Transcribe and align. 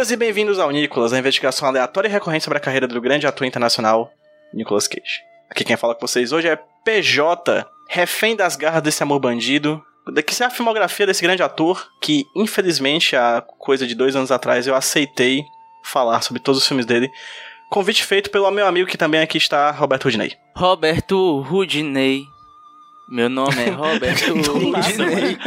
Bem-vindas 0.00 0.12
e 0.12 0.16
bem-vindos 0.16 0.58
ao 0.58 0.70
Nicolas, 0.70 1.12
a 1.12 1.18
investigação 1.18 1.68
aleatória 1.68 2.08
e 2.08 2.10
recorrente 2.10 2.44
sobre 2.44 2.56
a 2.56 2.60
carreira 2.60 2.88
do 2.88 2.98
grande 3.02 3.26
ator 3.26 3.46
internacional 3.46 4.10
Nicolas 4.50 4.88
Cage. 4.88 5.20
Aqui 5.50 5.62
quem 5.62 5.76
fala 5.76 5.94
com 5.94 6.00
vocês 6.00 6.32
hoje 6.32 6.48
é 6.48 6.58
PJ, 6.82 7.66
refém 7.86 8.34
das 8.34 8.56
garras 8.56 8.82
desse 8.82 9.02
amor 9.02 9.18
bandido. 9.20 9.84
Que 10.26 10.42
é 10.42 10.46
a 10.46 10.50
filmografia 10.50 11.06
desse 11.06 11.20
grande 11.20 11.42
ator 11.42 11.86
que, 12.00 12.24
infelizmente, 12.34 13.14
há 13.14 13.44
coisa 13.58 13.86
de 13.86 13.94
dois 13.94 14.16
anos 14.16 14.30
atrás 14.30 14.66
eu 14.66 14.74
aceitei 14.74 15.44
falar 15.84 16.22
sobre 16.22 16.40
todos 16.40 16.62
os 16.62 16.66
filmes 16.66 16.86
dele. 16.86 17.10
Convite 17.68 18.02
feito 18.02 18.30
pelo 18.30 18.50
meu 18.50 18.66
amigo 18.66 18.88
que 18.88 18.96
também 18.96 19.20
aqui 19.20 19.36
está, 19.36 19.70
Roberto 19.70 20.04
Rudinei. 20.04 20.32
Roberto 20.56 21.42
Rudinei. 21.42 22.24
Meu 23.10 23.28
nome 23.28 23.56
é 23.60 23.70
Roberto 23.74 24.34
Do 24.34 24.70
nada. 24.70 25.38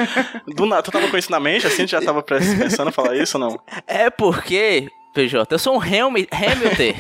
Do 0.48 0.66
nada, 0.66 0.84
tu 0.84 0.92
tava 0.92 1.08
com 1.08 1.18
isso 1.18 1.32
na 1.32 1.40
mente, 1.40 1.66
assim, 1.66 1.86
tu 1.86 1.92
já 1.92 2.02
tava 2.02 2.22
pensando 2.22 2.90
em 2.90 2.92
falar 2.92 3.16
isso 3.16 3.38
ou 3.38 3.44
não? 3.50 3.60
É 3.88 4.10
porque, 4.10 4.90
PJ, 5.14 5.54
eu 5.54 5.60
sou 5.60 5.78
um 5.78 5.82
Hamilton. 5.82 6.94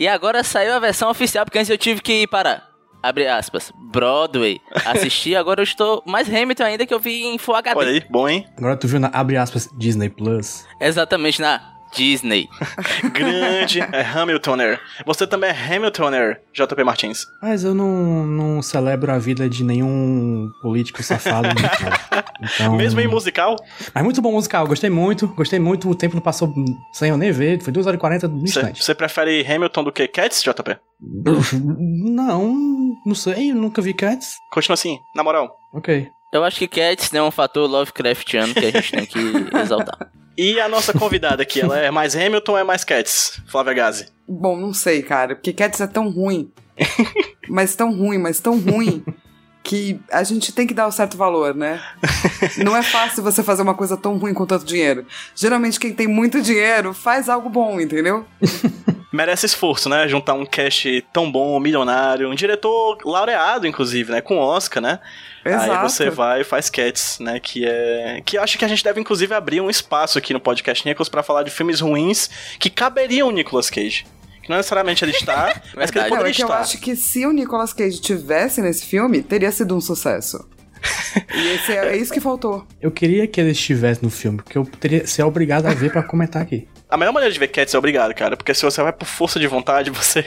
e 0.00 0.08
agora 0.08 0.42
saiu 0.42 0.72
a 0.72 0.78
versão 0.78 1.10
oficial, 1.10 1.44
porque 1.44 1.58
antes 1.58 1.68
eu 1.68 1.76
tive 1.76 2.00
que 2.00 2.22
ir 2.22 2.26
para, 2.26 2.62
abre 3.02 3.26
aspas, 3.28 3.70
Broadway, 3.92 4.58
assistir. 4.86 5.36
Agora 5.36 5.60
eu 5.60 5.64
estou 5.64 6.02
mais 6.06 6.32
Hamilton 6.32 6.64
ainda 6.64 6.86
que 6.86 6.94
eu 6.94 6.98
vi 6.98 7.22
em 7.24 7.36
Full 7.36 7.54
HD. 7.54 7.78
Olha 7.78 7.90
aí, 7.90 8.02
bom, 8.08 8.26
hein? 8.26 8.46
Agora 8.56 8.76
tu 8.78 8.88
viu 8.88 8.98
na, 8.98 9.08
abre 9.12 9.36
aspas, 9.36 9.68
Disney 9.76 10.08
Plus. 10.08 10.64
Exatamente 10.80 11.42
na 11.42 11.73
Disney. 11.94 12.48
Grande 13.12 13.80
é 13.80 14.02
Hamiltoner. 14.02 14.80
Você 15.06 15.26
também 15.26 15.50
é 15.50 15.52
Hamiltoner, 15.76 16.40
JP 16.52 16.84
Martins. 16.84 17.24
Mas 17.42 17.64
eu 17.64 17.74
não, 17.74 18.26
não 18.26 18.62
celebro 18.62 19.12
a 19.12 19.18
vida 19.18 19.48
de 19.48 19.62
nenhum 19.64 20.48
político 20.62 21.02
safado. 21.02 21.48
né? 21.48 21.54
Então, 22.54 22.74
Mesmo 22.76 23.00
em 23.00 23.06
musical, 23.06 23.56
Mas 23.94 24.04
muito 24.04 24.20
bom 24.20 24.32
musical, 24.32 24.66
gostei 24.66 24.90
muito, 24.90 25.28
gostei 25.28 25.58
muito. 25.58 25.88
O 25.88 25.94
tempo 25.94 26.14
não 26.14 26.22
passou 26.22 26.52
sem 26.92 27.10
eu 27.10 27.16
nem 27.16 27.30
ver, 27.32 27.60
foi 27.62 27.72
2 27.72 27.86
horas 27.86 27.96
e 27.96 28.00
40 28.00 28.28
no 28.28 28.40
você 28.40 28.44
instante. 28.44 28.82
você 28.84 28.94
prefere 28.94 29.44
Hamilton 29.46 29.84
do 29.84 29.92
que 29.92 30.06
Cats, 30.08 30.42
JP? 30.42 30.76
Não, 31.62 32.54
não 33.04 33.14
sei, 33.14 33.50
eu 33.50 33.56
nunca 33.56 33.82
vi 33.82 33.92
Cats. 33.92 34.36
Continua 34.52 34.74
assim, 34.74 34.98
na 35.14 35.22
moral. 35.22 35.54
Ok. 35.72 36.08
Eu 36.32 36.42
acho 36.44 36.58
que 36.58 36.66
Cats 36.68 37.12
é 37.12 37.22
um 37.22 37.30
fator 37.30 37.68
Lovecraftiano 37.68 38.54
que 38.54 38.64
a 38.64 38.70
gente 38.70 38.90
tem 38.90 39.06
que 39.06 39.18
exaltar. 39.56 40.10
E 40.36 40.60
a 40.60 40.68
nossa 40.68 40.92
convidada 40.92 41.42
aqui, 41.42 41.60
ela 41.60 41.78
é 41.78 41.90
mais 41.90 42.16
Hamilton 42.16 42.52
ou 42.52 42.58
é 42.58 42.64
mais 42.64 42.82
Cats? 42.82 43.40
Flávia 43.46 43.74
Gazi. 43.74 44.08
Bom, 44.26 44.56
não 44.56 44.74
sei, 44.74 45.02
cara, 45.02 45.36
porque 45.36 45.52
Cats 45.52 45.80
é 45.80 45.86
tão 45.86 46.10
ruim. 46.10 46.50
mas 47.48 47.76
tão 47.76 47.94
ruim, 47.94 48.18
mas 48.18 48.40
tão 48.40 48.58
ruim. 48.58 49.04
Que 49.62 49.98
a 50.12 50.22
gente 50.22 50.52
tem 50.52 50.66
que 50.66 50.74
dar 50.74 50.86
o 50.86 50.92
certo 50.92 51.16
valor, 51.16 51.54
né? 51.54 51.82
Não 52.62 52.76
é 52.76 52.82
fácil 52.82 53.22
você 53.22 53.42
fazer 53.42 53.62
uma 53.62 53.74
coisa 53.74 53.96
tão 53.96 54.18
ruim 54.18 54.34
com 54.34 54.44
tanto 54.44 54.66
dinheiro. 54.66 55.06
Geralmente, 55.34 55.80
quem 55.80 55.94
tem 55.94 56.06
muito 56.06 56.42
dinheiro 56.42 56.92
faz 56.92 57.30
algo 57.30 57.48
bom, 57.48 57.80
entendeu? 57.80 58.26
Merece 59.10 59.46
esforço, 59.46 59.88
né? 59.88 60.06
Juntar 60.06 60.34
um 60.34 60.44
cast 60.44 61.06
tão 61.12 61.32
bom, 61.32 61.58
milionário, 61.60 62.28
um 62.28 62.34
diretor 62.34 62.98
laureado, 63.06 63.66
inclusive, 63.66 64.12
né? 64.12 64.20
Com 64.20 64.36
Oscar, 64.36 64.82
né? 64.82 64.98
Aí 65.44 65.52
Exato. 65.52 65.88
você 65.88 66.08
vai 66.10 66.40
e 66.40 66.44
faz 66.44 66.70
Cats, 66.70 67.18
né? 67.20 67.38
Que 67.38 67.66
é. 67.66 68.22
Que 68.24 68.38
eu 68.38 68.42
acho 68.42 68.56
que 68.56 68.64
a 68.64 68.68
gente 68.68 68.82
deve, 68.82 69.00
inclusive, 69.00 69.34
abrir 69.34 69.60
um 69.60 69.68
espaço 69.68 70.18
aqui 70.18 70.32
no 70.32 70.40
podcast 70.40 70.86
Nicholas 70.88 71.08
pra 71.08 71.22
falar 71.22 71.42
de 71.42 71.50
filmes 71.50 71.80
ruins 71.80 72.30
que 72.58 72.70
caberiam 72.70 73.28
o 73.28 73.30
Nicolas 73.30 73.68
Cage. 73.68 74.06
Que 74.42 74.48
não 74.50 74.56
necessariamente 74.56 75.04
ele 75.04 75.12
está, 75.12 75.60
mas 75.76 75.90
que 75.90 75.98
ele 75.98 76.04
Verdade. 76.04 76.10
Não, 76.10 76.16
poderia 76.16 76.30
é 76.30 76.34
que 76.34 76.42
eu 76.42 76.46
estar. 76.46 76.60
acho 76.60 76.78
que 76.78 76.96
se 76.96 77.26
o 77.26 77.32
Nicolas 77.32 77.72
Cage 77.72 78.00
tivesse 78.00 78.60
nesse 78.62 78.86
filme, 78.86 79.22
teria 79.22 79.52
sido 79.52 79.76
um 79.76 79.80
sucesso. 79.80 80.46
e 81.34 81.48
esse 81.54 81.72
é, 81.72 81.92
é 81.92 81.96
isso 81.96 82.12
que 82.12 82.20
faltou. 82.20 82.66
Eu 82.80 82.90
queria 82.90 83.26
que 83.26 83.40
ele 83.40 83.50
estivesse 83.50 84.02
no 84.02 84.10
filme, 84.10 84.38
porque 84.38 84.58
eu 84.58 84.64
teria 84.64 85.06
ser 85.06 85.22
obrigado 85.22 85.66
a 85.66 85.74
ver 85.74 85.90
pra 85.92 86.02
comentar 86.02 86.42
aqui. 86.42 86.68
A 86.94 86.96
melhor 86.96 87.10
maneira 87.10 87.32
de 87.32 87.40
ver 87.40 87.48
Cats 87.48 87.74
é 87.74 87.76
obrigado, 87.76 88.14
cara, 88.14 88.36
porque 88.36 88.54
se 88.54 88.62
você 88.62 88.80
vai 88.80 88.92
por 88.92 89.04
força 89.04 89.40
de 89.40 89.48
vontade, 89.48 89.90
você 89.90 90.24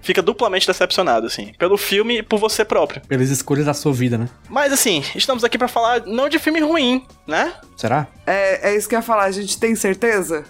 fica 0.00 0.22
duplamente 0.22 0.64
decepcionado, 0.64 1.26
assim, 1.26 1.52
pelo 1.58 1.76
filme 1.76 2.18
e 2.18 2.22
por 2.22 2.38
você 2.38 2.64
próprio. 2.64 3.02
Pelas 3.08 3.30
escolhas 3.30 3.66
da 3.66 3.74
sua 3.74 3.92
vida, 3.92 4.16
né? 4.16 4.28
Mas 4.48 4.72
assim, 4.72 5.02
estamos 5.16 5.42
aqui 5.42 5.58
pra 5.58 5.66
falar 5.66 6.06
não 6.06 6.28
de 6.28 6.38
filme 6.38 6.60
ruim, 6.60 7.04
né? 7.26 7.52
Será? 7.76 8.06
É, 8.24 8.70
é 8.70 8.76
isso 8.76 8.88
que 8.88 8.94
eu 8.94 9.00
ia 9.00 9.02
falar, 9.02 9.24
a 9.24 9.32
gente 9.32 9.58
tem 9.58 9.74
certeza? 9.74 10.44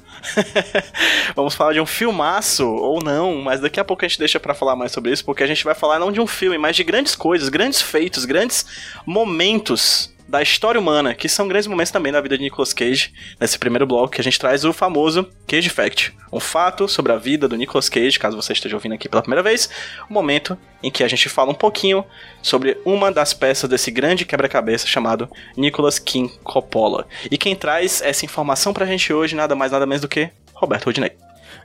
Vamos 1.34 1.54
falar 1.54 1.72
de 1.72 1.80
um 1.80 1.86
filmaço 1.86 2.68
ou 2.68 3.02
não, 3.02 3.36
mas 3.36 3.58
daqui 3.58 3.80
a 3.80 3.84
pouco 3.86 4.04
a 4.04 4.08
gente 4.08 4.18
deixa 4.18 4.38
pra 4.38 4.52
falar 4.52 4.76
mais 4.76 4.92
sobre 4.92 5.12
isso, 5.12 5.24
porque 5.24 5.42
a 5.42 5.46
gente 5.46 5.64
vai 5.64 5.74
falar 5.74 5.98
não 5.98 6.12
de 6.12 6.20
um 6.20 6.26
filme, 6.26 6.58
mas 6.58 6.76
de 6.76 6.84
grandes 6.84 7.16
coisas, 7.16 7.48
grandes 7.48 7.80
feitos, 7.80 8.26
grandes 8.26 8.66
momentos 9.06 10.12
da 10.28 10.42
história 10.42 10.78
humana, 10.78 11.14
que 11.14 11.28
são 11.28 11.48
grandes 11.48 11.66
momentos 11.66 11.90
também 11.90 12.12
da 12.12 12.20
vida 12.20 12.36
de 12.36 12.44
Nicolas 12.44 12.74
Cage. 12.74 13.12
Nesse 13.40 13.58
primeiro 13.58 13.86
bloco 13.86 14.12
que 14.12 14.20
a 14.20 14.24
gente 14.24 14.38
traz 14.38 14.62
o 14.64 14.74
famoso 14.74 15.26
Cage 15.46 15.70
Fact, 15.70 16.14
um 16.30 16.38
fato 16.38 16.86
sobre 16.86 17.12
a 17.12 17.16
vida 17.16 17.48
do 17.48 17.56
Nicolas 17.56 17.88
Cage, 17.88 18.18
caso 18.18 18.36
você 18.36 18.52
esteja 18.52 18.76
ouvindo 18.76 18.94
aqui 18.94 19.08
pela 19.08 19.22
primeira 19.22 19.42
vez, 19.42 19.70
um 20.10 20.12
momento 20.12 20.56
em 20.82 20.90
que 20.90 21.02
a 21.02 21.08
gente 21.08 21.30
fala 21.30 21.50
um 21.50 21.54
pouquinho 21.54 22.04
sobre 22.42 22.76
uma 22.84 23.10
das 23.10 23.32
peças 23.32 23.70
desse 23.70 23.90
grande 23.90 24.26
quebra-cabeça 24.26 24.86
chamado 24.86 25.30
Nicolas 25.56 25.98
King 25.98 26.30
Coppola. 26.44 27.08
E 27.30 27.38
quem 27.38 27.56
traz 27.56 28.02
essa 28.02 28.26
informação 28.26 28.74
pra 28.74 28.84
gente 28.84 29.12
hoje, 29.12 29.34
nada 29.34 29.56
mais 29.56 29.72
nada 29.72 29.86
menos 29.86 30.02
do 30.02 30.08
que 30.08 30.30
Roberto 30.52 30.84
Rodinei. 30.84 31.12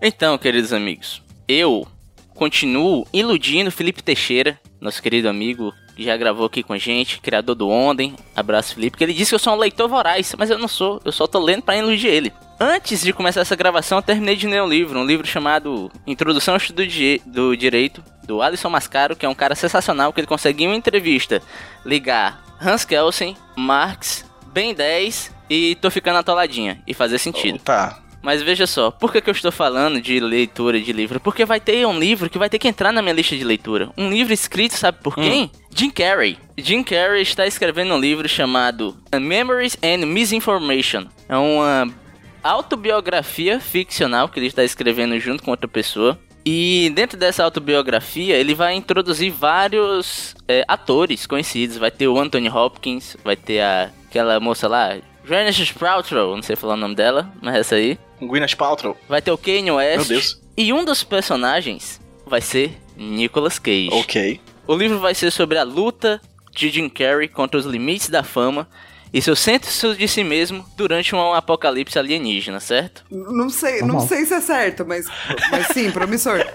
Então, 0.01 0.37
queridos 0.37 0.71
amigos, 0.71 1.21
eu 1.47 1.85
continuo 2.33 3.05
iludindo 3.11 3.71
Felipe 3.71 4.01
Teixeira, 4.01 4.59
nosso 4.79 5.01
querido 5.01 5.27
amigo 5.27 5.73
que 5.95 6.03
já 6.03 6.15
gravou 6.17 6.45
aqui 6.45 6.63
com 6.63 6.73
a 6.73 6.77
gente, 6.77 7.19
criador 7.19 7.55
do 7.55 7.69
Onden. 7.69 8.15
Abraço, 8.35 8.75
Felipe, 8.75 8.97
que 8.97 9.03
ele 9.03 9.13
disse 9.13 9.31
que 9.31 9.35
eu 9.35 9.39
sou 9.39 9.53
um 9.53 9.57
leitor 9.57 9.87
voraz, 9.87 10.33
mas 10.37 10.49
eu 10.49 10.57
não 10.57 10.67
sou, 10.67 11.01
eu 11.05 11.11
só 11.11 11.27
tô 11.27 11.39
lendo 11.39 11.63
pra 11.63 11.77
iludir 11.77 12.07
ele. 12.07 12.33
Antes 12.59 13.01
de 13.01 13.11
começar 13.11 13.41
essa 13.41 13.55
gravação, 13.55 13.97
eu 13.97 14.01
terminei 14.01 14.35
de 14.35 14.47
ler 14.47 14.61
um 14.61 14.67
livro, 14.67 14.99
um 14.99 15.05
livro 15.05 15.27
chamado 15.27 15.91
Introdução 16.07 16.53
ao 16.53 16.57
Estudo 16.57 16.83
do 17.25 17.57
Direito, 17.57 18.03
do 18.23 18.41
Alisson 18.41 18.69
Mascaro, 18.69 19.15
que 19.15 19.25
é 19.25 19.29
um 19.29 19.35
cara 19.35 19.55
sensacional, 19.55 20.13
que 20.13 20.19
ele 20.19 20.27
conseguiu 20.27 20.65
em 20.65 20.73
uma 20.73 20.77
entrevista 20.77 21.41
ligar 21.85 22.41
Hans 22.61 22.85
Kelsen, 22.85 23.35
Marx, 23.55 24.25
Ben 24.47 24.73
10 24.73 25.33
e 25.49 25.75
Tô 25.75 25.91
Ficando 25.91 26.19
Atoladinha, 26.19 26.81
e 26.87 26.93
fazer 26.93 27.17
sentido. 27.17 27.59
Tá. 27.59 27.99
Mas 28.23 28.41
veja 28.41 28.65
só, 28.65 28.89
por 28.89 29.11
que, 29.11 29.19
que 29.19 29.29
eu 29.29 29.33
estou 29.33 29.51
falando 29.51 30.01
de 30.01 30.17
leitura 30.17 30.79
de 30.79 30.93
livro? 30.93 31.19
Porque 31.19 31.43
vai 31.43 31.59
ter 31.59 31.85
um 31.85 31.99
livro 31.99 32.29
que 32.29 32.37
vai 32.37 32.49
ter 32.49 32.57
que 32.57 32.69
entrar 32.69 32.93
na 32.93 33.01
minha 33.01 33.13
lista 33.13 33.35
de 33.35 33.43
leitura. 33.43 33.91
Um 33.97 34.09
livro 34.09 34.33
escrito, 34.33 34.75
sabe 34.75 34.99
por 35.03 35.15
quem? 35.15 35.51
Jim 35.69 35.89
Carrey. 35.89 36.37
Jim 36.57 36.83
Carrey 36.83 37.21
está 37.21 37.45
escrevendo 37.45 37.93
um 37.93 37.99
livro 37.99 38.27
chamado 38.29 38.97
Memories 39.13 39.77
and 39.83 40.05
Misinformation. 40.05 41.05
É 41.27 41.35
uma 41.35 41.93
autobiografia 42.41 43.59
ficcional 43.59 44.29
que 44.29 44.39
ele 44.39 44.47
está 44.47 44.63
escrevendo 44.63 45.19
junto 45.19 45.43
com 45.43 45.51
outra 45.51 45.67
pessoa. 45.67 46.17
E 46.45 46.91
dentro 46.95 47.17
dessa 47.17 47.43
autobiografia, 47.43 48.35
ele 48.35 48.53
vai 48.53 48.73
introduzir 48.73 49.31
vários 49.31 50.35
é, 50.47 50.63
atores 50.67 51.25
conhecidos. 51.25 51.77
Vai 51.77 51.91
ter 51.91 52.07
o 52.07 52.17
Anthony 52.17 52.49
Hopkins, 52.49 53.17
vai 53.23 53.35
ter 53.35 53.61
a, 53.61 53.89
aquela 54.09 54.39
moça 54.39 54.67
lá, 54.67 54.97
Gwyneth 55.25 55.73
Paltrow, 55.79 56.35
não 56.35 56.43
sei 56.43 56.55
falar 56.55 56.73
o 56.73 56.77
nome 56.77 56.95
dela, 56.95 57.31
mas 57.41 57.55
essa 57.55 57.75
aí. 57.75 57.97
Gwyneth 58.21 58.55
Paltrow. 58.57 58.97
Vai 59.07 59.21
ter 59.21 59.31
o 59.31 59.37
Kanye 59.37 59.71
West. 59.71 59.97
Meu 59.97 60.05
Deus. 60.19 60.41
E 60.55 60.71
um 60.73 60.83
dos 60.85 61.03
personagens 61.03 61.99
vai 62.25 62.41
ser 62.41 62.77
Nicolas 62.95 63.57
Cage. 63.57 63.89
Ok. 63.91 64.39
O 64.67 64.75
livro 64.75 64.99
vai 64.99 65.13
ser 65.15 65.31
sobre 65.31 65.57
a 65.57 65.63
luta 65.63 66.21
de 66.51 66.69
Jim 66.69 66.89
Carrey 66.89 67.27
contra 67.27 67.59
os 67.59 67.65
limites 67.65 68.09
da 68.09 68.23
fama 68.23 68.67
e 69.13 69.21
seu 69.21 69.35
senso 69.35 69.95
de 69.95 70.07
si 70.07 70.23
mesmo 70.23 70.65
durante 70.75 71.15
um 71.15 71.33
apocalipse 71.33 71.97
alienígena, 71.99 72.59
certo? 72.59 73.03
Não 73.11 73.49
sei, 73.49 73.79
não 73.81 73.87
Normal. 73.89 74.07
sei 74.07 74.25
se 74.25 74.33
é 74.33 74.41
certo, 74.41 74.85
mas, 74.85 75.05
mas 75.51 75.67
sim, 75.67 75.91
promissor. 75.91 76.43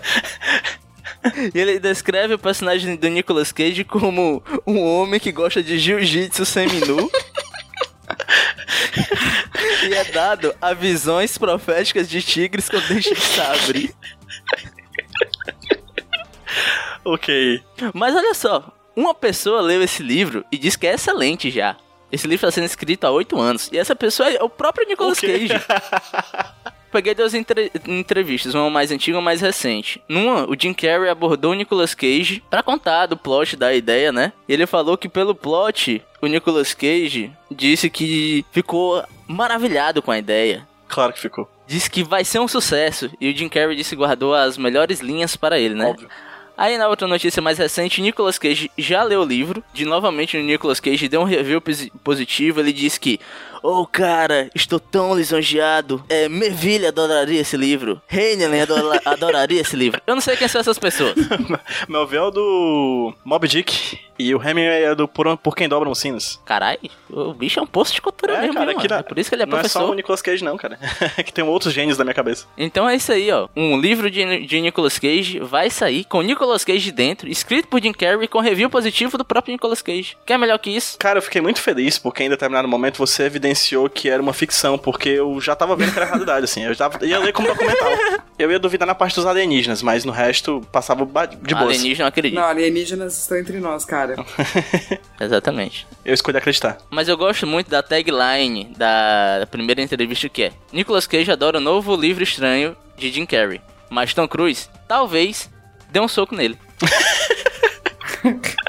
E 1.53 1.59
ele 1.59 1.81
descreve 1.81 2.35
o 2.35 2.39
personagem 2.39 2.95
do 2.95 3.09
Nicolas 3.09 3.51
Cage 3.51 3.83
como 3.83 4.41
um 4.65 4.81
homem 4.81 5.19
que 5.19 5.33
gosta 5.33 5.61
de 5.61 5.77
jiu-jitsu 5.77 6.47
seminu. 6.47 7.11
e 9.89 9.95
é 9.95 10.05
dado 10.05 10.55
a 10.61 10.73
visões 10.75 11.37
proféticas 11.37 12.09
de 12.09 12.23
tigres 12.23 12.69
com 12.69 12.79
dente 12.81 13.15
de 13.15 13.21
sabre. 13.21 13.95
ok. 17.05 17.63
Mas 17.95 18.15
olha 18.15 18.35
só, 18.35 18.73
uma 18.97 19.15
pessoa 19.15 19.61
leu 19.61 19.83
esse 19.83 20.03
livro 20.03 20.45
e 20.51 20.59
diz 20.59 20.77
que 20.77 20.87
é 20.87 20.95
excelente 20.95 21.51
já. 21.51 21.77
Esse 22.11 22.27
livro 22.27 22.47
está 22.47 22.55
sendo 22.55 22.65
escrito 22.65 23.05
há 23.05 23.11
oito 23.11 23.39
anos. 23.39 23.69
E 23.71 23.79
essa 23.79 23.95
pessoa 23.95 24.31
é 24.31 24.43
o 24.43 24.49
próprio 24.49 24.89
Nicolas 24.89 25.19
Ok. 25.19 25.49
Cage. 25.49 25.65
Peguei 26.91 27.15
duas 27.15 27.35
entre- 27.35 27.71
entrevistas, 27.87 28.55
uma 28.55 28.71
mais 28.71 28.91
antiga 28.91 29.17
e 29.17 29.19
uma 29.19 29.23
mais 29.25 29.41
recente. 29.41 30.03
Numa, 30.09 30.49
o 30.49 30.57
Jim 30.59 30.73
Carrey 30.73 31.09
abordou 31.11 31.53
o 31.53 31.55
Nicolas 31.55 31.95
Cage 31.95 32.43
pra 32.49 32.63
contar 32.63 33.07
do 33.07 33.17
plot 33.17 33.57
da 33.57 33.75
ideia, 33.75 34.11
né? 34.11 34.33
E 34.49 34.53
ele 34.53 34.67
falou 34.67 34.97
que 34.97 35.09
pelo 35.09 35.35
plot, 35.35 36.03
o 36.23 36.27
Nicolas 36.27 36.73
Cage 36.75 37.31
disse 37.51 37.91
que 37.91 38.45
ficou 38.53 39.03
maravilhado 39.27 40.01
com 40.03 40.11
a 40.11 40.19
ideia. 40.19 40.67
Claro 40.89 41.13
que 41.13 41.21
ficou. 41.21 41.49
Disse 41.67 41.91
que 41.91 42.03
vai 42.03 42.25
ser 42.25 42.39
um 42.39 42.49
sucesso. 42.49 43.11
E 43.21 43.31
o 43.31 43.37
Jim 43.37 43.49
Carrey 43.49 43.77
disse 43.77 43.91
que 43.91 43.97
guardou 43.97 44.35
as 44.35 44.57
melhores 44.57 45.01
linhas 45.01 45.37
para 45.37 45.59
ele, 45.59 45.75
né? 45.75 45.87
Óbvio. 45.87 46.09
Aí 46.57 46.77
na 46.77 46.89
outra 46.89 47.07
notícia 47.07 47.41
mais 47.41 47.57
recente, 47.57 48.01
Nicolas 48.03 48.37
Cage 48.39 48.69
já 48.77 49.05
leu 49.05 49.21
o 49.21 49.25
livro. 49.25 49.63
De 49.73 49.85
novamente 49.85 50.37
o 50.37 50.43
Nicolas 50.43 50.81
Cage 50.81 51.07
deu 51.07 51.21
um 51.21 51.25
review 51.25 51.61
posi- 51.61 51.93
positivo. 52.03 52.59
Ele 52.59 52.73
disse 52.73 52.99
que, 52.99 53.21
oh 53.63 53.87
cara, 53.87 54.51
estou 54.55 54.79
tão 54.81 55.15
lisonjeado. 55.17 56.03
É, 56.09 56.29
Merville 56.29 56.87
adoraria 56.87 57.41
esse 57.41 57.57
livro. 57.57 58.01
Heinlein 58.11 58.61
adora- 58.63 59.01
adoraria 59.05 59.61
esse 59.61 59.77
livro. 59.77 60.01
Eu 60.07 60.15
não 60.15 60.21
sei 60.23 60.37
quem 60.37 60.49
são 60.49 60.61
essas 60.61 60.79
pessoas. 60.79 61.15
Melville 61.89 62.29
é 62.29 62.31
do 62.31 63.15
Mob 63.25 63.47
Dick 63.49 63.99
e 64.19 64.35
o 64.35 64.43
Hemingway 64.43 64.83
é 64.85 64.95
do 64.95 65.07
Por, 65.07 65.37
Por 65.37 65.55
Quem 65.55 65.69
Dobram 65.69 65.93
os 65.93 65.99
Sinos. 65.99 66.41
Caralho, 66.45 66.79
o 67.09 67.33
bicho 67.33 67.61
é 67.61 67.63
um 67.63 67.67
posto 67.67 67.95
de 67.95 68.03
cultura 68.03 68.35
É, 68.35 68.41
mesmo, 68.41 68.55
cara, 68.55 68.73
na- 68.75 68.99
É 68.99 69.03
por 69.03 69.19
isso 69.19 69.31
que 69.31 69.37
ele 69.37 69.45
é 69.45 69.47
Não 69.47 69.59
é 69.59 69.63
só 69.65 69.79
professor. 69.79 69.93
o 69.93 69.95
Nicolas 69.95 70.23
Cage 70.23 70.43
não, 70.45 70.57
cara. 70.57 70.79
É 71.17 71.23
que 71.23 71.33
tem 71.33 71.45
outros 71.45 71.73
gênios 71.73 71.97
da 71.97 72.05
minha 72.05 72.15
cabeça. 72.15 72.47
Então 72.57 72.89
é 72.89 72.97
isso 72.97 73.13
aí, 73.13 73.31
ó. 73.31 73.49
Um 73.57 73.79
livro 73.81 74.11
de, 74.11 74.45
de 74.47 74.61
Nicolas 74.61 74.99
Cage 74.99 75.39
vai 75.39 75.71
sair 75.71 76.05
com 76.05 76.21
Nicolas 76.23 76.65
Cage 76.65 76.91
dentro, 76.91 77.29
escrito 77.29 77.69
por 77.69 77.81
Jim 77.81 77.93
Carrey, 77.93 78.27
com 78.27 78.41
review 78.41 78.69
positivo 78.69 79.17
do 79.17 79.25
próprio 79.25 79.53
Nicolas 79.53 79.83
Cage. 79.83 80.17
Quer 80.27 80.37
melhor 80.39 80.59
que 80.59 80.71
isso? 80.71 80.99
Cara, 80.99 81.19
eu 81.19 81.23
fiquei 81.23 81.41
muito 81.41 81.61
feliz 81.61 81.99
porque 81.99 82.25
em 82.25 82.29
determinado 82.31 82.67
momento 82.67 82.99
você 82.99 83.25
evidenciou 83.25 83.48
que 83.95 84.09
era 84.09 84.23
uma 84.23 84.33
ficção, 84.33 84.79
porque 84.79 85.09
eu 85.09 85.41
já 85.41 85.55
tava 85.55 85.77
vendo 85.77 85.93
que 85.93 85.99
era 85.99 86.07
realidade, 86.07 86.45
assim. 86.45 86.65
Eu 86.65 86.75
já 86.75 86.91
ia 87.03 87.19
ler 87.19 87.33
como 87.33 87.49
documental. 87.49 87.91
Eu 88.39 88.51
ia 88.51 88.59
duvidar 88.59 88.87
na 88.87 88.95
parte 88.95 89.17
dos 89.17 89.27
alienígenas, 89.27 89.83
mas 89.83 90.05
no 90.05 90.13
resto 90.13 90.61
passava 90.73 91.05
de 91.05 91.13
boa. 91.55 91.67
Alienígena, 91.67 92.05
não 92.05 92.09
acredito. 92.09 92.35
Não, 92.35 92.45
alienígenas 92.45 93.19
estão 93.19 93.39
entre 93.39 93.59
nós, 93.59 93.85
cara. 93.85 94.17
Exatamente. 95.21 95.87
Eu 96.05 96.15
escolhi 96.15 96.39
acreditar. 96.39 96.79
Mas 96.91 97.09
eu 97.09 97.17
gosto 97.17 97.47
muito 97.47 97.69
da 97.69 97.83
tagline 97.83 98.73
da 98.77 99.47
primeira 99.51 99.83
entrevista 99.83 100.29
que 100.29 100.45
é 100.45 100.53
Nicolas 100.73 101.07
Cage 101.07 101.31
adora 101.31 101.59
o 101.59 101.61
novo 101.61 101.95
livro 101.97 102.23
estranho 102.23 102.77
de 102.97 103.11
Jim 103.11 103.27
Carrey. 103.27 103.61
Mas 103.91 104.13
Tom 104.15 104.29
Cruise, 104.29 104.69
talvez, 104.87 105.51
dê 105.91 106.01
um 106.01 106.09
soco 106.09 106.35
nele. 106.35 106.59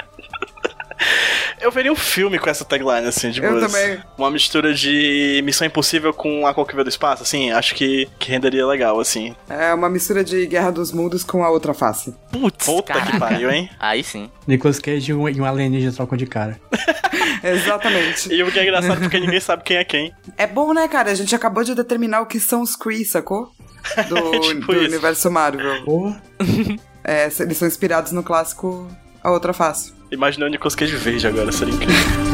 Eu 1.60 1.70
veria 1.70 1.92
um 1.92 1.96
filme 1.96 2.38
com 2.38 2.48
essa 2.48 2.64
tagline, 2.64 3.06
assim, 3.06 3.30
de 3.30 3.42
Eu 3.42 3.50
boas. 3.50 3.70
também. 3.70 3.98
Uma 4.16 4.30
mistura 4.30 4.72
de 4.72 5.40
Missão 5.44 5.66
Impossível 5.66 6.12
com 6.12 6.46
A 6.46 6.54
Qual 6.54 6.66
que 6.66 6.74
Veio 6.74 6.84
do 6.84 6.90
Espaço, 6.90 7.22
assim, 7.22 7.50
acho 7.50 7.74
que, 7.74 8.08
que 8.18 8.30
renderia 8.30 8.66
legal, 8.66 8.98
assim. 8.98 9.34
É 9.48 9.72
uma 9.74 9.88
mistura 9.90 10.24
de 10.24 10.46
Guerra 10.46 10.70
dos 10.70 10.92
Mundos 10.92 11.22
com 11.22 11.44
a 11.44 11.50
outra 11.50 11.74
face. 11.74 12.14
Putz, 12.32 12.64
Puta 12.66 12.92
caraca. 12.94 13.12
que 13.12 13.18
pariu, 13.18 13.50
hein? 13.50 13.68
Aí 13.78 14.02
sim. 14.02 14.30
Nicolas 14.46 14.78
Cage 14.78 15.10
e 15.10 15.14
um, 15.14 15.28
e 15.28 15.40
um 15.40 15.44
alienígena 15.44 15.92
trocam 15.92 16.16
de 16.16 16.26
cara. 16.26 16.58
Exatamente. 17.42 18.32
E 18.32 18.42
o 18.42 18.50
que 18.50 18.58
é 18.58 18.62
engraçado 18.62 19.00
porque 19.00 19.18
ninguém 19.20 19.40
sabe 19.40 19.62
quem 19.64 19.76
é 19.76 19.84
quem. 19.84 20.12
É 20.36 20.46
bom, 20.46 20.72
né, 20.72 20.86
cara? 20.88 21.10
A 21.10 21.14
gente 21.14 21.34
acabou 21.34 21.64
de 21.64 21.74
determinar 21.74 22.20
o 22.20 22.26
que 22.26 22.38
são 22.40 22.62
os 22.62 22.76
Kree, 22.76 23.04
sacou? 23.04 23.50
Do, 24.08 24.40
Tipo 24.40 24.72
do 24.74 24.80
universo 24.80 25.30
Marvel. 25.30 25.84
Porra. 25.84 26.22
É, 27.02 27.28
eles 27.40 27.56
são 27.56 27.66
inspirados 27.66 28.12
no 28.12 28.22
clássico 28.22 28.86
A 29.22 29.30
Outra 29.30 29.52
Face. 29.52 29.92
Imaginei 30.10 30.48
o 30.48 30.50
Nicolas 30.50 30.74
Cage 30.74 30.96
verde 30.96 31.26
agora, 31.26 31.52
seria 31.52 31.72
incrível. 31.72 32.29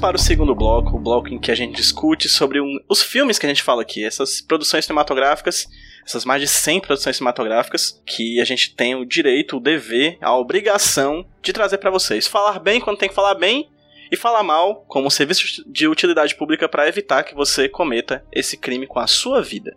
Para 0.00 0.16
o 0.16 0.20
segundo 0.20 0.54
bloco, 0.54 0.96
o 0.96 0.98
bloco 0.98 1.28
em 1.28 1.38
que 1.38 1.50
a 1.50 1.54
gente 1.54 1.76
discute 1.76 2.28
sobre 2.28 2.60
um- 2.60 2.78
os 2.88 3.02
filmes 3.02 3.38
que 3.38 3.44
a 3.44 3.48
gente 3.48 3.62
fala 3.62 3.82
aqui, 3.82 4.02
essas 4.04 4.40
produções 4.40 4.84
cinematográficas, 4.86 5.66
essas 6.04 6.24
mais 6.24 6.40
de 6.40 6.48
100 6.48 6.80
produções 6.80 7.16
cinematográficas 7.16 8.00
que 8.06 8.40
a 8.40 8.44
gente 8.44 8.74
tem 8.74 8.94
o 8.94 9.04
direito, 9.04 9.56
o 9.56 9.60
dever, 9.60 10.16
a 10.20 10.34
obrigação 10.36 11.26
de 11.42 11.52
trazer 11.52 11.78
para 11.78 11.90
vocês. 11.90 12.26
Falar 12.26 12.58
bem 12.58 12.80
quando 12.80 12.96
tem 12.98 13.08
que 13.08 13.14
falar 13.14 13.34
bem 13.34 13.68
e 14.10 14.16
falar 14.16 14.42
mal 14.42 14.84
como 14.88 15.10
serviço 15.10 15.62
de 15.70 15.86
utilidade 15.86 16.34
pública 16.34 16.68
para 16.68 16.88
evitar 16.88 17.22
que 17.22 17.34
você 17.34 17.68
cometa 17.68 18.24
esse 18.32 18.56
crime 18.56 18.86
com 18.86 18.98
a 18.98 19.06
sua 19.06 19.42
vida. 19.42 19.76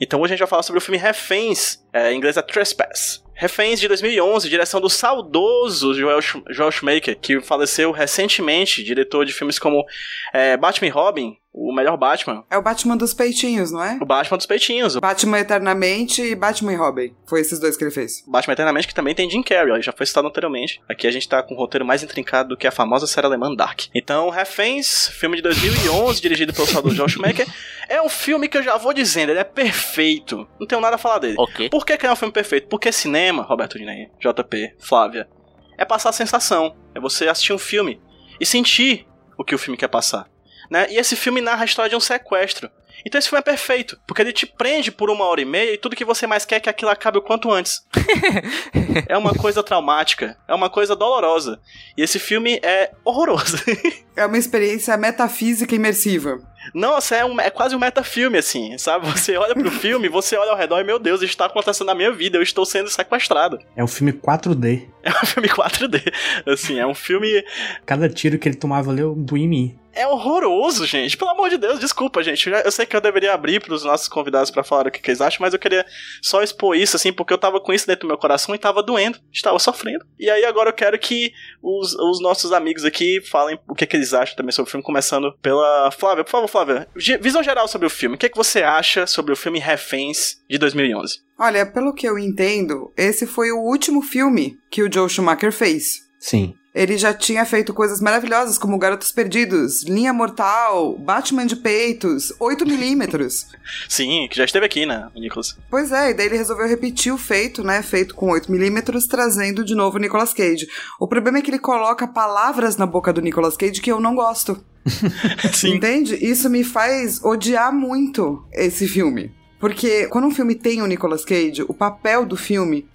Então 0.00 0.20
hoje 0.20 0.32
a 0.32 0.36
gente 0.36 0.40
vai 0.40 0.48
falar 0.48 0.62
sobre 0.62 0.78
o 0.78 0.82
filme 0.82 0.98
Reféns, 0.98 1.84
é, 1.92 2.12
em 2.12 2.16
inglês 2.16 2.36
é 2.36 2.42
Trespass. 2.42 3.22
Reféns 3.40 3.78
de 3.78 3.86
2011, 3.86 4.48
direção 4.48 4.80
do 4.80 4.90
saudoso 4.90 5.94
Joel, 5.94 6.20
Sch- 6.20 6.42
Joel 6.50 6.72
Schumacher, 6.72 7.16
que 7.20 7.40
faleceu 7.40 7.92
recentemente, 7.92 8.82
diretor 8.82 9.24
de 9.24 9.32
filmes 9.32 9.60
como 9.60 9.84
é, 10.32 10.56
Batman 10.56 10.90
Robin, 10.92 11.36
o 11.60 11.72
melhor 11.74 11.96
Batman, 11.96 12.44
É 12.50 12.56
o 12.56 12.62
Batman 12.62 12.96
dos 12.96 13.12
peitinhos, 13.12 13.72
não 13.72 13.82
é? 13.82 13.98
o 14.00 14.06
Batman 14.06 14.36
dos 14.36 14.46
peitinhos, 14.46 14.96
Batman 14.96 15.40
Eternamente 15.40 16.22
e 16.22 16.34
Batman 16.34 16.72
e 16.72 16.76
Robin. 16.76 17.14
Foi 17.26 17.40
esses 17.40 17.58
dois 17.58 17.76
que 17.76 17.82
ele 17.84 17.90
fez. 17.90 18.22
Batman 18.26 18.52
Eternamente, 18.52 18.86
que 18.86 18.94
também 18.94 19.14
tem 19.14 19.28
Jim 19.28 19.42
Carrey, 19.42 19.72
ó, 19.72 19.80
já 19.80 19.92
foi 19.92 20.06
citado 20.06 20.28
anteriormente. 20.28 20.80
Aqui 20.88 21.06
a 21.06 21.10
gente 21.10 21.28
tá 21.28 21.42
com 21.42 21.54
um 21.54 21.56
roteiro 21.56 21.84
mais 21.84 22.02
intrincado 22.02 22.50
do 22.50 22.56
que 22.56 22.66
a 22.66 22.70
famosa 22.70 23.06
série 23.06 23.26
alemã 23.26 23.54
Dark. 23.54 23.82
Então, 23.94 24.30
Reféns, 24.30 25.08
filme 25.08 25.36
de 25.36 25.42
2011, 25.42 26.20
dirigido 26.20 26.52
pelo 26.52 26.66
saudoso 26.66 26.94
Joel 26.94 27.08
Schumacher, 27.08 27.46
é 27.88 28.00
um 28.00 28.08
filme 28.08 28.48
que 28.48 28.56
eu 28.56 28.62
já 28.62 28.76
vou 28.76 28.92
dizendo, 28.94 29.30
ele 29.30 29.40
é 29.40 29.44
perfeito. 29.44 30.46
Não 30.60 30.66
tenho 30.66 30.80
nada 30.80 30.94
a 30.96 30.98
falar 30.98 31.18
dele. 31.18 31.36
Ok. 31.38 31.68
Por 31.70 31.84
que, 31.84 31.96
que 31.96 32.06
é 32.06 32.12
um 32.12 32.16
filme 32.16 32.32
perfeito? 32.32 32.68
Porque 32.68 32.92
cinema, 32.92 33.42
Roberto 33.42 33.78
Dinei, 33.78 34.08
JP, 34.20 34.74
Flávia, 34.78 35.28
é 35.76 35.84
passar 35.84 36.10
a 36.10 36.12
sensação. 36.12 36.76
É 36.94 37.00
você 37.00 37.28
assistir 37.28 37.52
um 37.52 37.58
filme 37.58 38.00
e 38.40 38.46
sentir 38.46 39.06
o 39.36 39.44
que 39.44 39.54
o 39.54 39.58
filme 39.58 39.76
quer 39.76 39.88
passar. 39.88 40.28
Né? 40.70 40.86
E 40.90 40.96
esse 40.98 41.16
filme 41.16 41.40
narra 41.40 41.62
a 41.62 41.64
história 41.64 41.88
de 41.90 41.96
um 41.96 42.00
sequestro. 42.00 42.70
Então 43.06 43.18
esse 43.18 43.28
filme 43.28 43.38
é 43.40 43.42
perfeito, 43.44 43.96
porque 44.06 44.20
ele 44.20 44.32
te 44.32 44.44
prende 44.44 44.90
por 44.90 45.08
uma 45.08 45.24
hora 45.24 45.40
e 45.40 45.44
meia 45.44 45.72
e 45.72 45.78
tudo 45.78 45.94
que 45.94 46.04
você 46.04 46.26
mais 46.26 46.44
quer 46.44 46.56
é 46.56 46.60
que 46.60 46.68
aquilo 46.68 46.90
acabe 46.90 47.16
o 47.18 47.22
quanto 47.22 47.50
antes. 47.50 47.84
é 49.08 49.16
uma 49.16 49.32
coisa 49.34 49.62
traumática, 49.62 50.36
é 50.48 50.54
uma 50.54 50.68
coisa 50.68 50.96
dolorosa. 50.96 51.60
E 51.96 52.02
esse 52.02 52.18
filme 52.18 52.58
é 52.62 52.90
horroroso. 53.04 53.56
É 54.18 54.26
uma 54.26 54.36
experiência 54.36 54.96
metafísica 54.96 55.76
imersiva. 55.76 56.40
Nossa, 56.74 57.14
é, 57.14 57.24
um- 57.24 57.40
é 57.40 57.50
quase 57.50 57.76
um 57.76 57.78
metafilme, 57.78 58.36
assim, 58.36 58.76
sabe? 58.76 59.06
Você 59.12 59.36
olha 59.36 59.54
pro 59.54 59.70
filme, 59.70 60.08
você 60.08 60.36
olha 60.36 60.50
ao 60.50 60.56
redor 60.56 60.80
e, 60.80 60.82
meu 60.84 60.98
Deus, 60.98 61.20
isso 61.22 61.30
está 61.30 61.44
acontecendo 61.46 61.86
na 61.86 61.94
minha 61.94 62.10
vida, 62.10 62.36
eu 62.36 62.42
estou 62.42 62.66
sendo 62.66 62.90
sequestrado. 62.90 63.60
É 63.76 63.84
um 63.84 63.86
filme 63.86 64.12
4D. 64.12 64.88
É 65.04 65.10
um 65.10 65.24
filme 65.24 65.48
4D. 65.48 66.12
Assim, 66.46 66.80
é 66.80 66.84
um 66.84 66.96
filme. 66.96 67.44
Cada 67.86 68.08
tiro 68.08 68.36
que 68.40 68.48
ele 68.48 68.56
tomava 68.56 68.90
ali, 68.90 69.02
eu 69.02 69.14
doía 69.14 69.44
em 69.44 69.48
mim. 69.48 69.78
É 69.98 70.06
horroroso, 70.06 70.86
gente. 70.86 71.16
Pelo 71.16 71.30
amor 71.30 71.50
de 71.50 71.58
Deus, 71.58 71.80
desculpa, 71.80 72.22
gente. 72.22 72.46
Eu, 72.46 72.52
já- 72.56 72.60
eu 72.62 72.70
sei 72.70 72.86
que 72.86 72.94
eu 72.94 73.00
deveria 73.00 73.32
abrir 73.34 73.60
pros 73.60 73.82
nossos 73.84 74.06
convidados 74.08 74.50
pra 74.50 74.62
falar 74.62 74.86
o 74.86 74.90
que, 74.90 75.00
que 75.00 75.10
eles 75.10 75.20
acham, 75.20 75.38
mas 75.40 75.52
eu 75.52 75.58
queria 75.58 75.84
só 76.22 76.42
expor 76.42 76.76
isso, 76.76 76.94
assim, 76.96 77.12
porque 77.12 77.32
eu 77.32 77.38
tava 77.38 77.60
com 77.60 77.72
isso 77.72 77.86
dentro 77.86 78.02
do 78.02 78.08
meu 78.08 78.16
coração 78.18 78.54
e 78.54 78.58
tava 78.58 78.82
doendo. 78.82 79.18
Estava 79.32 79.58
sofrendo. 79.58 80.04
E 80.18 80.30
aí 80.30 80.44
agora 80.44 80.70
eu 80.70 80.74
quero 80.74 80.98
que 80.98 81.32
os, 81.62 81.94
os 81.94 82.20
nossos 82.20 82.52
amigos 82.52 82.84
aqui 82.84 83.20
falem 83.22 83.58
o 83.68 83.74
que, 83.74 83.86
que 83.86 83.96
eles 83.96 84.14
acham 84.14 84.36
também 84.36 84.52
sobre 84.52 84.68
o 84.68 84.70
filme, 84.70 84.84
começando 84.84 85.32
pela 85.42 85.90
Flávia. 85.90 86.22
Por 86.24 86.30
favor, 86.30 86.48
Flávia, 86.48 86.88
visão 87.20 87.42
geral 87.42 87.66
sobre 87.66 87.86
o 87.86 87.90
filme. 87.90 88.14
O 88.14 88.18
que, 88.18 88.28
que 88.28 88.36
você 88.36 88.62
acha 88.62 89.06
sobre 89.06 89.32
o 89.32 89.36
filme 89.36 89.58
Reféns 89.58 90.36
de 90.48 90.58
2011? 90.58 91.20
Olha, 91.40 91.66
pelo 91.66 91.92
que 91.94 92.06
eu 92.08 92.18
entendo, 92.18 92.92
esse 92.96 93.26
foi 93.26 93.50
o 93.52 93.58
último 93.60 94.02
filme 94.02 94.56
que 94.70 94.82
o 94.82 94.92
Joe 94.92 95.08
Schumacher 95.08 95.52
fez. 95.52 96.06
Sim. 96.18 96.54
Ele 96.74 96.98
já 96.98 97.14
tinha 97.14 97.44
feito 97.44 97.72
coisas 97.72 98.00
maravilhosas 98.00 98.58
como 98.58 98.78
Garotos 98.78 99.10
Perdidos, 99.10 99.82
Linha 99.84 100.12
Mortal, 100.12 100.96
Batman 100.98 101.46
de 101.46 101.56
Peitos, 101.56 102.32
8mm. 102.38 103.46
Sim, 103.88 104.28
que 104.30 104.36
já 104.36 104.44
esteve 104.44 104.66
aqui, 104.66 104.84
né, 104.84 105.08
o 105.14 105.20
Nicholas? 105.20 105.56
Pois 105.70 105.90
é, 105.92 106.10
e 106.10 106.14
daí 106.14 106.26
ele 106.26 106.36
resolveu 106.36 106.68
repetir 106.68 107.12
o 107.12 107.18
feito, 107.18 107.64
né? 107.64 107.82
Feito 107.82 108.14
com 108.14 108.28
8mm, 108.28 109.08
trazendo 109.08 109.64
de 109.64 109.74
novo 109.74 109.96
o 109.96 110.00
Nicolas 110.00 110.32
Cage. 110.32 110.68
O 111.00 111.08
problema 111.08 111.38
é 111.38 111.42
que 111.42 111.50
ele 111.50 111.58
coloca 111.58 112.06
palavras 112.06 112.76
na 112.76 112.86
boca 112.86 113.12
do 113.12 113.22
Nicolas 113.22 113.56
Cage 113.56 113.80
que 113.80 113.90
eu 113.90 114.00
não 114.00 114.14
gosto. 114.14 114.62
Sim. 115.52 115.74
Entende? 115.74 116.14
Isso 116.14 116.48
me 116.48 116.64
faz 116.64 117.22
odiar 117.22 117.72
muito 117.72 118.44
esse 118.52 118.86
filme. 118.86 119.32
Porque 119.58 120.06
quando 120.06 120.26
um 120.26 120.30
filme 120.30 120.54
tem 120.54 120.82
o 120.82 120.86
Nicolas 120.86 121.24
Cage, 121.24 121.64
o 121.66 121.74
papel 121.74 122.24
do 122.24 122.36
filme 122.36 122.88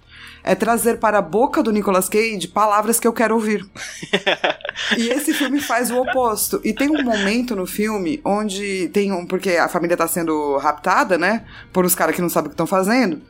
é 0.44 0.54
trazer 0.54 0.98
para 0.98 1.18
a 1.18 1.22
boca 1.22 1.62
do 1.62 1.72
Nicolas 1.72 2.08
Cage 2.08 2.46
palavras 2.48 3.00
que 3.00 3.08
eu 3.08 3.12
quero 3.14 3.34
ouvir. 3.34 3.66
e 4.98 5.08
esse 5.08 5.32
filme 5.32 5.58
faz 5.58 5.90
o 5.90 5.98
oposto. 5.98 6.60
E 6.62 6.74
tem 6.74 6.90
um 6.90 7.02
momento 7.02 7.56
no 7.56 7.66
filme 7.66 8.20
onde 8.22 8.90
tem 8.92 9.10
um. 9.10 9.26
Porque 9.26 9.52
a 9.52 9.68
família 9.68 9.96
tá 9.96 10.06
sendo 10.06 10.58
raptada, 10.58 11.16
né? 11.16 11.46
Por 11.72 11.86
uns 11.86 11.94
caras 11.94 12.14
que 12.14 12.20
não 12.20 12.28
sabem 12.28 12.48
o 12.48 12.50
que 12.50 12.54
estão 12.54 12.66
fazendo. 12.66 13.22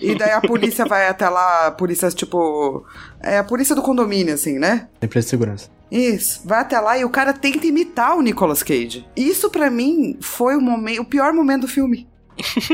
E 0.00 0.16
daí 0.16 0.32
a 0.32 0.40
polícia 0.40 0.84
vai 0.84 1.06
até 1.06 1.28
lá, 1.28 1.68
a 1.68 1.70
polícia, 1.70 2.10
tipo. 2.10 2.84
É 3.22 3.38
a 3.38 3.44
polícia 3.44 3.76
do 3.76 3.82
condomínio, 3.82 4.34
assim, 4.34 4.58
né? 4.58 4.88
Empresa 5.00 5.26
de 5.26 5.30
segurança. 5.30 5.70
Isso, 5.88 6.42
vai 6.44 6.60
até 6.60 6.80
lá 6.80 6.98
e 6.98 7.04
o 7.04 7.10
cara 7.10 7.32
tenta 7.32 7.64
imitar 7.64 8.16
o 8.16 8.22
Nicolas 8.22 8.60
Cage. 8.62 9.06
Isso 9.16 9.48
pra 9.50 9.70
mim 9.70 10.18
foi 10.20 10.56
o 10.56 10.60
momento, 10.60 11.02
o 11.02 11.04
pior 11.04 11.32
momento 11.32 11.60
do 11.60 11.68
filme. 11.68 12.08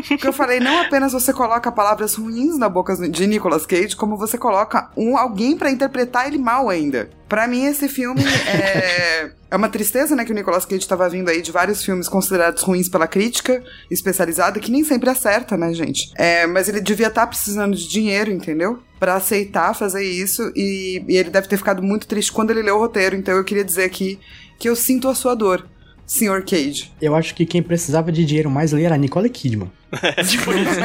Porque 0.09 0.27
eu 0.27 0.33
falei, 0.33 0.61
não 0.61 0.81
apenas 0.81 1.13
você 1.13 1.33
coloca 1.33 1.71
palavras 1.71 2.15
ruins 2.15 2.59
na 2.59 2.69
boca 2.69 2.95
de 3.09 3.27
Nicolas 3.27 3.67
Cage, 3.67 3.97
como 3.97 4.17
você 4.17 4.37
coloca 4.37 4.91
um 4.97 5.17
alguém 5.17 5.57
pra 5.57 5.71
interpretar 5.71 6.27
ele 6.27 6.39
mal 6.39 6.69
ainda. 6.69 7.11
Pra 7.29 7.47
mim 7.47 7.65
esse 7.65 7.89
filme 7.89 8.23
é 8.47 9.33
é 9.53 9.57
uma 9.57 9.69
tristeza, 9.69 10.17
né, 10.17 10.25
que 10.25 10.33
o 10.33 10.35
Nicolas 10.35 10.65
Cage 10.65 10.89
tava 10.89 11.07
vindo 11.11 11.29
aí 11.29 11.43
de 11.43 11.53
vários 11.53 11.85
filmes 11.85 12.09
considerados 12.09 12.63
ruins 12.63 12.89
pela 12.89 13.07
crítica 13.07 13.63
especializada, 13.91 14.59
que 14.59 14.71
nem 14.71 14.83
sempre 14.83 15.11
acerta, 15.11 15.59
né, 15.59 15.75
gente? 15.75 16.11
É, 16.17 16.47
mas 16.47 16.71
ele 16.71 16.81
devia 16.81 17.09
estar 17.09 17.27
precisando 17.27 17.77
de 17.77 17.87
dinheiro, 17.87 18.31
entendeu? 18.31 18.79
Pra 18.99 19.17
aceitar 19.17 19.75
fazer 19.75 20.05
isso 20.05 20.51
e, 20.57 21.05
e 21.07 21.17
ele 21.19 21.29
deve 21.29 21.49
ter 21.49 21.59
ficado 21.59 21.83
muito 21.83 22.07
triste 22.07 22.33
quando 22.33 22.51
ele 22.51 22.63
leu 22.63 22.77
o 22.77 22.79
roteiro, 22.79 23.15
então 23.15 23.37
eu 23.37 23.45
queria 23.45 23.63
dizer 23.63 23.85
aqui 23.85 24.19
que 24.59 24.71
eu 24.71 24.75
sinto 24.75 25.07
a 25.07 25.15
sua 25.15 25.35
dor. 25.35 25.69
Sr. 26.13 26.45
Cage. 26.45 26.93
Eu 27.01 27.15
acho 27.15 27.35
que 27.35 27.47
quem 27.47 27.63
precisava 27.63 28.13
de 28.13 28.23
dinheiro 28.27 28.51
mais 28.51 28.75
ali 28.75 28.85
era 28.85 28.97
a 28.97 28.99
Nicole 28.99 29.31
Kidman. 29.31 29.73
É 30.17 30.23
tipo 30.25 30.53
isso. 30.57 30.79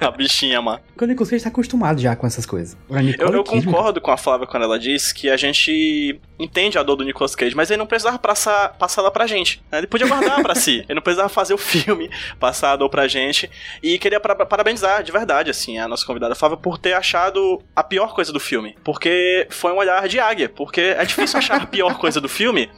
a 0.00 0.10
bichinha, 0.12 0.62
mano. 0.62 0.80
Porque 0.88 1.04
o 1.04 1.06
Nicolas 1.08 1.30
Cage 1.30 1.42
tá 1.42 1.48
acostumado 1.50 2.00
já 2.00 2.14
com 2.14 2.26
essas 2.26 2.46
coisas. 2.46 2.76
Eu, 3.18 3.28
eu 3.30 3.44
concordo 3.44 4.00
com 4.00 4.10
a 4.12 4.16
Flávia 4.16 4.46
quando 4.46 4.62
ela 4.62 4.78
diz 4.78 5.12
que 5.12 5.28
a 5.28 5.36
gente 5.36 6.20
entende 6.38 6.78
a 6.78 6.82
dor 6.82 6.96
do 6.96 7.04
Nicolas 7.04 7.34
Cage, 7.34 7.54
mas 7.56 7.70
ele 7.70 7.78
não 7.78 7.86
precisava 7.86 8.18
passar, 8.18 8.70
passar 8.78 9.00
ela 9.02 9.10
pra 9.10 9.26
gente. 9.26 9.62
né? 9.70 9.78
Ele 9.78 9.86
podia 9.86 10.06
guardar 10.06 10.40
pra 10.42 10.54
si. 10.54 10.84
Ele 10.88 10.94
não 10.94 11.02
precisava 11.02 11.28
fazer 11.28 11.54
o 11.54 11.58
filme, 11.58 12.08
passar 12.38 12.72
a 12.72 12.76
dor 12.76 12.88
pra 12.88 13.08
gente. 13.08 13.50
E 13.82 13.98
queria 13.98 14.20
para- 14.20 14.46
parabenizar, 14.46 15.02
de 15.02 15.10
verdade, 15.12 15.50
assim, 15.50 15.78
a 15.78 15.88
nossa 15.88 16.06
convidada 16.06 16.34
Flávia 16.34 16.56
por 16.56 16.78
ter 16.78 16.92
achado 16.94 17.60
a 17.74 17.82
pior 17.82 18.14
coisa 18.14 18.32
do 18.32 18.40
filme. 18.40 18.76
Porque 18.84 19.46
foi 19.50 19.72
um 19.72 19.76
olhar 19.76 20.06
de 20.08 20.18
águia. 20.20 20.48
Porque 20.48 20.80
é 20.80 21.04
difícil 21.04 21.38
achar 21.38 21.60
a 21.62 21.66
pior 21.66 21.98
coisa 21.98 22.20
do 22.20 22.28
filme 22.28 22.70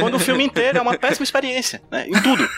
quando 0.00 0.14
o 0.14 0.18
filme 0.20 0.44
inteiro 0.44 0.78
é 0.78 0.80
uma 0.80 0.96
péssima 0.96 1.24
experiência, 1.24 1.82
né? 1.90 2.06
Em 2.08 2.12
tudo. 2.22 2.48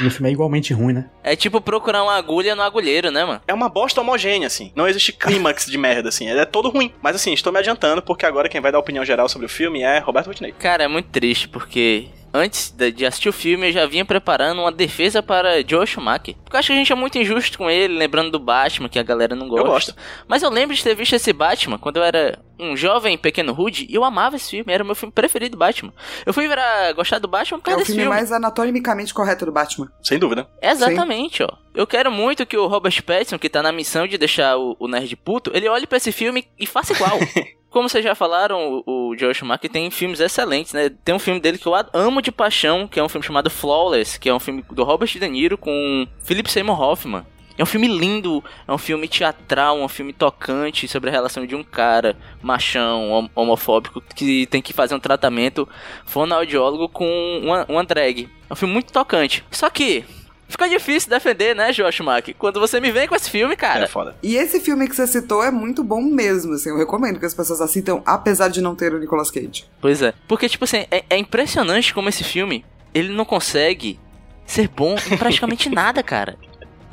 E 0.00 0.06
o 0.06 0.10
filme 0.10 0.28
é 0.28 0.32
igualmente 0.32 0.72
ruim, 0.72 0.94
né? 0.94 1.10
É 1.22 1.36
tipo 1.36 1.60
procurar 1.60 2.02
uma 2.02 2.14
agulha 2.14 2.54
no 2.54 2.62
agulheiro, 2.62 3.10
né, 3.10 3.24
mano? 3.24 3.40
É 3.46 3.54
uma 3.54 3.68
bosta 3.68 4.00
homogênea, 4.00 4.46
assim. 4.46 4.72
Não 4.74 4.88
existe 4.88 5.12
clímax 5.12 5.66
de 5.66 5.78
merda, 5.78 6.08
assim. 6.08 6.28
Ele 6.28 6.40
é 6.40 6.44
todo 6.44 6.70
ruim. 6.70 6.92
Mas 7.02 7.16
assim, 7.16 7.32
estou 7.32 7.52
me 7.52 7.58
adiantando, 7.58 8.02
porque 8.02 8.26
agora 8.26 8.48
quem 8.48 8.60
vai 8.60 8.72
dar 8.72 8.78
a 8.78 8.80
opinião 8.80 9.04
geral 9.04 9.28
sobre 9.28 9.46
o 9.46 9.50
filme 9.50 9.82
é 9.82 9.98
Roberto 9.98 10.28
Whitney. 10.28 10.52
Cara, 10.52 10.84
é 10.84 10.88
muito 10.88 11.08
triste, 11.10 11.48
porque 11.48 12.08
antes 12.32 12.70
de 12.70 12.90
de 12.90 13.06
assistir 13.06 13.28
o 13.28 13.32
filme 13.32 13.68
eu 13.68 13.72
já 13.72 13.86
vinha 13.86 14.04
preparando 14.04 14.60
uma 14.60 14.72
defesa 14.72 15.22
para 15.22 15.66
Joe 15.66 15.86
Schumacher. 15.86 16.34
Porque 16.42 16.56
eu 16.56 16.58
acho 16.58 16.68
que 16.68 16.72
a 16.72 16.76
gente 16.76 16.92
é 16.92 16.96
muito 16.96 17.18
injusto 17.18 17.58
com 17.58 17.70
ele, 17.70 17.96
lembrando 17.96 18.30
do 18.30 18.38
Batman, 18.38 18.88
que 18.88 18.98
a 18.98 19.02
galera 19.02 19.34
não 19.34 19.48
gosta. 19.48 19.66
Eu 19.66 19.70
gosto. 19.72 19.96
Mas 20.28 20.42
eu 20.42 20.50
lembro 20.50 20.74
de 20.74 20.82
ter 20.82 20.94
visto 20.94 21.14
esse 21.14 21.32
Batman 21.32 21.78
quando 21.78 21.96
eu 21.98 22.02
era 22.02 22.38
um 22.62 22.76
jovem 22.76 23.18
pequeno 23.18 23.52
rude 23.52 23.86
e 23.88 23.94
eu 23.94 24.04
amava 24.04 24.36
esse 24.36 24.50
filme, 24.50 24.72
era 24.72 24.82
o 24.82 24.86
meu 24.86 24.94
filme 24.94 25.12
preferido 25.12 25.56
Batman. 25.56 25.92
Eu 26.24 26.32
fui 26.32 26.46
virar 26.46 26.92
gostar 26.92 27.18
do 27.18 27.28
Batman 27.28 27.58
por 27.58 27.70
É 27.70 27.72
causa 27.72 27.76
o 27.76 27.80
desse 27.80 27.92
filme 27.92 28.02
filme. 28.04 28.16
mais 28.16 28.30
anatomicamente 28.32 29.12
correto 29.12 29.44
do 29.44 29.52
Batman. 29.52 29.90
Sem 30.02 30.18
dúvida. 30.18 30.48
Exatamente, 30.60 31.42
ó. 31.42 31.48
Eu 31.74 31.86
quero 31.86 32.10
muito 32.12 32.44
que 32.46 32.56
o 32.56 32.66
Robert 32.66 33.02
Pattinson, 33.02 33.38
que 33.38 33.48
tá 33.48 33.62
na 33.62 33.72
missão 33.72 34.06
de 34.06 34.18
deixar 34.18 34.56
o, 34.56 34.76
o 34.78 34.86
nerd 34.88 35.14
puto, 35.16 35.50
ele 35.54 35.68
olhe 35.68 35.86
pra 35.86 35.96
esse 35.96 36.12
filme 36.12 36.46
e 36.58 36.66
faça 36.66 36.92
igual. 36.92 37.18
Como 37.70 37.88
vocês 37.88 38.04
já 38.04 38.14
falaram, 38.14 38.82
o, 38.86 39.08
o 39.12 39.16
Joel 39.16 39.32
Schumacher 39.32 39.70
tem 39.70 39.90
filmes 39.90 40.20
excelentes, 40.20 40.74
né? 40.74 40.90
Tem 41.02 41.14
um 41.14 41.18
filme 41.18 41.40
dele 41.40 41.56
que 41.56 41.66
eu 41.66 41.72
amo 41.94 42.20
de 42.20 42.30
paixão, 42.30 42.86
que 42.86 43.00
é 43.00 43.02
um 43.02 43.08
filme 43.08 43.26
chamado 43.26 43.48
Flawless, 43.48 44.20
que 44.20 44.28
é 44.28 44.34
um 44.34 44.38
filme 44.38 44.62
do 44.70 44.84
Robert 44.84 45.08
De 45.08 45.26
Niro 45.26 45.56
com 45.56 46.06
Philip 46.22 46.50
Seymour 46.50 46.78
Hoffman. 46.78 47.24
É 47.58 47.62
um 47.62 47.66
filme 47.66 47.86
lindo, 47.88 48.42
é 48.66 48.72
um 48.72 48.78
filme 48.78 49.06
teatral, 49.08 49.78
um 49.80 49.88
filme 49.88 50.12
tocante 50.12 50.86
sobre 50.88 51.10
a 51.10 51.12
relação 51.12 51.46
de 51.46 51.54
um 51.54 51.62
cara 51.62 52.16
machão, 52.42 53.10
hom- 53.10 53.28
homofóbico, 53.34 54.00
que 54.14 54.46
tem 54.46 54.62
que 54.62 54.72
fazer 54.72 54.94
um 54.94 55.00
tratamento 55.00 55.68
fonoaudiólogo 56.06 56.88
com 56.88 57.40
uma, 57.42 57.64
uma 57.68 57.84
drag. 57.84 58.28
É 58.48 58.52
um 58.52 58.56
filme 58.56 58.72
muito 58.74 58.92
tocante. 58.92 59.44
Só 59.50 59.68
que 59.70 60.04
fica 60.48 60.68
difícil 60.68 61.08
defender, 61.10 61.56
né, 61.56 61.72
Joel 61.72 61.90
Schumacher? 61.92 62.34
Quando 62.38 62.60
você 62.60 62.78
me 62.80 62.90
vem 62.90 63.08
com 63.08 63.14
esse 63.16 63.30
filme, 63.30 63.56
cara. 63.56 63.84
É 63.84 63.88
foda. 63.88 64.16
E 64.22 64.36
esse 64.36 64.60
filme 64.60 64.88
que 64.88 64.94
você 64.94 65.06
citou 65.06 65.42
é 65.42 65.50
muito 65.50 65.82
bom 65.82 66.02
mesmo, 66.02 66.52
assim. 66.54 66.68
Eu 66.70 66.76
recomendo 66.76 67.18
que 67.18 67.26
as 67.26 67.34
pessoas 67.34 67.60
assistam, 67.60 68.02
apesar 68.04 68.48
de 68.48 68.60
não 68.60 68.74
ter 68.74 68.92
o 68.94 68.98
Nicolas 68.98 69.30
Cage. 69.30 69.64
Pois 69.80 70.02
é. 70.02 70.12
Porque, 70.28 70.48
tipo 70.48 70.64
assim, 70.64 70.84
é, 70.90 71.04
é 71.08 71.16
impressionante 71.16 71.94
como 71.94 72.08
esse 72.08 72.22
filme, 72.24 72.64
ele 72.92 73.08
não 73.14 73.24
consegue 73.24 73.98
ser 74.44 74.68
bom 74.68 74.96
em 75.10 75.16
praticamente 75.16 75.68
nada, 75.70 76.02
cara. 76.02 76.36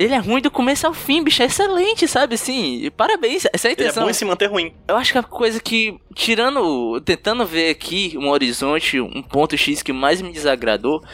Ele 0.00 0.14
é 0.14 0.18
ruim 0.18 0.40
do 0.40 0.50
começo 0.50 0.86
ao 0.86 0.94
fim, 0.94 1.22
bicho. 1.22 1.42
É 1.42 1.44
excelente, 1.44 2.08
sabe? 2.08 2.34
Assim, 2.34 2.84
e 2.84 2.90
parabéns. 2.90 3.44
Essa 3.52 3.68
é 3.68 3.70
a 3.70 3.72
Ele 3.72 3.82
é 3.82 3.84
intenção. 3.84 4.04
bom 4.04 4.10
em 4.10 4.14
se 4.14 4.24
manter 4.24 4.46
ruim. 4.46 4.72
Eu 4.88 4.96
acho 4.96 5.12
que 5.12 5.18
a 5.18 5.22
coisa 5.22 5.60
que, 5.60 6.00
tirando, 6.14 6.98
tentando 7.02 7.44
ver 7.44 7.68
aqui 7.68 8.14
um 8.16 8.30
horizonte, 8.30 8.98
um 8.98 9.22
ponto 9.22 9.58
X 9.58 9.82
que 9.82 9.92
mais 9.92 10.22
me 10.22 10.32
desagradou, 10.32 11.04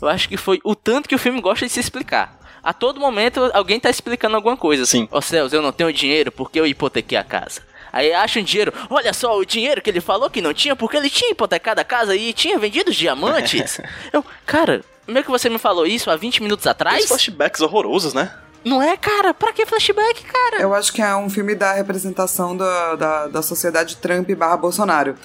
eu 0.00 0.08
acho 0.08 0.28
que 0.28 0.36
foi 0.36 0.58
o 0.64 0.74
tanto 0.74 1.08
que 1.08 1.14
o 1.14 1.20
filme 1.20 1.40
gosta 1.40 1.64
de 1.64 1.70
se 1.70 1.78
explicar. 1.78 2.36
A 2.64 2.72
todo 2.72 2.98
momento 2.98 3.48
alguém 3.54 3.78
tá 3.78 3.88
explicando 3.88 4.34
alguma 4.34 4.56
coisa. 4.56 4.84
Sim. 4.86 5.06
Ó 5.12 5.20
céus, 5.20 5.52
eu 5.52 5.62
não 5.62 5.70
tenho 5.70 5.92
dinheiro 5.92 6.32
porque 6.32 6.58
eu 6.58 6.66
hipotequei 6.66 7.16
a 7.16 7.22
casa. 7.22 7.62
Aí 7.92 8.12
acha 8.12 8.40
um 8.40 8.42
dinheiro, 8.42 8.72
olha 8.90 9.12
só 9.12 9.38
o 9.38 9.44
dinheiro 9.44 9.80
que 9.80 9.90
ele 9.90 10.00
falou 10.00 10.28
que 10.28 10.40
não 10.40 10.52
tinha 10.52 10.74
porque 10.74 10.96
ele 10.96 11.10
tinha 11.10 11.30
hipotecado 11.30 11.80
a 11.80 11.84
casa 11.84 12.16
e 12.16 12.32
tinha 12.32 12.58
vendido 12.58 12.90
os 12.90 12.96
diamantes. 12.96 13.80
eu, 14.12 14.24
cara, 14.44 14.82
meio 15.06 15.24
que 15.24 15.30
você 15.30 15.48
me 15.48 15.58
falou 15.58 15.86
isso 15.86 16.10
há 16.10 16.16
20 16.16 16.42
minutos 16.42 16.66
atrás? 16.66 17.02
Os 17.02 17.08
flashbacks 17.08 17.60
horrorosos, 17.60 18.14
né? 18.14 18.32
Não 18.64 18.80
é, 18.80 18.96
cara? 18.96 19.34
Pra 19.34 19.52
que 19.52 19.66
flashback, 19.66 20.24
cara? 20.24 20.62
Eu 20.62 20.72
acho 20.72 20.92
que 20.92 21.02
é 21.02 21.16
um 21.16 21.28
filme 21.28 21.54
da 21.54 21.72
representação 21.72 22.56
da, 22.56 22.94
da, 22.94 23.26
da 23.26 23.42
sociedade 23.42 23.96
Trump 23.96 24.30
barra 24.30 24.56
Bolsonaro. 24.56 25.16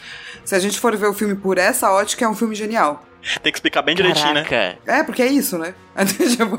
Se 0.44 0.56
a 0.56 0.60
gente 0.60 0.80
for 0.80 0.96
ver 0.96 1.08
o 1.08 1.14
filme 1.14 1.36
por 1.36 1.58
essa 1.58 1.92
ótica, 1.92 2.26
é 2.26 2.28
um 2.28 2.36
filme 2.36 2.56
genial. 2.56 3.06
Tem 3.42 3.52
que 3.52 3.58
explicar 3.58 3.82
bem 3.82 3.96
direitinho, 3.96 4.34
né? 4.34 4.44
Caraca. 4.44 4.80
É, 4.86 5.04
porque 5.04 5.22
é 5.22 5.28
isso, 5.28 5.58
né? 5.58 5.74
tipo, 6.06 6.56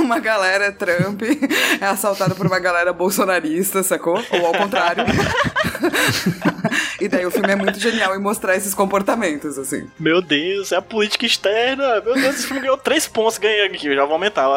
uma 0.00 0.18
galera 0.18 0.72
Trump 0.72 1.22
é 1.80 1.84
assaltada 1.86 2.34
por 2.34 2.46
uma 2.46 2.58
galera 2.58 2.92
bolsonarista, 2.92 3.82
sacou? 3.82 4.22
Ou 4.30 4.46
ao 4.46 4.52
contrário. 4.54 5.04
e 7.00 7.08
daí 7.08 7.26
o 7.26 7.30
filme 7.30 7.52
é 7.52 7.56
muito 7.56 7.78
genial 7.78 8.16
em 8.16 8.18
mostrar 8.18 8.56
esses 8.56 8.74
comportamentos, 8.74 9.58
assim. 9.58 9.88
Meu 9.98 10.22
Deus, 10.22 10.72
é 10.72 10.76
a 10.76 10.82
política 10.82 11.26
externa. 11.26 12.00
Meu 12.00 12.14
Deus, 12.14 12.36
esse 12.36 12.46
filme 12.46 12.62
ganhou 12.62 12.78
3 12.78 13.06
pontos. 13.08 13.38
Ganhei 13.38 13.66
aqui, 13.66 13.86
eu 13.86 13.94
já 13.94 14.04
vou 14.04 14.14
aumentar. 14.14 14.48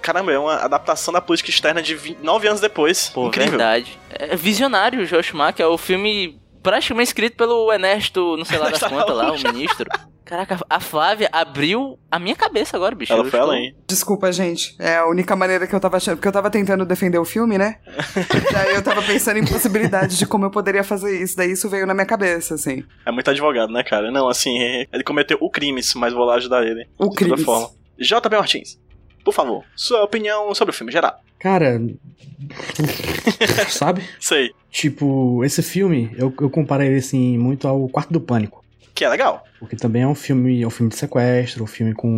Caramba, 0.00 0.32
é 0.32 0.38
uma 0.38 0.56
adaptação 0.56 1.14
da 1.14 1.20
política 1.20 1.50
externa 1.50 1.80
de 1.80 2.16
9 2.20 2.48
anos 2.48 2.60
depois. 2.60 3.08
Pô, 3.08 3.28
Incrível. 3.28 3.50
verdade. 3.50 3.98
É 4.10 4.36
visionário 4.36 5.02
o 5.02 5.06
Josh 5.06 5.26
Schumacher, 5.26 5.64
é 5.64 5.68
o 5.68 5.78
filme 5.78 6.41
praticamente 6.62 7.08
escrito 7.08 7.36
pelo 7.36 7.72
Ernesto, 7.72 8.36
não 8.36 8.44
sei 8.44 8.58
lá 8.58 8.70
das 8.70 8.80
quantas 8.80 9.16
lá, 9.16 9.32
o 9.32 9.38
ministro. 9.52 9.88
Caraca, 10.24 10.58
a 10.70 10.80
Flávia 10.80 11.28
abriu 11.32 11.98
a 12.10 12.18
minha 12.18 12.34
cabeça 12.34 12.76
agora, 12.76 12.94
bicho. 12.94 13.12
Ela 13.12 13.22
foi 13.24 13.28
estou- 13.38 13.50
além. 13.52 13.74
Desculpa, 13.86 14.32
gente. 14.32 14.74
É 14.78 14.96
a 14.96 15.06
única 15.06 15.34
maneira 15.36 15.66
que 15.66 15.74
eu 15.74 15.80
tava 15.80 15.96
achando. 15.98 16.16
Porque 16.16 16.28
eu 16.28 16.32
tava 16.32 16.48
tentando 16.48 16.86
defender 16.86 17.18
o 17.18 17.24
filme, 17.24 17.58
né? 17.58 17.76
daí 18.52 18.74
eu 18.74 18.82
tava 18.82 19.02
pensando 19.02 19.38
em 19.38 19.44
possibilidades 19.44 20.16
de 20.16 20.24
como 20.24 20.46
eu 20.46 20.50
poderia 20.50 20.84
fazer 20.84 21.20
isso. 21.22 21.36
Daí 21.36 21.50
isso 21.50 21.68
veio 21.68 21.86
na 21.86 21.92
minha 21.92 22.06
cabeça, 22.06 22.54
assim. 22.54 22.82
É 23.04 23.10
muito 23.10 23.28
advogado, 23.28 23.72
né, 23.72 23.82
cara? 23.82 24.10
Não, 24.10 24.28
assim, 24.28 24.56
ele 24.92 25.04
cometeu 25.04 25.36
o 25.40 25.50
crime, 25.50 25.82
mas 25.96 26.12
vou 26.14 26.24
lá 26.24 26.36
ajudar 26.36 26.64
ele. 26.64 26.88
O 26.98 27.10
de 27.10 27.16
crime. 27.16 27.30
toda 27.32 27.44
forma. 27.44 27.68
JB 27.98 28.36
Martins, 28.36 28.80
por 29.24 29.32
favor, 29.34 29.64
sua 29.76 30.02
opinião 30.02 30.54
sobre 30.54 30.72
o 30.72 30.76
filme 30.76 30.92
geral. 30.92 31.20
Cara. 31.38 31.80
sabe? 33.68 34.02
Sei, 34.20 34.50
Tipo, 34.72 35.44
esse 35.44 35.62
filme, 35.62 36.10
eu, 36.16 36.32
eu 36.40 36.48
comparei 36.48 36.88
ele 36.88 36.96
assim 36.96 37.36
muito 37.36 37.68
ao 37.68 37.88
Quarto 37.90 38.10
do 38.10 38.20
Pânico. 38.20 38.64
que 38.94 39.04
é 39.04 39.08
legal. 39.08 39.44
Porque 39.58 39.76
também 39.76 40.02
é 40.02 40.06
um 40.06 40.14
filme, 40.14 40.62
é 40.62 40.66
um 40.66 40.70
filme 40.70 40.90
de 40.90 40.96
sequestro, 40.96 41.62
um 41.62 41.66
filme 41.66 41.92
com 41.92 42.08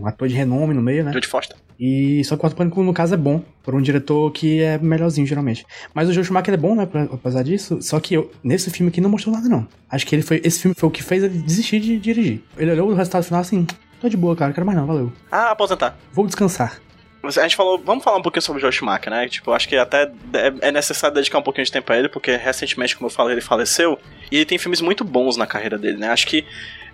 um 0.00 0.06
ator 0.06 0.26
de 0.26 0.34
renome 0.34 0.74
no 0.74 0.82
meio, 0.82 1.04
né? 1.04 1.12
Jodie 1.12 1.28
Foster. 1.28 1.56
E 1.78 2.22
só 2.24 2.34
que 2.34 2.38
o 2.38 2.40
Quarto 2.40 2.56
Pânico, 2.56 2.82
no 2.82 2.92
caso, 2.92 3.14
é 3.14 3.16
bom. 3.16 3.42
Por 3.62 3.74
um 3.74 3.80
diretor 3.80 4.30
que 4.32 4.60
é 4.60 4.78
melhorzinho, 4.78 5.26
geralmente. 5.26 5.64
Mas 5.94 6.08
o 6.08 6.12
Joe 6.12 6.24
Schumacher 6.24 6.54
é 6.54 6.56
bom, 6.56 6.74
né? 6.74 6.88
Apesar 7.12 7.42
disso. 7.44 7.80
Só 7.80 7.98
que 8.00 8.14
eu, 8.14 8.30
nesse 8.42 8.70
filme 8.70 8.90
aqui 8.90 9.00
não 9.00 9.10
mostrou 9.10 9.34
nada, 9.34 9.48
não. 9.48 9.66
Acho 9.88 10.06
que 10.06 10.14
ele 10.14 10.22
foi. 10.22 10.40
Esse 10.44 10.60
filme 10.60 10.74
foi 10.76 10.88
o 10.88 10.92
que 10.92 11.02
fez 11.02 11.22
ele 11.22 11.38
desistir 11.38 11.80
de 11.80 11.98
dirigir. 11.98 12.42
Ele 12.58 12.72
olhou 12.72 12.90
o 12.90 12.94
resultado 12.94 13.24
final 13.24 13.40
assim. 13.40 13.66
Tô 14.02 14.08
de 14.08 14.16
boa, 14.16 14.34
cara. 14.34 14.52
Quero 14.52 14.66
mais 14.66 14.76
não, 14.76 14.84
valeu. 14.86 15.12
Ah, 15.30 15.52
aposentar. 15.52 15.96
Vou 16.12 16.26
descansar. 16.26 16.80
A 17.24 17.30
gente 17.30 17.54
falou, 17.54 17.80
vamos 17.84 18.02
falar 18.02 18.16
um 18.18 18.22
pouquinho 18.22 18.42
sobre 18.42 18.58
o 18.58 18.60
Joe 18.60 18.72
Schumacher, 18.72 19.08
né? 19.08 19.28
Tipo, 19.28 19.52
acho 19.52 19.68
que 19.68 19.76
até 19.76 20.10
é- 20.34 20.68
é 20.68 20.72
necessário 20.72 21.14
dedicar 21.14 21.38
um 21.38 21.42
pouquinho 21.42 21.64
de 21.64 21.70
tempo 21.70 21.92
a 21.92 21.96
ele, 21.96 22.08
porque 22.08 22.34
recentemente, 22.36 22.96
como 22.96 23.06
eu 23.06 23.12
falei, 23.14 23.34
ele 23.34 23.40
faleceu. 23.40 23.96
E 24.28 24.36
ele 24.38 24.44
tem 24.44 24.58
filmes 24.58 24.80
muito 24.80 25.04
bons 25.04 25.36
na 25.36 25.46
carreira 25.46 25.78
dele, 25.78 25.98
né? 25.98 26.08
Acho 26.08 26.26
que 26.26 26.44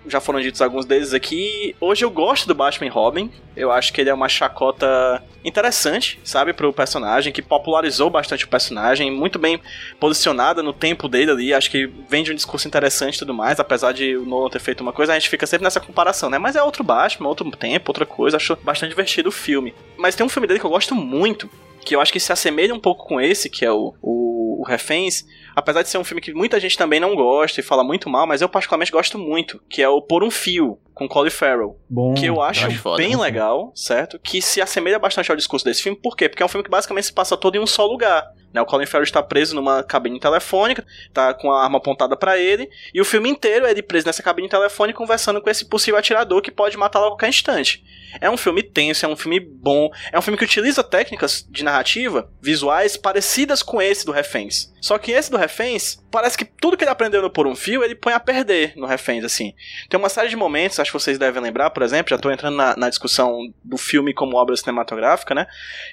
já 0.07 0.19
foram 0.19 0.39
ditos 0.39 0.61
alguns 0.61 0.85
deles 0.85 1.13
aqui. 1.13 1.75
Hoje 1.79 2.05
eu 2.05 2.09
gosto 2.09 2.47
do 2.47 2.55
Batman 2.55 2.91
Robin. 2.91 3.31
Eu 3.55 3.71
acho 3.71 3.91
que 3.91 3.99
ele 3.99 4.09
é 4.09 4.13
uma 4.13 4.29
chacota 4.29 5.21
interessante, 5.43 6.19
sabe, 6.23 6.53
pro 6.53 6.71
personagem, 6.71 7.31
que 7.31 7.41
popularizou 7.41 8.09
bastante 8.09 8.45
o 8.45 8.47
personagem, 8.47 9.11
muito 9.11 9.37
bem 9.37 9.59
posicionada 9.99 10.63
no 10.63 10.73
tempo 10.73 11.07
dele 11.07 11.31
ali. 11.31 11.53
Acho 11.53 11.69
que 11.69 11.87
vende 12.09 12.31
um 12.31 12.35
discurso 12.35 12.67
interessante 12.67 13.15
e 13.15 13.19
tudo 13.19 13.33
mais, 13.33 13.59
apesar 13.59 13.91
de 13.91 14.15
o 14.15 14.25
Nolan 14.25 14.49
ter 14.49 14.59
feito 14.59 14.81
uma 14.81 14.93
coisa, 14.93 15.13
a 15.13 15.19
gente 15.19 15.29
fica 15.29 15.45
sempre 15.45 15.63
nessa 15.63 15.79
comparação, 15.79 16.29
né? 16.29 16.37
Mas 16.37 16.55
é 16.55 16.63
outro 16.63 16.83
Batman, 16.83 17.27
outro 17.27 17.49
tempo, 17.51 17.89
outra 17.89 18.05
coisa. 18.05 18.37
Acho 18.37 18.57
bastante 18.63 18.89
divertido 18.89 19.29
o 19.29 19.33
filme. 19.33 19.73
Mas 19.97 20.15
tem 20.15 20.25
um 20.25 20.29
filme 20.29 20.47
dele 20.47 20.59
que 20.59 20.65
eu 20.65 20.69
gosto 20.69 20.95
muito, 20.95 21.49
que 21.83 21.95
eu 21.95 22.01
acho 22.01 22.13
que 22.13 22.19
se 22.19 22.31
assemelha 22.31 22.73
um 22.73 22.79
pouco 22.79 23.05
com 23.05 23.19
esse, 23.19 23.49
que 23.49 23.65
é 23.65 23.71
o, 23.71 23.93
o, 24.01 24.61
o 24.61 24.63
Reféns, 24.63 25.25
apesar 25.55 25.81
de 25.81 25.89
ser 25.89 25.97
um 25.97 26.03
filme 26.03 26.21
que 26.21 26.33
muita 26.33 26.59
gente 26.59 26.77
também 26.77 26.99
não 26.99 27.15
gosta 27.15 27.59
e 27.59 27.63
fala 27.63 27.83
muito 27.83 28.09
mal, 28.09 28.27
mas 28.27 28.41
eu 28.41 28.49
particularmente 28.49 28.91
gosto 28.91 29.17
muito, 29.17 29.61
que 29.69 29.81
é 29.81 29.89
o 29.89 30.01
Por 30.01 30.23
um 30.23 30.31
Fio, 30.31 30.79
com 30.93 31.07
Colin 31.07 31.29
Farrell. 31.29 31.79
Bom. 31.89 32.13
Que 32.13 32.25
eu 32.25 32.41
acho 32.41 32.69
foda. 32.79 32.97
bem 32.97 33.15
legal, 33.15 33.71
certo? 33.73 34.19
Que 34.19 34.41
se 34.41 34.61
assemelha 34.61 34.99
bastante 34.99 35.31
ao 35.31 35.37
discurso 35.37 35.65
desse 35.65 35.81
filme. 35.81 35.97
Por 35.97 36.15
quê? 36.15 36.27
Porque 36.27 36.43
é 36.43 36.45
um 36.45 36.49
filme 36.49 36.63
que 36.63 36.69
basicamente 36.69 37.05
se 37.05 37.13
passa 37.13 37.37
todo 37.37 37.55
em 37.55 37.59
um 37.59 37.67
só 37.67 37.85
lugar. 37.85 38.27
Né? 38.53 38.61
O 38.61 38.65
Colin 38.65 38.85
Farrell 38.85 39.03
está 39.03 39.21
preso 39.21 39.55
numa 39.55 39.83
cabine 39.83 40.19
telefônica, 40.19 40.85
tá 41.13 41.33
com 41.33 41.51
a 41.51 41.63
arma 41.63 41.77
apontada 41.77 42.17
pra 42.17 42.37
ele, 42.37 42.69
e 42.93 42.99
o 42.99 43.05
filme 43.05 43.29
inteiro 43.29 43.65
é 43.65 43.71
ele 43.71 43.81
preso 43.81 44.07
nessa 44.07 44.23
cabine 44.23 44.49
telefônica 44.49 44.97
conversando 44.97 45.41
com 45.41 45.49
esse 45.49 45.65
possível 45.65 45.99
atirador 45.99 46.41
que 46.41 46.51
pode 46.51 46.77
matá-lo 46.77 47.05
a 47.05 47.09
qualquer 47.09 47.29
instante. 47.29 47.83
É 48.19 48.29
um 48.29 48.37
filme 48.37 48.63
tenso, 48.63 49.05
é 49.05 49.09
um 49.09 49.15
filme 49.15 49.39
bom, 49.39 49.89
é 50.11 50.17
um 50.17 50.21
filme 50.21 50.37
que 50.37 50.43
utiliza 50.43 50.83
técnicas 50.83 51.47
de 51.49 51.63
narrativa 51.63 52.29
visuais 52.41 52.97
parecidas 52.97 53.61
com 53.61 53.81
esse 53.81 54.05
do 54.05 54.11
Reféns. 54.11 54.73
Só 54.81 54.97
que 54.97 55.11
esse 55.11 55.29
do 55.29 55.37
Reféns, 55.39 56.03
parece 56.11 56.37
que 56.37 56.45
tudo 56.45 56.77
que 56.77 56.83
ele 56.83 56.91
aprendeu 56.91 57.21
no 57.21 57.29
Por 57.29 57.47
um 57.47 57.55
Fio, 57.55 57.83
ele 57.83 57.95
põe 57.95 58.13
a 58.13 58.19
perder 58.19 58.73
no 58.75 58.85
Reféns, 58.85 59.23
assim. 59.23 59.53
Tem 59.89 59.99
uma 59.99 60.09
série 60.09 60.29
de 60.29 60.35
momentos, 60.35 60.79
acho 60.79 60.91
que 60.91 60.99
vocês 60.99 61.17
devem 61.17 61.41
lembrar, 61.41 61.69
por 61.71 61.81
exemplo, 61.83 62.09
já 62.11 62.17
tô 62.17 62.29
entrando 62.29 62.55
na, 62.55 62.75
na 62.75 62.89
discussão 62.89 63.39
do 63.63 63.77
filme 63.77 64.13
como 64.13 64.37
obra 64.37 64.55
cinematográfica, 64.55 65.33
né? 65.33 65.47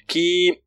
Que 0.06 0.58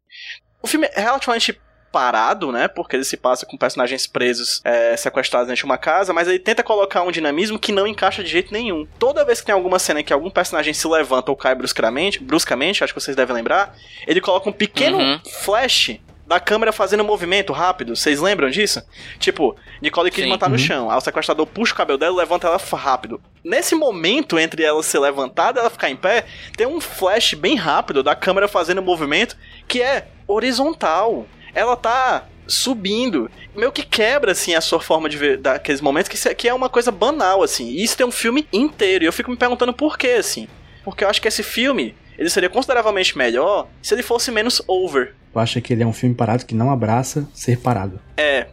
o 0.62 0.68
filme 0.68 0.88
é 0.94 1.02
relativamente 1.02 1.60
parado, 1.92 2.52
né? 2.52 2.68
Porque 2.68 2.96
ele 2.96 3.04
se 3.04 3.18
passa 3.18 3.46
com 3.48 3.58
personagens 3.58 4.06
presos, 4.06 4.62
é, 4.64 4.96
sequestrados 4.96 5.48
dentro 5.48 5.62
de 5.62 5.66
uma 5.66 5.78
casa, 5.78 6.14
mas 6.14 6.28
ele 6.28 6.38
tenta 6.38 6.62
colocar 6.62 7.02
um 7.02 7.12
dinamismo 7.12 7.58
que 7.58 7.72
não 7.72 7.88
encaixa 7.88 8.24
de 8.24 8.30
jeito 8.30 8.54
nenhum. 8.54 8.88
Toda 9.00 9.26
vez 9.26 9.40
que 9.40 9.48
tem 9.48 9.56
alguma 9.56 9.80
cena 9.80 10.02
em 10.02 10.04
que 10.04 10.14
algum 10.14 10.30
personagem 10.30 10.72
se 10.72 10.88
levanta 10.88 11.32
ou 11.32 11.38
cai 11.38 11.56
bruscamente, 11.56 12.22
bruscamente, 12.22 12.84
acho 12.84 12.94
que 12.94 13.02
vocês 13.02 13.16
devem 13.16 13.36
lembrar, 13.36 13.76
ele 14.06 14.22
coloca 14.22 14.48
um 14.50 14.54
pequeno 14.54 15.00
Uhum. 15.00 15.20
flash 15.44 16.00
da 16.30 16.40
câmera 16.40 16.72
fazendo 16.72 17.02
um 17.02 17.06
movimento 17.08 17.52
rápido. 17.52 17.96
Vocês 17.96 18.22
lembram 18.22 18.50
disso? 18.52 18.82
Tipo, 19.18 19.56
Nicole 19.82 20.12
Kidman 20.12 20.34
Sim. 20.36 20.40
tá 20.40 20.48
no 20.48 20.54
Uhum. 20.54 20.60
chão, 20.60 20.92
aí 20.92 20.96
o 20.98 21.02
sequestrador 21.02 21.48
puxa 21.48 21.74
o 21.74 21.76
cabelo 21.76 21.98
dela 21.98 22.14
e 22.14 22.18
levanta 22.18 22.48
ela 22.48 22.58
rápido. 22.74 23.20
Nesse 23.44 23.74
momento 23.74 24.38
entre 24.38 24.64
ela 24.64 24.84
ser 24.84 25.00
levantada 25.00 25.60
e 25.60 25.62
ela 25.62 25.70
ficar 25.72 25.90
em 25.90 25.96
pé, 25.96 26.26
tem 26.56 26.68
um 26.68 26.80
flash 26.80 27.34
bem 27.34 27.56
rápido 27.56 28.04
da 28.04 28.16
câmera 28.16 28.48
fazendo 28.48 28.80
um 28.80 28.84
movimento 28.86 29.36
que 29.68 29.82
é 29.82 30.08
horizontal. 30.28 31.26
Ela 31.56 31.76
tá 31.76 32.26
subindo, 32.48 33.30
meio 33.56 33.72
que 33.72 33.84
quebra 33.84 34.32
assim 34.32 34.54
a 34.56 34.62
sua 34.62 34.80
forma 34.80 35.10
de 35.10 35.18
ver 35.18 35.38
daqueles 35.38 35.82
momentos 35.82 36.10
que, 36.10 36.18
se- 36.18 36.34
que 36.36 36.48
é 36.48 36.54
uma 36.54 36.70
coisa 36.70 36.92
banal 36.92 37.42
assim. 37.42 37.70
E 37.70 37.84
isso 37.84 37.98
tem 37.98 38.06
um 38.06 38.12
filme 38.12 38.48
inteiro. 38.54 39.04
E 39.04 39.08
eu 39.08 39.14
fico 39.14 39.32
me 39.32 39.38
perguntando 39.38 39.74
por 39.74 39.98
quê 39.98 40.10
assim. 40.20 40.48
Porque 40.84 41.04
eu 41.04 41.10
acho 41.10 41.22
que 41.22 41.28
esse 41.28 41.42
filme 41.44 41.96
ele 42.18 42.30
seria 42.30 42.50
consideravelmente 42.50 43.18
melhor 43.18 43.68
se 43.82 43.94
ele 43.96 44.04
fosse 44.04 44.30
menos 44.32 44.62
over. 44.68 45.16
Tu 45.32 45.40
acha 45.40 45.62
que 45.62 45.74
ele 45.74 45.84
é 45.84 45.88
um 45.88 45.94
filme 45.94 46.16
parado 46.16 46.46
que 46.46 46.56
não 46.56 46.72
abraça 46.72 47.28
ser 47.34 47.60
parado? 47.60 48.00
É. 48.18 48.48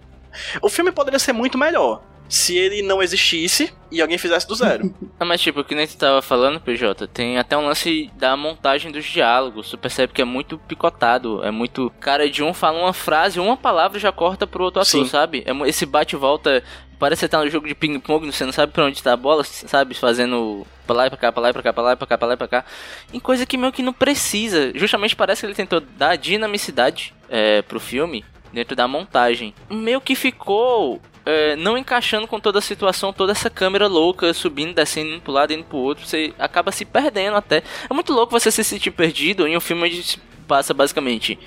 O 0.60 0.68
filme 0.68 0.92
poderia 0.92 1.18
ser 1.18 1.32
muito 1.32 1.56
melhor 1.56 2.02
se 2.28 2.56
ele 2.56 2.82
não 2.82 3.02
existisse 3.02 3.72
e 3.90 4.02
alguém 4.02 4.18
fizesse 4.18 4.46
do 4.46 4.54
zero. 4.54 4.92
Ah, 5.18 5.24
mas 5.24 5.40
tipo, 5.40 5.64
que 5.64 5.74
nem 5.74 5.86
tu 5.86 5.96
tava 5.96 6.20
falando, 6.20 6.60
PJ, 6.60 7.06
tem 7.06 7.38
até 7.38 7.56
um 7.56 7.64
lance 7.64 8.10
da 8.18 8.36
montagem 8.36 8.92
dos 8.92 9.02
diálogos. 9.02 9.70
Tu 9.70 9.78
percebe 9.78 10.12
que 10.12 10.20
é 10.20 10.26
muito 10.26 10.58
picotado. 10.58 11.42
É 11.42 11.50
muito. 11.50 11.90
Cara, 11.98 12.28
de 12.28 12.42
um 12.42 12.52
fala 12.52 12.78
uma 12.78 12.92
frase, 12.92 13.40
uma 13.40 13.56
palavra 13.56 13.98
já 13.98 14.12
corta 14.12 14.46
pro 14.46 14.64
outro 14.64 14.82
ator, 14.82 14.90
Sim. 14.90 15.06
sabe? 15.06 15.42
É 15.46 15.68
esse 15.68 15.86
bate 15.86 16.14
e 16.14 16.18
volta. 16.18 16.62
Parece 16.98 17.20
que 17.20 17.26
você 17.26 17.28
tá 17.28 17.38
no 17.44 17.50
jogo 17.50 17.68
de 17.68 17.74
ping-pong, 17.74 18.32
você 18.32 18.44
não 18.44 18.52
sabe 18.52 18.72
pra 18.72 18.84
onde 18.84 19.02
tá 19.02 19.12
a 19.12 19.16
bola, 19.16 19.44
sabe? 19.44 19.94
Fazendo 19.94 20.66
pra 20.86 20.96
lá 20.96 21.06
e 21.06 21.10
pra 21.10 21.18
cá, 21.18 21.32
pra 21.32 21.42
lá 21.42 21.50
e 21.50 21.52
pra 21.52 21.62
cá, 21.62 21.72
pra 21.72 21.82
lá 21.82 21.92
e 21.92 21.96
pra 21.96 22.06
cá, 22.06 22.18
pra 22.18 22.28
lá 22.28 22.34
e 22.34 22.36
pra 22.36 22.48
cá. 22.48 22.64
Em 23.12 23.20
coisa 23.20 23.44
que 23.44 23.58
meio 23.58 23.72
que 23.72 23.82
não 23.82 23.92
precisa. 23.92 24.72
Justamente 24.74 25.14
parece 25.14 25.40
que 25.40 25.46
ele 25.46 25.54
tentou 25.54 25.80
dar 25.80 26.16
dinamicidade 26.16 27.14
é, 27.28 27.60
pro 27.62 27.78
filme 27.78 28.24
dentro 28.52 28.74
da 28.74 28.88
montagem. 28.88 29.54
Meio 29.68 30.00
que 30.00 30.14
ficou 30.14 31.00
é, 31.26 31.56
não 31.56 31.76
encaixando 31.76 32.26
com 32.26 32.40
toda 32.40 32.60
a 32.60 32.62
situação, 32.62 33.12
toda 33.12 33.32
essa 33.32 33.50
câmera 33.50 33.88
louca, 33.88 34.32
subindo, 34.32 34.72
descendo, 34.72 35.10
indo 35.10 35.20
pro 35.20 35.32
lado, 35.32 35.52
indo 35.52 35.64
pro 35.64 35.76
outro, 35.76 36.06
você 36.06 36.32
acaba 36.38 36.72
se 36.72 36.84
perdendo 36.84 37.36
até. 37.36 37.62
É 37.90 37.92
muito 37.92 38.12
louco 38.12 38.32
você 38.32 38.50
se 38.50 38.64
sentir 38.64 38.92
perdido 38.92 39.46
em 39.46 39.56
um 39.56 39.60
filme 39.60 39.84
onde 39.84 40.02
se 40.02 40.18
passa 40.46 40.72
basicamente 40.72 41.38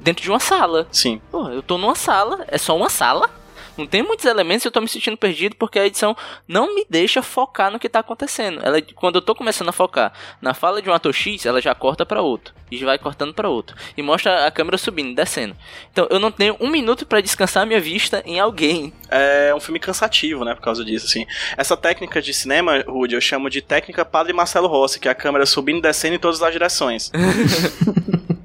dentro 0.00 0.22
de 0.22 0.28
uma 0.28 0.40
sala. 0.40 0.88
Sim. 0.90 1.20
Pô, 1.30 1.48
eu 1.48 1.62
tô 1.62 1.78
numa 1.78 1.94
sala, 1.94 2.44
é 2.48 2.58
só 2.58 2.76
uma 2.76 2.88
sala. 2.88 3.30
Não 3.78 3.86
tem 3.86 4.02
muitos 4.02 4.24
elementos 4.24 4.64
e 4.64 4.68
eu 4.68 4.72
tô 4.72 4.80
me 4.80 4.88
sentindo 4.88 5.16
perdido 5.16 5.54
porque 5.54 5.78
a 5.78 5.86
edição 5.86 6.16
não 6.48 6.74
me 6.74 6.84
deixa 6.90 7.22
focar 7.22 7.70
no 7.70 7.78
que 7.78 7.88
tá 7.88 8.00
acontecendo. 8.00 8.60
Ela, 8.64 8.82
quando 8.82 9.16
eu 9.16 9.22
tô 9.22 9.36
começando 9.36 9.68
a 9.68 9.72
focar 9.72 10.12
na 10.42 10.52
fala 10.52 10.82
de 10.82 10.90
um 10.90 10.92
ator 10.92 11.14
X, 11.14 11.46
ela 11.46 11.60
já 11.60 11.74
corta 11.76 12.04
pra 12.04 12.20
outro. 12.20 12.52
E 12.70 12.84
vai 12.84 12.98
cortando 12.98 13.32
pra 13.32 13.48
outro. 13.48 13.76
E 13.96 14.02
mostra 14.02 14.46
a 14.46 14.50
câmera 14.50 14.76
subindo, 14.76 15.14
descendo. 15.14 15.56
Então 15.92 16.08
eu 16.10 16.18
não 16.18 16.32
tenho 16.32 16.56
um 16.60 16.68
minuto 16.68 17.06
pra 17.06 17.20
descansar 17.20 17.64
minha 17.64 17.80
vista 17.80 18.20
em 18.26 18.40
alguém. 18.40 18.92
É 19.08 19.54
um 19.54 19.60
filme 19.60 19.78
cansativo, 19.78 20.44
né, 20.44 20.54
por 20.54 20.60
causa 20.60 20.84
disso, 20.84 21.06
assim. 21.06 21.24
Essa 21.56 21.76
técnica 21.76 22.20
de 22.20 22.34
cinema, 22.34 22.84
Rude, 22.86 23.14
eu 23.14 23.20
chamo 23.20 23.48
de 23.48 23.62
técnica 23.62 24.04
Padre 24.04 24.32
Marcelo 24.32 24.66
Rossi, 24.66 24.98
que 24.98 25.06
é 25.06 25.10
a 25.10 25.14
câmera 25.14 25.46
subindo 25.46 25.78
e 25.78 25.82
descendo 25.82 26.16
em 26.16 26.18
todas 26.18 26.42
as 26.42 26.52
direções. 26.52 27.12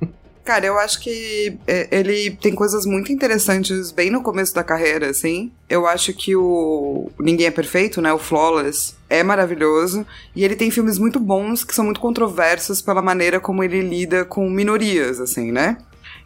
Cara, 0.44 0.66
eu 0.66 0.78
acho 0.78 1.00
que 1.00 1.58
é, 1.66 1.88
ele 1.90 2.32
tem 2.32 2.54
coisas 2.54 2.86
muito 2.86 3.14
interessantes 3.14 3.92
bem 3.92 4.10
no 4.10 4.22
começo 4.22 4.54
da 4.54 4.64
carreira, 4.64 5.10
assim. 5.10 5.52
Eu 5.70 5.88
acho 5.88 6.14
que 6.14 6.36
o 6.36 7.10
Ninguém 7.18 7.48
é 7.48 7.52
Perfeito, 7.52 8.02
né? 8.02 8.12
O 8.12 8.20
Flawless 8.20 8.96
é 9.10 9.24
maravilhoso. 9.24 10.06
E 10.36 10.44
ele 10.44 10.58
tem 10.58 10.70
filmes 10.70 10.98
muito 10.98 11.18
bons 11.18 11.64
que 11.64 11.74
são 11.74 11.86
muito 11.86 12.02
controversos 12.02 12.82
pela 12.82 13.02
maneira 13.02 13.40
como 13.40 13.64
ele 13.64 13.82
lida 13.82 14.26
com 14.26 14.50
minorias, 14.50 15.22
assim, 15.22 15.52
né? 15.52 15.78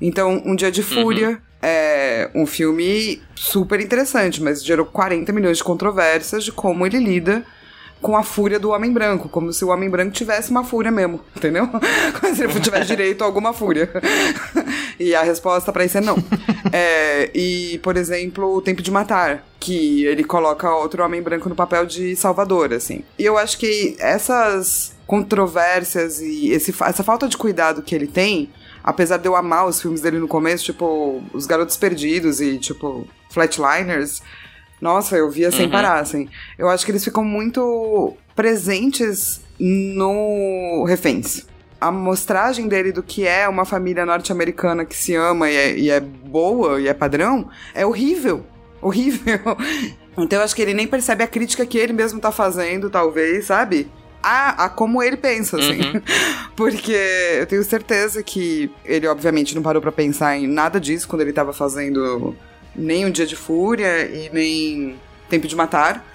Então, 0.01 0.41
Um 0.45 0.55
Dia 0.55 0.71
de 0.71 0.81
Fúria 0.81 1.39
é 1.61 2.29
um 2.33 2.45
filme 2.45 3.21
super 3.35 3.79
interessante, 3.79 4.41
mas 4.41 4.63
gerou 4.63 4.85
40 4.85 5.31
milhões 5.31 5.57
de 5.57 5.63
controvérsias 5.63 6.43
de 6.43 6.51
como 6.51 6.85
ele 6.85 6.99
lida 6.99 7.45
com 8.01 8.15
a 8.15 8.23
fúria 8.23 8.59
do 8.59 8.69
homem 8.69 8.91
branco, 8.91 9.27
como 9.29 9.51
se 9.51 9.65
o 9.65 9.69
homem 9.69 9.89
branco 9.89 10.11
tivesse 10.11 10.51
uma 10.51 10.63
fúria 10.63 10.91
mesmo, 10.91 11.19
entendeu? 11.35 11.67
Como 12.19 12.35
se 12.35 12.43
ele 12.43 12.59
tivesse 12.59 12.87
direito 12.87 13.23
a 13.23 13.25
alguma 13.25 13.53
fúria. 13.53 13.89
e 14.99 15.15
a 15.15 15.23
resposta 15.23 15.71
pra 15.71 15.85
isso 15.85 15.97
é 15.97 16.01
não. 16.01 16.17
É, 16.71 17.29
e, 17.33 17.79
por 17.79 17.97
exemplo, 17.97 18.55
O 18.55 18.61
Tempo 18.61 18.81
de 18.81 18.91
Matar, 18.91 19.43
que 19.59 20.05
ele 20.05 20.23
coloca 20.23 20.73
outro 20.73 21.03
homem 21.03 21.21
branco 21.21 21.49
no 21.49 21.55
papel 21.55 21.85
de 21.85 22.15
salvador, 22.15 22.73
assim. 22.73 23.03
E 23.17 23.25
eu 23.25 23.37
acho 23.37 23.57
que 23.57 23.95
essas 23.99 24.95
controvérsias 25.05 26.19
e 26.19 26.51
esse, 26.51 26.75
essa 26.83 27.03
falta 27.03 27.27
de 27.27 27.37
cuidado 27.37 27.81
que 27.81 27.95
ele 27.95 28.07
tem, 28.07 28.49
apesar 28.83 29.17
de 29.17 29.27
eu 29.27 29.35
amar 29.35 29.65
os 29.65 29.81
filmes 29.81 30.01
dele 30.01 30.19
no 30.19 30.27
começo, 30.27 30.65
tipo 30.65 31.23
Os 31.33 31.45
Garotos 31.45 31.77
Perdidos 31.77 32.41
e, 32.41 32.57
tipo, 32.57 33.07
Flatliners, 33.29 34.21
nossa, 34.81 35.15
eu 35.17 35.29
via 35.29 35.51
sem 35.51 35.65
Uhum. 35.65 35.71
parar, 35.71 35.99
assim. 35.99 36.27
Eu 36.57 36.69
acho 36.69 36.85
que 36.85 36.91
eles 36.91 37.03
ficam 37.03 37.23
muito 37.23 38.15
presentes 38.35 39.41
no 39.59 40.85
Reféns. 40.87 41.45
A 41.79 41.91
mostragem 41.91 42.67
dele 42.67 42.91
do 42.91 43.03
que 43.03 43.27
é 43.27 43.47
uma 43.47 43.63
família 43.65 44.05
norte-americana 44.05 44.83
que 44.83 44.95
se 44.95 45.13
ama 45.15 45.49
e 45.49 45.55
é, 45.55 45.77
e 45.77 45.89
é 45.91 45.99
boa 45.99 46.81
e 46.81 46.87
é 46.87 46.93
padrão 46.93 47.49
é 47.73 47.85
horrível. 47.85 48.45
Horrível. 48.81 49.39
Então 50.19 50.39
eu 50.39 50.43
acho 50.43 50.55
que 50.55 50.63
ele 50.63 50.73
nem 50.73 50.87
percebe 50.87 51.23
a 51.23 51.27
crítica 51.27 51.63
que 51.63 51.77
ele 51.77 51.93
mesmo 51.93 52.19
tá 52.19 52.31
fazendo, 52.31 52.89
talvez, 52.89 53.45
sabe? 53.45 53.87
A, 54.23 54.65
a 54.65 54.67
como 54.67 55.03
ele 55.03 55.15
pensa, 55.15 55.59
assim. 55.59 55.79
Uhum. 55.79 56.01
Porque 56.57 56.91
eu 57.39 57.45
tenho 57.45 57.63
certeza 57.63 58.23
que 58.23 58.67
ele, 58.83 59.05
obviamente, 59.07 59.53
não 59.53 59.61
parou 59.61 59.79
pra 59.79 59.91
pensar 59.91 60.35
em 60.35 60.47
nada 60.47 60.79
disso 60.79 61.07
quando 61.07 61.21
ele 61.21 61.31
tava 61.31 61.53
fazendo 61.53 62.35
nem 62.77 63.05
Um 63.05 63.11
Dia 63.11 63.25
de 63.25 63.35
Fúria 63.35 64.05
e 64.05 64.29
nem 64.31 64.99
Tempo 65.29 65.47
de 65.47 65.55
Matar, 65.55 66.05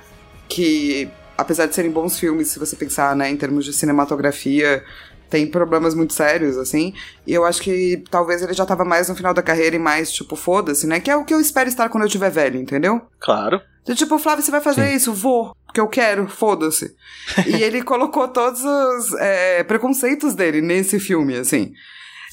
que, 0.49 1.11
apesar 1.37 1.67
de 1.67 1.75
serem 1.75 1.91
bons 1.91 2.19
filmes, 2.19 2.49
se 2.49 2.59
você 2.59 2.77
pensar 2.77 3.17
né, 3.17 3.31
em 3.31 3.37
termos 3.37 3.65
de 3.65 3.73
cinematografia, 3.73 4.85
tem 5.33 5.47
problemas 5.47 5.95
muito 5.95 6.13
sérios, 6.13 6.59
assim. 6.59 6.93
E 7.27 7.33
eu 7.33 7.45
acho 7.45 7.63
que 7.63 8.05
talvez 8.11 8.43
ele 8.43 8.53
já 8.53 8.67
tava 8.67 8.85
mais 8.85 9.09
no 9.09 9.15
final 9.15 9.33
da 9.33 9.43
carreira 9.43 9.75
e 9.75 9.79
mais, 9.79 10.13
tipo, 10.13 10.37
foda-se, 10.37 10.87
né? 10.87 11.01
Que 11.01 11.11
é 11.11 11.17
o 11.17 11.25
que 11.25 11.33
eu 11.33 11.41
espero 11.41 11.71
estar 11.71 11.89
quando 11.89 12.05
eu 12.05 12.11
tiver 12.11 12.31
velho, 12.31 12.61
entendeu? 12.61 13.01
Claro. 13.19 13.61
Tipo, 13.95 14.19
Flávio, 14.19 14.45
você 14.45 14.51
vai 14.51 14.61
fazer 14.61 14.89
Sim. 14.89 14.95
isso? 14.95 15.15
Vou, 15.15 15.57
porque 15.65 15.81
eu 15.81 15.89
quero, 15.89 16.29
foda-se. 16.29 16.95
e 17.49 17.63
ele 17.63 17.83
colocou 17.83 18.29
todos 18.29 18.63
os 18.63 19.15
é, 19.15 19.65
preconceitos 19.65 20.35
dele 20.35 20.61
nesse 20.61 21.01
filme, 21.01 21.35
assim. 21.37 21.73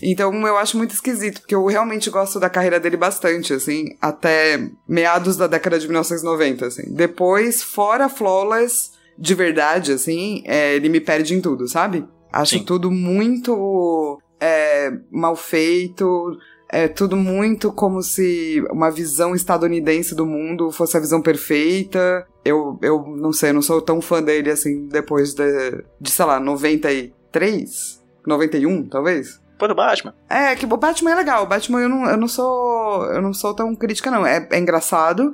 Então 0.02 0.34
eu 0.48 0.58
acho 0.58 0.78
muito 0.78 0.94
esquisito, 0.94 1.42
porque 1.42 1.56
eu 1.56 1.66
realmente 1.66 2.10
gosto 2.10 2.40
da 2.40 2.50
carreira 2.50 2.80
dele 2.80 2.98
bastante, 2.98 3.54
assim, 3.54 3.96
até 4.02 4.70
meados 4.88 5.38
da 5.38 5.48
década 5.48 5.80
de 5.80 5.88
1990, 5.88 6.66
assim. 6.66 6.94
Depois, 6.94 7.62
fora 7.62 8.10
Flawless, 8.10 8.92
de 9.18 9.36
verdade, 9.36 9.92
assim, 9.92 10.42
é, 10.46 10.76
ele 10.76 10.90
me 10.90 11.02
perde 11.02 11.34
em 11.34 11.42
tudo, 11.42 11.68
sabe? 11.68 12.06
Acho 12.32 12.58
Sim. 12.58 12.64
tudo 12.64 12.92
muito 12.92 14.22
é, 14.40 14.92
mal 15.12 15.36
feito, 15.36 16.38
é 16.72 16.88
tudo 16.88 17.16
muito 17.18 17.72
como 17.72 18.02
se 18.02 18.64
uma 18.70 18.92
visão 18.92 19.34
estadunidense 19.34 20.14
do 20.14 20.26
mundo 20.26 20.72
fosse 20.72 20.96
a 20.96 21.00
visão 21.00 21.22
perfeita. 21.22 22.26
Eu, 22.46 22.78
eu 22.82 23.04
não 23.18 23.34
sei, 23.34 23.50
eu 23.50 23.56
não 23.56 23.62
sou 23.62 23.82
tão 23.82 24.00
fã 24.00 24.22
dele 24.22 24.52
assim 24.52 24.88
depois 24.88 25.34
de, 25.34 25.84
de 26.00 26.12
sei 26.12 26.26
lá, 26.26 26.40
93? 26.40 28.00
91, 28.26 28.88
talvez? 28.88 29.42
Pô, 29.60 29.67
do 29.67 29.76
Batman. 29.76 30.15
É, 30.30 30.56
que 30.56 30.65
o 30.65 30.78
Batman 30.78 31.12
é 31.12 31.15
legal. 31.15 31.43
O 31.43 31.48
Batman 31.48 31.82
eu 31.82 31.89
não, 31.89 32.10
eu 32.10 32.17
não 32.17 32.30
sou. 32.30 33.06
Eu 33.12 33.22
não 33.22 33.34
sou 33.34 33.54
tão 33.54 33.76
crítica, 33.76 34.10
não. 34.10 34.26
É, 34.26 34.48
é 34.50 34.58
engraçado. 34.58 35.34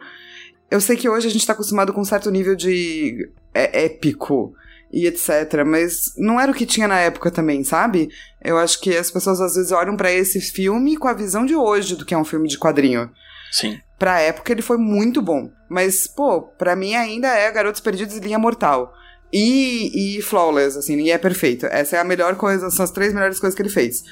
Eu 0.69 0.81
sei 0.81 0.97
que 0.97 1.07
hoje 1.07 1.27
a 1.27 1.31
gente 1.31 1.45
tá 1.45 1.53
acostumado 1.53 1.93
com 1.93 2.01
um 2.01 2.05
certo 2.05 2.31
nível 2.31 2.55
de 2.55 3.29
é, 3.53 3.85
épico 3.85 4.51
e 4.91 5.05
etc. 5.05 5.63
Mas 5.63 6.11
não 6.17 6.39
era 6.39 6.51
o 6.51 6.55
que 6.55 6.65
tinha 6.65 6.88
na 6.88 6.99
época 6.99 7.29
também, 7.29 7.63
sabe? 7.63 8.09
Eu 8.43 8.57
acho 8.57 8.81
que 8.81 8.97
as 8.97 9.11
pessoas 9.11 9.39
às 9.39 9.53
vezes 9.53 9.71
olham 9.71 9.95
pra 9.95 10.11
esse 10.11 10.41
filme 10.41 10.97
com 10.97 11.07
a 11.07 11.13
visão 11.13 11.45
de 11.45 11.55
hoje 11.55 11.95
do 11.95 12.03
que 12.03 12.15
é 12.15 12.17
um 12.17 12.25
filme 12.25 12.47
de 12.47 12.57
quadrinho. 12.57 13.11
Sim. 13.51 13.79
Pra 13.99 14.19
época 14.19 14.51
ele 14.51 14.63
foi 14.63 14.77
muito 14.77 15.21
bom. 15.21 15.51
Mas, 15.69 16.07
pô, 16.07 16.41
pra 16.41 16.75
mim 16.75 16.95
ainda 16.95 17.27
é 17.27 17.51
Garotos 17.51 17.79
Perdidos 17.79 18.17
e 18.17 18.19
Linha 18.19 18.39
Mortal. 18.39 18.91
E, 19.31 20.17
e 20.17 20.21
Flawless, 20.21 20.77
assim, 20.77 20.99
e 21.01 21.11
é 21.11 21.17
perfeito. 21.17 21.65
Essa 21.65 21.97
é 21.97 21.99
a 21.99 22.03
melhor 22.03 22.35
coisa, 22.35 22.69
são 22.69 22.83
as 22.83 22.91
três 22.91 23.13
melhores 23.13 23.39
coisas 23.39 23.55
que 23.55 23.61
ele 23.61 23.69
fez. 23.69 24.03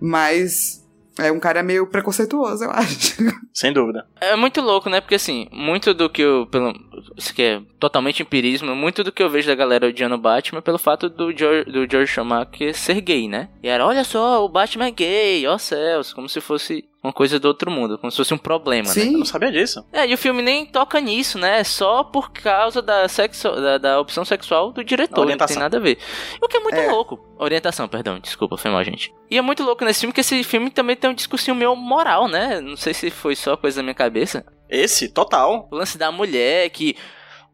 Mas 0.00 0.80
é 1.18 1.30
um 1.30 1.40
cara 1.40 1.62
meio 1.62 1.86
preconceituoso, 1.86 2.64
eu 2.64 2.70
acho. 2.72 3.16
Sem 3.52 3.72
dúvida. 3.72 4.06
É 4.20 4.34
muito 4.36 4.60
louco, 4.60 4.88
né? 4.88 5.00
Porque 5.00 5.16
assim, 5.16 5.46
muito 5.52 5.92
do 5.92 6.08
que 6.08 6.22
eu. 6.22 6.46
Pelo, 6.46 6.72
isso 7.16 7.34
que 7.34 7.42
é 7.42 7.62
totalmente 7.78 8.22
empirismo, 8.22 8.74
muito 8.74 9.04
do 9.04 9.12
que 9.12 9.22
eu 9.22 9.28
vejo 9.28 9.48
da 9.48 9.54
galera 9.54 9.88
odiando 9.88 10.14
o 10.14 10.18
Batman 10.18 10.58
é 10.58 10.62
pelo 10.62 10.78
fato 10.78 11.08
do 11.08 11.36
George, 11.36 11.70
do 11.70 11.90
George 11.90 12.12
Schumacher 12.12 12.74
ser 12.74 13.00
gay, 13.00 13.28
né? 13.28 13.48
E 13.62 13.68
era, 13.68 13.84
olha 13.86 14.04
só, 14.04 14.44
o 14.44 14.48
Batman 14.48 14.86
é 14.86 14.90
gay, 14.90 15.46
ó 15.46 15.58
céus, 15.58 16.12
como 16.12 16.28
se 16.28 16.40
fosse 16.40 16.84
uma 17.02 17.12
coisa 17.12 17.40
do 17.40 17.48
outro 17.48 17.70
mundo, 17.70 17.96
como 17.98 18.10
se 18.10 18.16
fosse 18.16 18.34
um 18.34 18.38
problema, 18.38 18.84
né? 18.92 19.00
Eu 19.00 19.04
Sim, 19.04 19.16
não 19.16 19.24
sabia 19.24 19.50
disso. 19.50 19.84
É, 19.92 20.06
e 20.06 20.12
o 20.12 20.18
filme 20.18 20.42
nem 20.42 20.66
toca 20.66 21.00
nisso, 21.00 21.38
né? 21.38 21.60
É 21.60 21.64
só 21.64 22.04
por 22.04 22.30
causa 22.30 22.82
da, 22.82 23.08
sexo, 23.08 23.50
da, 23.52 23.78
da 23.78 24.00
opção 24.00 24.24
sexual 24.24 24.70
do 24.72 24.84
diretor, 24.84 25.26
não 25.26 25.36
tem 25.46 25.56
nada 25.56 25.78
a 25.78 25.80
ver. 25.80 25.98
O 26.42 26.46
que 26.48 26.56
é 26.56 26.60
muito 26.60 26.76
É. 26.78 26.90
louco. 26.90 27.18
Orientação, 27.38 27.88
perdão, 27.88 28.18
desculpa, 28.20 28.56
foi 28.58 28.70
mal, 28.70 28.84
gente. 28.84 29.12
E 29.30 29.38
é 29.38 29.40
muito 29.40 29.62
louco 29.62 29.84
nesse 29.84 30.00
filme 30.00 30.12
que 30.12 30.20
esse 30.20 30.44
filme 30.44 30.70
também 30.70 30.94
tem 30.94 31.08
um 31.08 31.14
discursinho 31.14 31.54
meio 31.54 31.74
moral, 31.74 32.28
né? 32.28 32.60
Não 32.60 32.76
sei 32.76 32.92
se 32.92 33.10
foi 33.10 33.34
só 33.34 33.56
coisa 33.56 33.76
da 33.78 33.82
minha 33.82 33.94
cabeça. 33.94 34.44
Esse, 34.68 35.08
total. 35.08 35.68
O 35.72 35.76
lance 35.76 35.96
da 35.96 36.12
mulher 36.12 36.68
que 36.70 36.96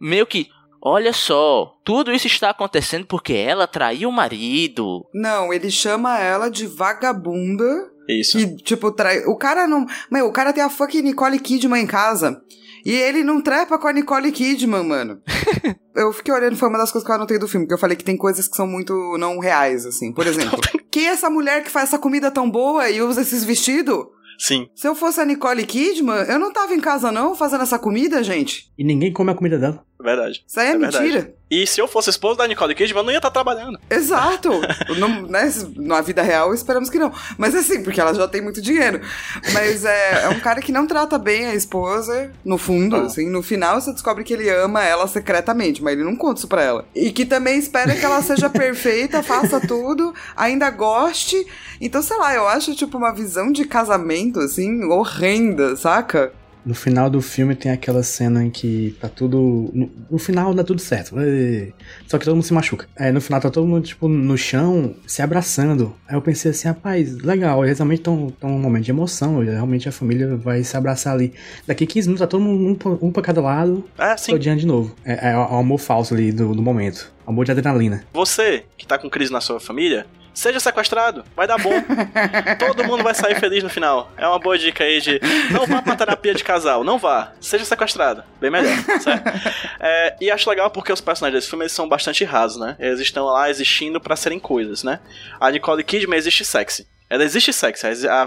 meio 0.01 0.27
que. 0.27 0.49
Olha 0.89 1.13
só, 1.13 1.75
tudo 1.85 2.13
isso 2.13 2.27
está 2.29 2.51
acontecendo 2.51 3.07
porque 3.07 3.33
ela 3.33 3.67
traiu 3.67 4.09
o 4.09 4.13
marido. 4.13 5.05
não, 5.13 5.53
ele 5.53 5.71
chama 5.71 6.19
ela 6.21 6.49
de 6.49 6.67
vagabunda. 6.67 7.91
Isso. 8.09 8.39
Que, 8.39 8.57
tipo, 8.57 8.91
trai... 8.93 9.25
o 9.27 9.37
cara 9.37 9.67
não. 9.67 9.87
Meu, 10.11 10.27
o 10.27 10.33
cara 10.33 10.53
tem 10.53 10.63
a 10.63 10.69
fucking 10.69 11.03
Nicole 11.03 11.39
Kidman 11.39 11.83
em 11.83 11.87
casa. 11.87 12.41
E 12.85 12.93
ele 12.93 13.25
não 13.25 13.41
trepa 13.41 13.79
com 13.79 13.89
a 13.89 13.93
Nicole 13.93 14.31
Kidman, 14.31 14.85
mano. 14.85 15.21
eu 15.97 16.13
fiquei 16.13 16.33
olhando, 16.33 16.57
foi 16.57 16.69
uma 16.69 16.79
das 16.79 16.93
coisas 16.93 17.05
que 17.05 17.11
eu 17.11 17.17
anotei 17.17 17.37
do 17.37 17.49
filme, 17.49 17.67
porque 17.67 17.75
eu 17.75 17.81
falei 17.81 17.97
que 17.97 18.05
tem 18.05 18.17
coisas 18.17 18.47
que 18.47 18.55
são 18.55 18.67
muito 18.67 19.17
não 19.19 19.41
reais, 19.41 19.85
assim. 19.85 20.13
Por 20.13 20.25
exemplo, 20.29 20.61
quem 20.89 21.09
é 21.09 21.11
essa 21.11 21.29
mulher 21.29 21.65
que 21.65 21.71
faz 21.71 21.89
essa 21.89 21.99
comida 21.99 22.31
tão 22.31 22.49
boa 22.49 22.89
e 22.89 23.03
usa 23.03 23.23
esses 23.23 23.43
vestidos? 23.43 24.07
Sim. 24.39 24.69
Se 24.75 24.87
eu 24.87 24.95
fosse 24.95 25.21
a 25.21 25.25
Nicole 25.25 25.65
Kidman, 25.65 26.27
eu 26.29 26.39
não 26.39 26.53
tava 26.53 26.75
em 26.75 26.81
casa 26.81 27.11
não 27.11 27.35
fazendo 27.35 27.63
essa 27.63 27.79
comida, 27.79 28.23
gente. 28.23 28.71
E 28.79 28.85
ninguém 28.85 29.13
come 29.13 29.31
a 29.31 29.35
comida 29.35 29.59
dela. 29.59 29.85
Verdade. 29.99 30.45
Isso 30.47 30.61
aí 30.61 30.67
é, 30.69 30.71
É 30.71 30.79
verdade. 30.79 31.05
mentira. 31.05 31.35
E 31.49 31.65
se 31.67 31.81
eu 31.81 31.87
fosse 31.87 32.11
esposo 32.11 32.37
da 32.37 32.47
Nicole 32.47 32.75
Kidman, 32.75 32.99
eu 32.99 33.05
não 33.05 33.11
ia 33.13 33.19
estar 33.19 33.31
trabalhando. 33.31 33.79
Exato. 33.89 34.51
não, 34.99 35.23
né, 35.23 35.49
na 35.77 36.01
vida 36.01 36.21
real, 36.23 36.53
esperamos 36.53 36.91
que 36.91 36.99
não. 36.99 37.13
Mas 37.39 37.55
assim, 37.55 37.83
porque 37.85 38.01
ela 38.01 38.13
já 38.13 38.27
tem 38.27 38.41
muito 38.43 38.61
dinheiro. 38.61 39.01
Mas 39.53 39.85
é, 39.85 40.25
é 40.25 40.29
um 40.29 40.41
cara 40.41 40.61
que 40.61 40.73
não 40.73 40.87
trata 40.89 41.17
bem 41.19 41.47
a 41.47 41.55
esposa, 41.55 42.33
no 42.45 42.59
fundo, 42.59 42.97
Ah. 42.97 43.03
assim. 43.03 43.31
No 43.31 43.43
final, 43.43 43.81
você 43.81 43.93
descobre 43.93 44.25
que 44.25 44.35
ele 44.35 44.51
ama 44.51 44.83
ela 44.85 45.07
secretamente, 45.07 45.83
mas 45.83 45.93
ele 45.95 46.05
não 46.05 46.17
conta 46.17 46.41
isso 46.41 46.49
pra 46.49 46.63
ela. 46.63 46.85
E 46.95 47.13
que 47.13 47.25
também 47.25 47.59
espera 47.59 47.95
que 47.95 48.05
ela 48.05 48.21
seja 48.23 48.51
perfeita, 48.51 49.23
faça 49.23 49.61
tudo, 49.61 50.13
ainda 50.37 50.69
goste. 50.71 51.47
Então, 51.81 52.03
sei 52.03 52.17
lá, 52.19 52.35
eu 52.35 52.47
acho, 52.49 52.75
tipo, 52.75 52.99
uma 52.99 53.15
visão 53.15 53.53
de 53.53 53.65
casamento, 53.65 54.41
assim, 54.41 54.85
horrenda, 54.85 55.77
saca? 55.77 56.33
No 56.67 56.75
final 56.75 57.09
do 57.09 57.23
filme 57.23 57.55
tem 57.55 57.71
aquela 57.71 58.03
cena 58.03 58.45
em 58.45 58.51
que 58.51 58.97
tá 59.01 59.09
tudo. 59.09 59.71
No, 59.73 59.89
no 60.11 60.19
final 60.19 60.53
dá 60.53 60.65
tudo 60.65 60.81
certo. 60.81 61.15
Só 62.09 62.19
que 62.19 62.25
todo 62.25 62.35
mundo 62.35 62.45
se 62.45 62.53
machuca. 62.53 62.89
É, 62.97 63.13
no 63.13 63.21
final 63.21 63.41
tá 63.41 63.49
todo 63.51 63.67
mundo, 63.67 63.85
tipo, 63.87 64.09
no 64.09 64.37
chão, 64.37 64.95
se 65.07 65.23
abraçando. 65.23 65.95
Aí 66.09 66.17
eu 66.17 66.21
pensei 66.23 66.51
assim, 66.51 66.67
rapaz, 66.69 67.17
legal, 67.19 67.65
eles 67.65 67.79
realmente 67.79 68.01
estão 68.01 68.33
num 68.43 68.59
momento 68.59 68.85
de 68.85 68.91
emoção. 68.91 69.39
Realmente 69.45 69.89
a 69.89 69.93
família 69.93 70.37
vai 70.37 70.65
se 70.65 70.77
abraçar 70.77 71.15
ali. 71.15 71.33
Daqui 71.67 71.87
15 71.87 72.09
minutos 72.09 72.21
tá 72.21 72.27
todo 72.27 72.43
mundo 72.43 72.69
um, 72.71 72.75
pra- 72.75 72.99
um 73.07 73.13
pra 73.13 73.23
cada 73.23 73.41
lado, 73.41 73.85
É, 73.97 74.17
sim. 74.17 74.35
odiando 74.35 74.61
de 74.61 74.67
novo. 74.67 74.93
É, 75.05 75.31
é 75.31 75.37
o 75.39 75.43
amor 75.57 75.79
falso 75.79 76.15
ali 76.15 76.33
do, 76.33 76.53
do 76.53 76.63
momento. 76.63 77.15
Amor 77.27 77.45
de 77.45 77.51
adrenalina. 77.53 78.05
Você 78.13 78.65
que 78.77 78.87
tá 78.87 78.99
com 78.99 79.09
crise 79.11 79.33
na 79.33 79.41
sua 79.41 79.59
família, 79.61 80.07
seja 80.37 80.61
sequestrado. 80.61 81.25
Vai 81.35 81.47
dar 81.47 81.59
bom. 81.59 81.73
Todo 82.61 82.85
mundo 82.85 83.03
vai 83.03 83.15
sair 83.15 83.41
feliz 83.41 83.65
no 83.65 83.71
final. 83.71 84.13
É 84.17 84.29
uma 84.29 84.39
boa 84.39 84.59
dica 84.59 84.85
aí 84.85 85.01
de 85.01 85.19
não 85.51 85.67
vá 85.67 85.81
pra 85.81 85.97
terapia 85.97 86.35
de 86.35 86.45
casal. 86.45 86.85
Não 86.85 86.99
vá. 86.99 87.33
Seja 87.41 87.65
sequestrado. 87.65 88.23
Bem 88.39 88.51
melhor, 88.51 88.77
certo? 89.01 89.25
É, 89.81 90.17
e 90.21 90.31
acho 90.31 90.49
legal 90.51 90.71
porque 90.71 90.93
os 90.93 91.01
personagens 91.01 91.41
desse 91.41 91.49
filme 91.49 91.65
eles 91.65 91.73
são 91.73 91.89
bastante 91.89 92.23
rasos, 92.23 92.61
né? 92.61 92.77
Eles 92.79 93.01
estão 93.01 93.25
lá 93.25 93.49
existindo 93.49 93.99
pra 93.99 94.15
serem 94.15 94.39
coisas, 94.39 94.85
né? 94.85 95.01
A 95.41 95.51
Nicole 95.51 95.83
Kidman 95.83 96.19
existe 96.19 96.45
sexy. 96.45 96.87
Ela 97.09 97.25
existe 97.25 97.53
sexy, 97.53 97.87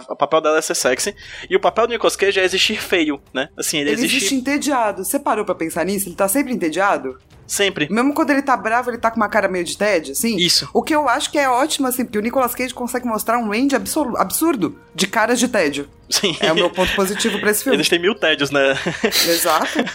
o 0.09 0.15
papel 0.15 0.39
dela 0.41 0.57
é 0.57 0.61
ser 0.61 0.75
sexy. 0.75 1.13
E 1.49 1.55
o 1.55 1.59
papel 1.59 1.85
do 1.85 1.91
Nicolas 1.91 2.15
Cage 2.15 2.39
é 2.39 2.43
existir 2.43 2.81
feio, 2.81 3.21
né? 3.33 3.49
Assim, 3.57 3.77
ele, 3.77 3.89
Ele 3.89 3.99
existe, 3.99 4.17
existe 4.17 4.35
entediado. 4.35 5.03
Você 5.03 5.19
parou 5.19 5.43
pra 5.43 5.53
pensar 5.53 5.85
nisso? 5.85 6.07
Ele 6.07 6.15
tá 6.15 6.29
sempre 6.29 6.53
entediado? 6.53 7.19
Sempre. 7.49 7.87
Mesmo 7.89 8.13
quando 8.13 8.29
ele 8.29 8.41
tá 8.41 8.55
bravo, 8.55 8.89
ele 8.89 8.97
tá 8.97 9.09
com 9.11 9.17
uma 9.17 9.27
cara 9.27 9.47
meio 9.47 9.65
de 9.65 9.77
tédio, 9.77 10.11
assim? 10.11 10.37
Isso. 10.37 10.69
O 10.73 10.81
que 10.83 10.93
eu 10.93 11.09
acho 11.09 11.31
que 11.31 11.37
é 11.37 11.49
ótimo, 11.49 11.87
assim, 11.87 12.05
porque 12.05 12.17
o 12.17 12.21
Nicolas 12.21 12.55
Cage 12.55 12.73
consegue 12.73 13.07
mostrar 13.07 13.37
um 13.37 13.49
range 13.49 13.75
absurdo 13.75 14.79
de 14.93 15.07
caras 15.07 15.39
de 15.39 15.47
tédio. 15.47 15.89
Sim. 16.09 16.35
É 16.39 16.51
o 16.51 16.55
meu 16.55 16.71
ponto 16.71 16.93
positivo 16.95 17.39
pra 17.39 17.51
esse 17.51 17.61
filme. 17.63 17.77
Eles 17.77 17.87
têm 17.87 17.99
mil 17.99 18.15
tédios, 18.15 18.49
né? 18.49 18.73
Exato. 19.27 19.67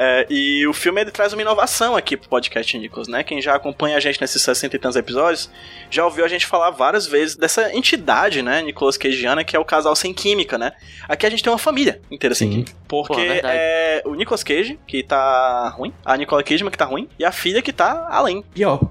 É, 0.00 0.26
e 0.30 0.64
o 0.66 0.72
filme 0.72 1.00
ele 1.00 1.10
traz 1.10 1.32
uma 1.32 1.42
inovação 1.42 1.96
aqui 1.96 2.16
pro 2.16 2.28
podcast 2.28 2.78
Nicholas, 2.78 3.08
né? 3.08 3.24
Quem 3.24 3.42
já 3.42 3.56
acompanha 3.56 3.96
a 3.96 4.00
gente 4.00 4.20
nesses 4.20 4.40
60 4.40 4.76
e 4.76 4.78
tantos 4.78 4.96
episódios 4.96 5.50
já 5.90 6.04
ouviu 6.04 6.24
a 6.24 6.28
gente 6.28 6.46
falar 6.46 6.70
várias 6.70 7.04
vezes 7.04 7.34
dessa 7.34 7.74
entidade, 7.74 8.40
né? 8.40 8.62
Nicolas 8.62 8.96
Cageana, 8.96 9.42
que 9.42 9.56
é 9.56 9.58
o 9.58 9.64
casal 9.64 9.96
sem 9.96 10.14
química, 10.14 10.56
né? 10.56 10.72
Aqui 11.08 11.26
a 11.26 11.30
gente 11.30 11.42
tem 11.42 11.52
uma 11.52 11.58
família 11.58 12.00
inteira 12.10 12.34
sem 12.34 12.48
Sim. 12.48 12.54
química. 12.54 12.72
Porque 12.86 13.14
Pô, 13.14 13.20
verdade. 13.20 13.58
é 13.58 14.02
o 14.04 14.14
Nicolas 14.14 14.44
Cage, 14.44 14.78
que 14.86 15.02
tá 15.02 15.68
ruim, 15.70 15.92
a 16.04 16.16
Nicole 16.16 16.44
Kidman, 16.44 16.70
que 16.70 16.78
tá 16.78 16.84
ruim, 16.84 16.97
e 17.18 17.24
a 17.24 17.30
filha 17.30 17.60
que 17.60 17.72
tá 17.72 18.08
além. 18.10 18.42
Pior. 18.54 18.90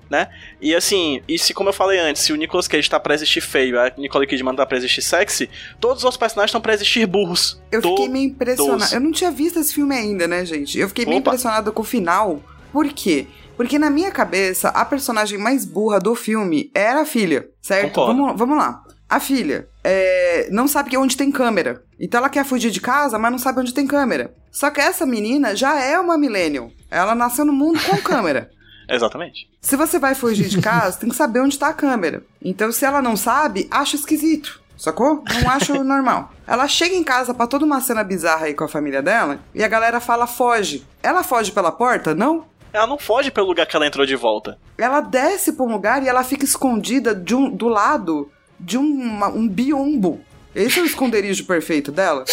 E 0.61 0.75
assim, 0.75 1.21
e 1.27 1.39
se 1.39 1.53
como 1.53 1.69
eu 1.69 1.73
falei 1.73 1.99
antes, 1.99 2.21
se 2.21 2.31
o 2.31 2.35
Nicolas 2.35 2.67
Cage 2.67 2.87
tá 2.89 2.99
pra 2.99 3.15
existir 3.15 3.41
feio, 3.41 3.79
a 3.79 3.91
Nicole 3.97 4.27
Kidman 4.27 4.55
tá 4.55 4.65
pra 4.65 4.77
existir 4.77 5.01
sexy, 5.01 5.49
todos 5.79 5.97
os 5.99 6.03
outros 6.03 6.19
personagens 6.19 6.49
estão 6.49 6.61
pra 6.61 6.73
existir 6.73 7.05
burros. 7.07 7.59
Eu 7.71 7.81
fiquei 7.81 8.07
meio 8.07 8.29
Todos. 8.29 8.35
impressionada. 8.35 8.95
Eu 8.95 9.01
não 9.01 9.11
tinha 9.11 9.31
visto 9.31 9.59
esse 9.59 9.73
filme 9.73 9.95
ainda, 9.95 10.27
né, 10.27 10.45
gente? 10.45 10.77
Eu 10.79 10.87
fiquei 10.87 11.05
meio 11.05 11.19
Opa. 11.19 11.31
impressionada 11.31 11.71
com 11.71 11.81
o 11.81 11.85
final. 11.85 12.41
Por 12.71 12.87
quê? 12.93 13.25
Porque 13.55 13.79
na 13.79 13.89
minha 13.89 14.11
cabeça, 14.11 14.69
a 14.69 14.85
personagem 14.85 15.39
mais 15.39 15.65
burra 15.65 15.99
do 15.99 16.13
filme 16.13 16.69
era 16.75 17.01
a 17.01 17.05
filha, 17.05 17.47
certo? 17.59 17.87
Concordo. 17.93 18.21
Vamos, 18.21 18.37
vamos 18.37 18.57
lá. 18.57 18.83
A 19.09 19.19
filha 19.19 19.67
é, 19.83 20.49
não 20.51 20.67
sabe 20.67 20.89
que 20.89 20.97
onde 20.97 21.15
tem 21.15 21.31
câmera. 21.31 21.83
Então 21.99 22.19
ela 22.19 22.29
quer 22.29 22.45
fugir 22.45 22.71
de 22.71 22.81
casa, 22.81 23.17
mas 23.17 23.31
não 23.31 23.39
sabe 23.39 23.61
onde 23.61 23.73
tem 23.73 23.87
câmera. 23.87 24.33
Só 24.51 24.69
que 24.69 24.81
essa 24.81 25.05
menina 25.05 25.55
já 25.55 25.79
é 25.79 25.99
uma 25.99 26.17
millennial. 26.17 26.71
Ela 26.91 27.15
nasceu 27.15 27.45
no 27.45 27.53
mundo 27.53 27.79
com 27.85 27.97
câmera. 28.03 28.49
Exatamente. 28.89 29.49
Se 29.61 29.75
você 29.75 29.99
vai 29.99 30.15
fugir 30.15 30.47
de 30.47 30.61
casa, 30.61 30.99
tem 30.99 31.09
que 31.09 31.15
saber 31.15 31.41
onde 31.41 31.59
tá 31.59 31.69
a 31.69 31.73
câmera. 31.73 32.23
Então, 32.41 32.71
se 32.71 32.85
ela 32.85 33.01
não 33.01 33.17
sabe, 33.17 33.67
acha 33.69 33.95
esquisito. 33.95 34.61
Sacou? 34.77 35.23
Não 35.41 35.49
acho 35.49 35.83
normal. 35.83 36.31
Ela 36.45 36.67
chega 36.67 36.95
em 36.95 37.03
casa 37.03 37.33
pra 37.33 37.47
toda 37.47 37.65
uma 37.65 37.81
cena 37.81 38.03
bizarra 38.03 38.45
aí 38.45 38.53
com 38.53 38.63
a 38.63 38.69
família 38.69 39.01
dela 39.01 39.39
e 39.53 39.63
a 39.63 39.67
galera 39.67 39.99
fala 39.99 40.27
foge. 40.27 40.85
Ela 41.01 41.23
foge 41.23 41.51
pela 41.51 41.71
porta? 41.71 42.13
Não. 42.13 42.45
Ela 42.71 42.85
não 42.85 42.97
foge 42.99 43.31
pelo 43.31 43.47
lugar 43.47 43.65
que 43.65 43.75
ela 43.75 43.87
entrou 43.87 44.05
de 44.05 44.15
volta. 44.15 44.59
Ela 44.77 45.01
desce 45.01 45.53
pra 45.53 45.65
um 45.65 45.71
lugar 45.71 46.03
e 46.03 46.07
ela 46.07 46.23
fica 46.23 46.45
escondida 46.45 47.15
de 47.15 47.33
um, 47.33 47.49
do 47.49 47.67
lado 47.67 48.31
de 48.59 48.77
um, 48.77 48.83
uma- 48.85 49.29
um 49.29 49.47
biombo. 49.47 50.21
Esse 50.55 50.79
é 50.79 50.81
o 50.81 50.85
esconderijo 50.85 51.45
perfeito 51.45 51.91
dela. 51.91 52.25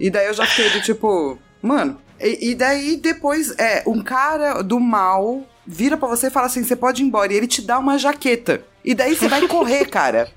E 0.00 0.10
daí 0.10 0.26
eu 0.26 0.34
já 0.34 0.44
fiquei 0.46 0.70
do 0.70 0.80
tipo, 0.82 1.38
mano. 1.62 1.98
E, 2.20 2.50
e 2.50 2.54
daí 2.54 2.96
depois 2.96 3.50
é 3.58 3.82
um 3.86 4.02
cara 4.02 4.62
do 4.62 4.80
mal 4.80 5.44
vira 5.66 5.96
pra 5.96 6.08
você 6.08 6.26
e 6.28 6.30
fala 6.30 6.46
assim: 6.46 6.64
você 6.64 6.74
pode 6.76 7.02
ir 7.02 7.06
embora. 7.06 7.32
E 7.32 7.36
ele 7.36 7.46
te 7.46 7.62
dá 7.62 7.78
uma 7.78 7.98
jaqueta. 7.98 8.62
E 8.84 8.94
daí 8.94 9.14
você 9.16 9.28
vai 9.28 9.46
correr, 9.46 9.86
cara. 9.86 10.28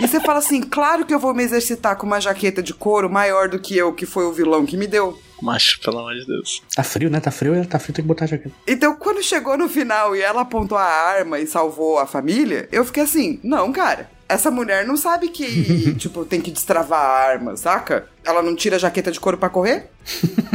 E 0.00 0.06
você 0.06 0.20
fala 0.20 0.38
assim: 0.38 0.60
claro 0.60 1.04
que 1.04 1.12
eu 1.14 1.18
vou 1.18 1.34
me 1.34 1.42
exercitar 1.42 1.96
com 1.96 2.06
uma 2.06 2.20
jaqueta 2.20 2.62
de 2.62 2.72
couro 2.74 3.10
maior 3.10 3.48
do 3.48 3.58
que 3.58 3.76
eu, 3.76 3.92
que 3.92 4.06
foi 4.06 4.24
o 4.24 4.32
vilão 4.32 4.64
que 4.66 4.76
me 4.76 4.86
deu. 4.86 5.18
Macho, 5.40 5.80
pelo 5.80 5.98
amor 5.98 6.14
de 6.14 6.24
Deus. 6.24 6.62
Tá 6.74 6.84
frio, 6.84 7.10
né? 7.10 7.18
Tá 7.18 7.30
frio, 7.32 7.66
tá 7.66 7.78
frio, 7.80 7.94
tem 7.94 8.04
que 8.04 8.08
botar 8.08 8.24
a 8.26 8.28
jaqueta. 8.28 8.54
Então, 8.66 8.94
quando 8.94 9.22
chegou 9.24 9.58
no 9.58 9.68
final 9.68 10.14
e 10.14 10.20
ela 10.20 10.42
apontou 10.42 10.78
a 10.78 10.84
arma 10.84 11.40
e 11.40 11.46
salvou 11.48 11.98
a 11.98 12.06
família, 12.06 12.68
eu 12.70 12.84
fiquei 12.84 13.02
assim: 13.02 13.40
não, 13.42 13.72
cara. 13.72 14.08
Essa 14.32 14.50
mulher 14.50 14.86
não 14.86 14.96
sabe 14.96 15.28
que, 15.28 15.94
tipo, 15.96 16.24
tem 16.24 16.40
que 16.40 16.50
destravar 16.50 16.98
a 16.98 17.28
arma, 17.28 17.54
saca? 17.54 18.08
Ela 18.24 18.42
não 18.42 18.56
tira 18.56 18.76
a 18.76 18.78
jaqueta 18.78 19.12
de 19.12 19.20
couro 19.20 19.36
pra 19.36 19.50
correr? 19.50 19.90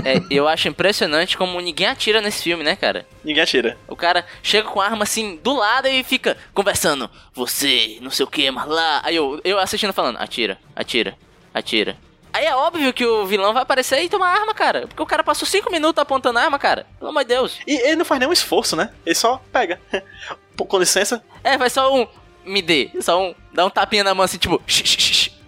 É, 0.04 0.20
eu 0.32 0.48
acho 0.48 0.68
impressionante 0.68 1.38
como 1.38 1.62
ninguém 1.62 1.86
atira 1.86 2.20
nesse 2.20 2.42
filme, 2.42 2.64
né, 2.64 2.76
cara? 2.76 3.06
Ninguém 3.24 3.44
atira. 3.44 3.78
O 3.88 3.96
cara 3.96 4.26
chega 4.42 4.68
com 4.68 4.82
a 4.82 4.86
arma 4.86 5.04
assim 5.04 5.40
do 5.44 5.54
lado 5.54 5.88
e 5.88 6.04
fica 6.04 6.36
conversando. 6.56 7.08
Você, 7.36 8.00
não 8.02 8.10
sei 8.10 8.26
o 8.26 8.30
que, 8.30 8.50
mas 8.50 8.68
lá. 8.68 9.02
Aí 9.04 9.16
eu, 9.16 9.40
eu 9.44 9.60
assistindo 9.60 9.94
falando: 9.94 10.18
atira, 10.18 10.58
atira, 10.76 11.16
atira. 11.54 11.98
Aí 12.34 12.46
é 12.46 12.56
óbvio 12.56 12.94
que 12.94 13.06
o 13.06 13.26
vilão 13.28 13.54
vai 13.54 13.64
aparecer 13.64 14.02
e 14.02 14.10
tomar 14.10 14.28
a 14.28 14.40
arma, 14.40 14.54
cara. 14.56 14.88
Porque 14.88 15.02
o 15.02 15.08
cara 15.08 15.24
passou 15.24 15.48
cinco 15.48 15.72
minutos 15.72 16.02
apontando 16.02 16.40
a 16.40 16.44
arma, 16.44 16.58
cara. 16.58 16.88
Pelo 16.98 17.12
amor 17.12 17.24
de 17.24 17.30
Deus. 17.30 17.60
E 17.66 17.76
ele 17.76 17.98
não 17.98 18.06
faz 18.06 18.20
nenhum 18.20 18.34
esforço, 18.34 18.76
né? 18.76 18.92
Ele 19.06 19.16
só 19.16 19.42
pega. 19.52 19.80
Com 20.68 20.80
licença. 20.80 21.24
É, 21.44 21.58
vai 21.58 21.70
só 21.70 21.94
um. 21.96 22.08
Me 22.48 22.62
dê. 22.62 22.90
Só 23.02 23.22
um. 23.22 23.36
Dá 23.54 23.66
um 23.66 23.70
tapinha 23.70 24.04
na 24.04 24.14
mão 24.14 24.24
assim, 24.24 24.38
tipo. 24.38 24.62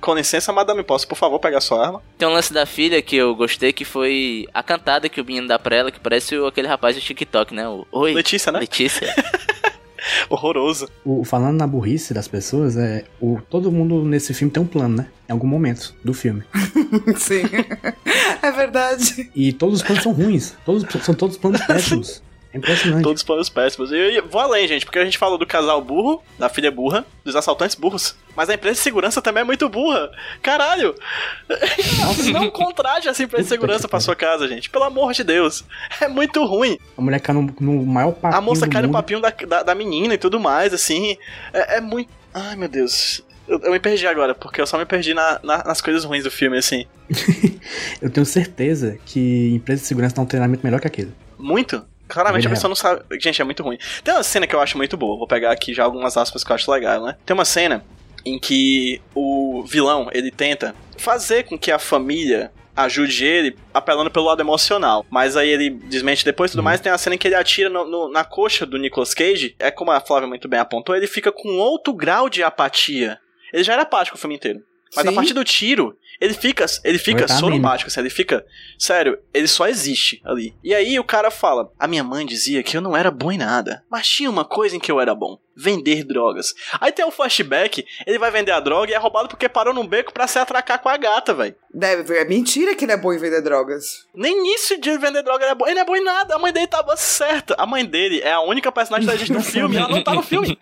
Com 0.02 0.16
licença, 0.16 0.54
madame, 0.54 0.82
posso, 0.82 1.08
por 1.08 1.18
favor, 1.18 1.40
pegar 1.40 1.60
sua 1.60 1.86
arma? 1.86 2.02
Tem 2.18 2.28
um 2.28 2.32
lance 2.32 2.54
da 2.54 2.66
filha 2.66 3.02
que 3.02 3.18
eu 3.18 3.36
gostei 3.36 3.74
que 3.74 3.84
foi 3.84 4.48
a 4.54 4.64
cantada 4.64 5.10
que 5.10 5.20
o 5.20 5.26
menino 5.26 5.48
dá 5.48 5.60
pra 5.60 5.76
ela, 5.76 5.92
que 5.92 6.00
parece 6.00 6.36
aquele 6.48 6.68
rapaz 6.68 6.96
do 6.96 7.02
TikTok, 7.02 7.54
né? 7.54 7.68
O, 7.68 7.86
Oi. 7.92 8.14
Letícia, 8.14 8.52
né? 8.52 8.60
Letícia. 8.60 9.14
Horroroso. 10.30 10.88
O, 11.04 11.26
falando 11.26 11.58
na 11.58 11.68
burrice 11.68 12.14
das 12.14 12.28
pessoas, 12.28 12.78
é, 12.78 13.04
o, 13.20 13.40
todo 13.50 13.72
mundo 13.72 14.04
nesse 14.06 14.34
filme 14.34 14.52
tem 14.52 14.64
um 14.64 14.68
plano, 14.68 14.98
né? 14.98 15.08
Em 15.28 15.34
algum 15.34 15.48
momento 15.48 15.94
do 16.04 16.14
filme. 16.14 16.44
Sim. 17.18 17.44
é 18.42 18.52
verdade. 18.52 19.30
E 19.36 19.52
todos 19.52 19.82
os 19.82 19.86
planos 19.86 20.04
são 20.04 20.14
ruins. 20.14 20.56
Todos, 20.66 20.86
são 21.04 21.14
todos 21.14 21.38
planos 21.38 21.62
péssimos. 21.62 22.24
É 22.54 22.58
impressionante. 22.58 23.04
Todos 23.04 23.22
os 23.22 23.26
planos 23.26 23.48
péssimos. 23.50 23.92
E 23.92 24.16
eu 24.16 24.28
vou 24.28 24.42
além, 24.42 24.68
gente, 24.68 24.84
porque 24.86 24.98
a 24.98 25.06
gente 25.06 25.18
falou 25.18 25.38
do 25.38 25.46
casal 25.46 25.80
burro, 25.82 26.24
da 26.38 26.50
filha 26.50 26.72
burra, 26.72 27.06
dos 27.24 27.36
assaltantes 27.36 27.76
burros. 27.76 28.16
Mas 28.36 28.50
a 28.50 28.56
empresa 28.56 28.76
de 28.76 28.82
segurança 28.82 29.22
também 29.22 29.42
é 29.42 29.44
muito 29.44 29.70
burra. 29.70 30.10
Caralho! 30.42 30.96
Não 32.34 32.50
contrate 32.50 33.08
essa 33.08 33.22
empresa 33.24 33.44
de 33.44 33.50
segurança 33.50 33.88
pra 33.88 34.00
sua 34.00 34.16
casa, 34.16 34.48
gente. 34.48 34.70
Pelo 34.70 34.84
amor 34.86 35.14
de 35.14 35.24
Deus. 35.24 35.64
É 36.02 36.08
muito 36.08 36.44
ruim. 36.46 36.78
A 36.98 37.02
mulher 37.02 37.20
cai 37.20 37.36
no, 37.36 37.54
no 37.60 37.86
maior 37.86 38.14
papinho 38.14 38.38
A 38.38 38.42
moça 38.42 38.68
cai 38.68 38.82
no 38.82 38.92
papinho 38.92 39.20
da, 39.22 39.30
da, 39.30 39.64
da 39.64 39.76
menina 39.76 40.14
e 40.14 40.18
tudo 40.18 40.40
mais, 40.40 40.74
assim. 40.74 41.18
É, 41.54 41.78
é 41.78 41.82
muito. 41.82 42.10
Ai, 42.34 42.56
meu 42.56 42.68
Deus. 42.68 43.22
Eu, 43.48 43.60
eu 43.64 43.72
me 43.72 43.80
perdi 43.80 44.06
agora, 44.08 44.34
porque 44.36 44.62
eu 44.62 44.68
só 44.68 44.78
me 44.78 44.86
perdi 44.86 45.14
na- 45.14 45.40
na- 45.44 45.64
nas 45.64 45.82
coisas 45.82 46.04
ruins 46.04 46.24
do 46.24 46.30
filme, 46.32 46.58
assim. 46.58 46.86
Eu 48.02 48.10
tenho 48.10 48.26
certeza 48.26 48.98
que 49.06 49.52
empresas 49.56 49.82
de 49.82 49.88
segurança 49.88 50.14
dão 50.16 50.24
um 50.24 50.28
treinamento 50.28 50.64
melhor 50.64 50.80
que 50.80 50.88
aquele. 50.88 51.12
Muito. 51.38 51.84
Claramente 52.10 52.48
a 52.48 52.50
Vida 52.50 52.56
pessoa 52.56 52.69
não 52.69 52.76
sabe. 52.76 53.04
Gente, 53.19 53.41
é 53.41 53.45
muito 53.45 53.63
ruim. 53.63 53.78
Tem 54.04 54.13
uma 54.13 54.24
cena 54.24 54.45
que 54.48 54.56
eu 54.56 54.60
acho 54.60 54.76
muito 54.78 54.98
boa. 54.98 55.17
Vou 55.17 55.28
pegar 55.28 55.52
aqui 55.52 55.74
já 55.74 55.84
algumas 55.84 56.17
aspas 56.17 56.43
que 56.43 56.52
eu 56.52 56.56
acho 56.56 56.69
legal, 56.72 57.04
né? 57.06 57.15
Tem 57.26 57.34
uma 57.34 57.45
cena 57.45 57.84
em 58.26 58.38
que 58.39 59.02
o 59.15 59.63
vilão 59.65 60.10
ele 60.12 60.32
tenta 60.32 60.76
fazer 60.98 61.43
com 61.43 61.58
que 61.58 61.72
a 61.72 61.80
família 61.80 62.52
ajude 62.76 63.26
ele 63.26 63.58
apelando 63.74 64.10
pelo 64.12 64.26
lado 64.26 64.41
emocional. 64.41 65.06
Mas 65.10 65.36
aí 65.38 65.50
ele 65.50 65.69
desmente 65.69 66.24
depois 66.26 66.50
e 66.50 66.54
tudo 66.54 66.63
mais. 66.63 66.80
Tem 66.82 66.91
a 66.91 66.98
cena 66.98 67.15
em 67.15 67.17
que 67.17 67.28
ele 67.28 67.36
atira 67.36 67.69
no- 67.69 67.86
no- 67.86 68.10
na 68.12 68.24
coxa 68.24 68.65
do 68.65 68.78
Nicolas 68.78 69.13
Cage. 69.13 69.56
É 69.60 69.69
como 69.69 69.91
a 69.91 70.00
Flávia 70.00 70.28
muito 70.28 70.48
bem 70.48 70.60
apontou, 70.60 70.95
ele 70.95 71.08
fica 71.08 71.32
com 71.32 71.58
outro 71.58 71.93
grau 71.93 72.30
de 72.30 72.41
apatia. 72.43 73.19
Ele 73.54 73.63
já 73.63 73.74
era 73.74 73.82
apático 73.84 74.15
o 74.17 74.19
filme 74.19 74.36
inteiro. 74.36 74.62
Mas 74.95 75.06
a 75.06 75.10
Sim. 75.10 75.15
partir 75.15 75.34
do 75.34 75.43
tiro, 75.43 75.95
ele 76.20 76.34
fica, 76.34 76.66
ele 76.84 76.98
fica 76.98 77.26
tá 77.26 77.38
sorumbático, 77.38 77.90
assim, 77.90 78.02
ele 78.02 78.10
fica. 78.10 78.46
Sério, 78.78 79.18
ele 79.34 79.48
só 79.48 79.68
existe 79.68 80.22
ali. 80.26 80.54
E 80.62 80.76
aí 80.76 81.00
o 81.00 81.04
cara 81.04 81.32
fala: 81.32 81.72
A 81.80 81.88
minha 81.88 82.04
mãe 82.04 82.26
dizia 82.26 82.62
que 82.62 82.76
eu 82.76 82.82
não 82.82 82.96
era 82.96 83.10
bom 83.10 83.32
em 83.32 83.38
nada, 83.38 83.84
mas 83.90 84.08
tinha 84.08 84.30
uma 84.30 84.44
coisa 84.44 84.76
em 84.76 84.80
que 84.80 84.92
eu 84.92 85.00
era 85.00 85.16
bom: 85.16 85.40
vender 85.56 86.04
drogas. 86.04 86.54
Aí 86.82 86.92
tem 86.92 87.06
o 87.06 87.12
flashback, 87.12 87.86
ele 88.06 88.20
vai 88.20 88.32
vender 88.32 88.52
a 88.52 88.60
droga 88.60 88.92
e 88.92 88.94
é 88.94 88.98
roubado 88.98 89.30
porque 89.30 89.48
parou 89.48 89.74
num 89.74 89.88
beco 89.88 90.14
pra 90.14 90.28
se 90.28 90.38
atracar 90.38 90.82
com 90.82 90.90
a 90.90 90.98
gata, 90.98 91.34
velho. 91.34 91.56
Deve, 91.74 92.18
é 92.18 92.26
mentira 92.26 92.76
que 92.76 92.84
ele 92.84 92.92
é 92.92 92.98
bom 92.98 93.14
em 93.14 93.18
vender 93.18 93.42
drogas. 93.42 94.06
Nem 94.14 94.54
isso 94.54 94.80
de 94.80 94.98
vender 94.98 95.24
droga 95.24 95.46
ele 95.46 95.52
é 95.52 95.56
bom. 95.56 95.66
Ele 95.68 95.76
não 95.76 95.82
é 95.82 95.86
bom 95.86 95.96
em 95.96 96.04
nada. 96.04 96.36
A 96.36 96.40
mãe 96.40 96.52
dele 96.52 96.68
tava 96.68 96.98
certa. 96.98 97.56
A 97.58 97.66
mãe 97.66 97.86
dele 97.86 98.20
é 98.20 98.34
a 98.34 98.42
única 98.42 98.72
personagem 98.74 99.08
da 99.08 99.16
gente 99.16 99.32
no 99.32 99.40
filme. 99.44 99.78
Ela 99.78 99.88
não 99.88 100.04
tá 100.04 100.14
no 100.14 100.22
filme. 100.22 100.60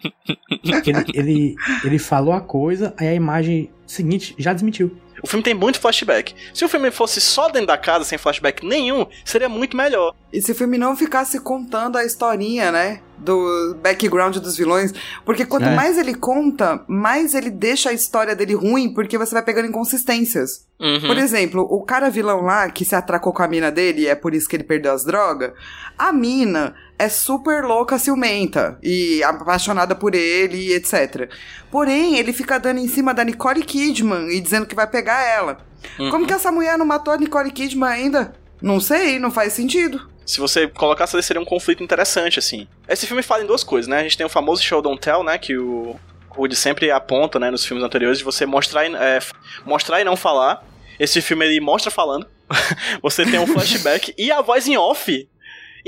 Ele, 0.63 1.05
ele, 1.15 1.55
ele 1.83 1.99
falou 1.99 2.33
a 2.33 2.41
coisa, 2.41 2.93
aí 2.97 3.07
a 3.07 3.13
imagem 3.13 3.71
seguinte 3.87 4.35
já 4.37 4.53
desmentiu. 4.53 4.95
O 5.21 5.27
filme 5.27 5.43
tem 5.43 5.53
muito 5.53 5.79
flashback. 5.79 6.35
Se 6.53 6.63
o 6.63 6.69
filme 6.69 6.91
fosse 6.91 7.19
só 7.19 7.49
dentro 7.49 7.67
da 7.67 7.77
casa, 7.77 8.05
sem 8.05 8.17
flashback 8.17 8.65
nenhum, 8.65 9.05
seria 9.25 9.49
muito 9.49 9.75
melhor. 9.75 10.13
E 10.37 10.41
se 10.41 10.51
o 10.51 10.55
filme 10.55 10.77
não 10.77 10.95
ficasse 10.95 11.39
contando 11.39 11.97
a 11.97 12.05
historinha, 12.05 12.71
né? 12.71 12.99
Do 13.17 13.75
background 13.81 14.37
dos 14.37 14.55
vilões. 14.55 14.93
Porque 15.25 15.43
quanto 15.43 15.65
É. 15.65 15.75
mais 15.75 15.97
ele 15.97 16.13
conta, 16.13 16.83
mais 16.87 17.33
ele 17.33 17.49
deixa 17.49 17.89
a 17.89 17.93
história 17.93 18.35
dele 18.35 18.53
ruim, 18.53 18.93
porque 18.93 19.17
você 19.17 19.33
vai 19.33 19.41
pegando 19.41 19.67
inconsistências. 19.67 20.67
Uhum. 20.79 21.07
Por 21.07 21.17
exemplo, 21.17 21.67
o 21.67 21.81
cara 21.81 22.11
vilão 22.11 22.41
lá 22.41 22.69
que 22.69 22.85
se 22.85 22.93
atracou 22.93 23.33
com 23.33 23.41
a 23.41 23.47
mina 23.47 23.71
dele 23.71 24.01
e 24.03 24.07
é 24.07 24.13
por 24.13 24.35
isso 24.35 24.47
que 24.47 24.55
ele 24.55 24.63
perdeu 24.63 24.93
as 24.93 25.03
drogas. 25.03 25.53
A 25.97 26.13
mina 26.13 26.75
é 26.99 27.09
super 27.09 27.63
louca, 27.63 27.97
ciumenta 27.97 28.77
e 28.83 29.23
apaixonada 29.23 29.95
por 29.95 30.13
ele 30.13 30.67
e 30.67 30.73
etc. 30.73 31.31
Porém, 31.71 32.17
ele 32.19 32.31
fica 32.31 32.59
dando 32.59 32.79
em 32.79 32.87
cima 32.87 33.11
da 33.11 33.23
Nicole 33.23 33.63
Kidman 33.63 34.29
e 34.29 34.39
dizendo 34.39 34.67
que 34.67 34.75
vai 34.75 34.85
pegar 34.85 35.19
ela. 35.23 35.57
Como 36.11 36.27
que 36.27 36.33
essa 36.33 36.51
mulher 36.51 36.77
não 36.77 36.85
matou 36.85 37.11
a 37.11 37.17
Nicole 37.17 37.49
Kidman 37.49 37.89
ainda? 37.89 38.33
Não 38.61 38.79
sei, 38.79 39.19
não 39.19 39.31
faz 39.31 39.53
sentido. 39.53 40.09
Se 40.25 40.39
você 40.39 40.67
colocasse 40.67 41.15
ali, 41.15 41.23
seria 41.23 41.41
um 41.41 41.45
conflito 41.45 41.83
interessante, 41.83 42.39
assim. 42.39 42.67
Esse 42.87 43.07
filme 43.07 43.23
fala 43.23 43.43
em 43.43 43.47
duas 43.47 43.63
coisas, 43.63 43.87
né? 43.87 43.99
A 43.99 44.03
gente 44.03 44.17
tem 44.17 44.25
o 44.25 44.29
famoso 44.29 44.61
show 44.61 44.81
don't 44.81 44.99
tell, 44.99 45.23
né? 45.23 45.37
Que 45.37 45.57
o 45.57 45.95
Woody 46.35 46.55
sempre 46.55 46.91
aponta, 46.91 47.39
né? 47.39 47.49
Nos 47.49 47.65
filmes 47.65 47.83
anteriores, 47.83 48.17
de 48.17 48.23
você 48.23 48.45
mostrar 48.45 48.85
e, 48.85 48.95
é, 48.95 49.19
mostrar 49.65 50.01
e 50.01 50.03
não 50.03 50.17
falar. 50.17 50.65
Esse 50.99 51.21
filme, 51.21 51.45
ele 51.45 51.61
mostra 51.61 51.89
falando. 51.89 52.27
você 53.01 53.25
tem 53.25 53.39
um 53.39 53.47
flashback 53.47 54.13
e 54.17 54.31
a 54.31 54.41
voz 54.41 54.67
em 54.67 54.77
off 54.77 55.27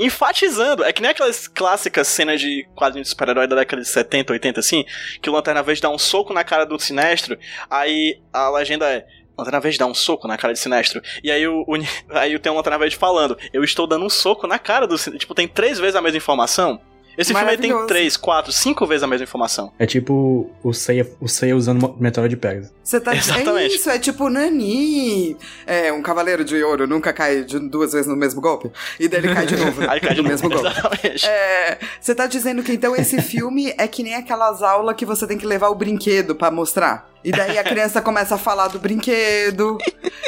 enfatizando. 0.00 0.82
É 0.82 0.92
que 0.92 1.02
nem 1.02 1.10
aquelas 1.10 1.46
clássicas 1.46 2.08
cenas 2.08 2.40
de 2.40 2.66
quadrinhos 2.74 3.08
de 3.08 3.10
super-herói 3.10 3.46
da 3.46 3.56
década 3.56 3.82
de 3.82 3.88
70, 3.88 4.32
80, 4.32 4.60
assim, 4.60 4.84
que 5.20 5.28
o 5.28 5.32
Lanterna 5.32 5.62
Verde 5.62 5.82
dá 5.82 5.90
um 5.90 5.98
soco 5.98 6.32
na 6.32 6.42
cara 6.42 6.64
do 6.64 6.78
Sinestro, 6.78 7.38
aí 7.68 8.18
a 8.32 8.48
legenda 8.48 8.90
é 8.90 9.06
Lanterna 9.40 9.60
Verde 9.60 9.78
dá 9.78 9.86
um 9.86 9.94
soco 9.94 10.28
na 10.28 10.36
cara 10.36 10.52
de 10.52 10.58
Sinestro. 10.58 11.02
E 11.22 11.30
aí 11.30 11.46
o, 11.46 11.64
o 11.68 11.74
aí 12.10 12.38
tem 12.38 12.52
um 12.52 12.56
Lanterna 12.56 12.78
Verde 12.78 12.96
falando, 12.96 13.36
eu 13.52 13.64
estou 13.64 13.86
dando 13.86 14.04
um 14.04 14.10
soco 14.10 14.46
na 14.46 14.58
cara 14.58 14.86
do 14.86 14.96
Sinestro. 14.96 15.18
Tipo, 15.18 15.34
tem 15.34 15.48
três 15.48 15.78
vezes 15.78 15.96
a 15.96 16.00
mesma 16.00 16.18
informação. 16.18 16.80
Esse 17.20 17.34
filme 17.34 17.50
aí 17.50 17.58
tem 17.58 17.86
três, 17.86 18.16
quatro, 18.16 18.50
cinco 18.50 18.86
vezes 18.86 19.02
a 19.02 19.06
mesma 19.06 19.24
informação. 19.24 19.72
É 19.78 19.84
tipo 19.84 20.50
o 20.62 20.72
Seiya, 20.72 21.06
o 21.20 21.28
Seiya 21.28 21.56
usando 21.56 21.84
o 21.84 21.96
Meteoro 22.00 22.28
de 22.28 22.36
Pegasus. 22.36 22.72
Você 22.82 22.98
tá 22.98 23.14
Exatamente. 23.14 23.74
É 23.74 23.76
isso, 23.76 23.90
é 23.90 23.98
tipo 23.98 24.28
Nani. 24.30 25.36
É, 25.66 25.92
um 25.92 26.00
cavaleiro 26.02 26.44
de 26.44 26.62
ouro 26.62 26.86
nunca 26.86 27.12
cai 27.12 27.44
de 27.44 27.58
duas 27.58 27.92
vezes 27.92 28.06
no 28.06 28.16
mesmo 28.16 28.40
golpe. 28.40 28.70
E 28.98 29.06
daí 29.06 29.20
ele 29.20 29.34
cai 29.34 29.44
de 29.44 29.56
novo 29.56 29.82
Aí 29.90 30.00
cai 30.00 30.14
no 30.14 30.22
mesmo 30.22 30.48
golpe. 30.48 30.66
Exatamente. 30.66 31.26
É, 31.26 31.78
você 32.00 32.14
tá 32.14 32.26
dizendo 32.26 32.62
que 32.62 32.72
então 32.72 32.96
esse 32.96 33.20
filme 33.22 33.74
é 33.76 33.86
que 33.86 34.02
nem 34.02 34.14
aquelas 34.14 34.62
aulas 34.62 34.96
que 34.96 35.04
você 35.04 35.26
tem 35.26 35.36
que 35.36 35.46
levar 35.46 35.68
o 35.68 35.74
brinquedo 35.74 36.34
pra 36.34 36.50
mostrar. 36.50 37.10
E 37.22 37.30
daí 37.30 37.58
a 37.58 37.64
criança 37.64 38.00
começa 38.02 38.34
a 38.34 38.38
falar 38.38 38.68
do 38.68 38.78
brinquedo. 38.78 39.78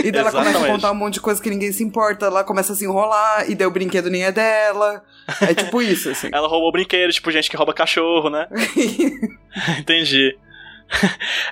E 0.03 0.11
daí 0.11 0.21
ela 0.21 0.31
começa 0.31 0.59
a 0.59 0.67
contar 0.67 0.93
um 0.93 0.95
monte 0.95 1.15
de 1.15 1.21
coisa 1.21 1.43
que 1.43 1.51
ninguém 1.51 1.73
se 1.73 1.83
importa. 1.83 2.27
Ela 2.27 2.45
começa 2.45 2.73
a 2.73 2.77
se 2.77 2.85
enrolar. 2.85 3.51
E 3.51 3.55
daí 3.55 3.67
o 3.67 3.71
brinquedo 3.71 4.11
nem 4.11 4.25
é 4.25 4.33
dela. 4.33 5.03
É 5.41 5.55
tipo 5.55 5.81
isso, 5.81 6.11
assim. 6.11 6.29
Ela 6.33 6.49
roubou 6.49 6.73
brinquedo, 6.73 7.13
tipo 7.13 7.31
gente 7.31 7.51
que 7.51 7.57
rouba 7.57 7.73
cachorro, 7.73 8.31
né? 8.31 8.47
Entendi. 9.79 10.37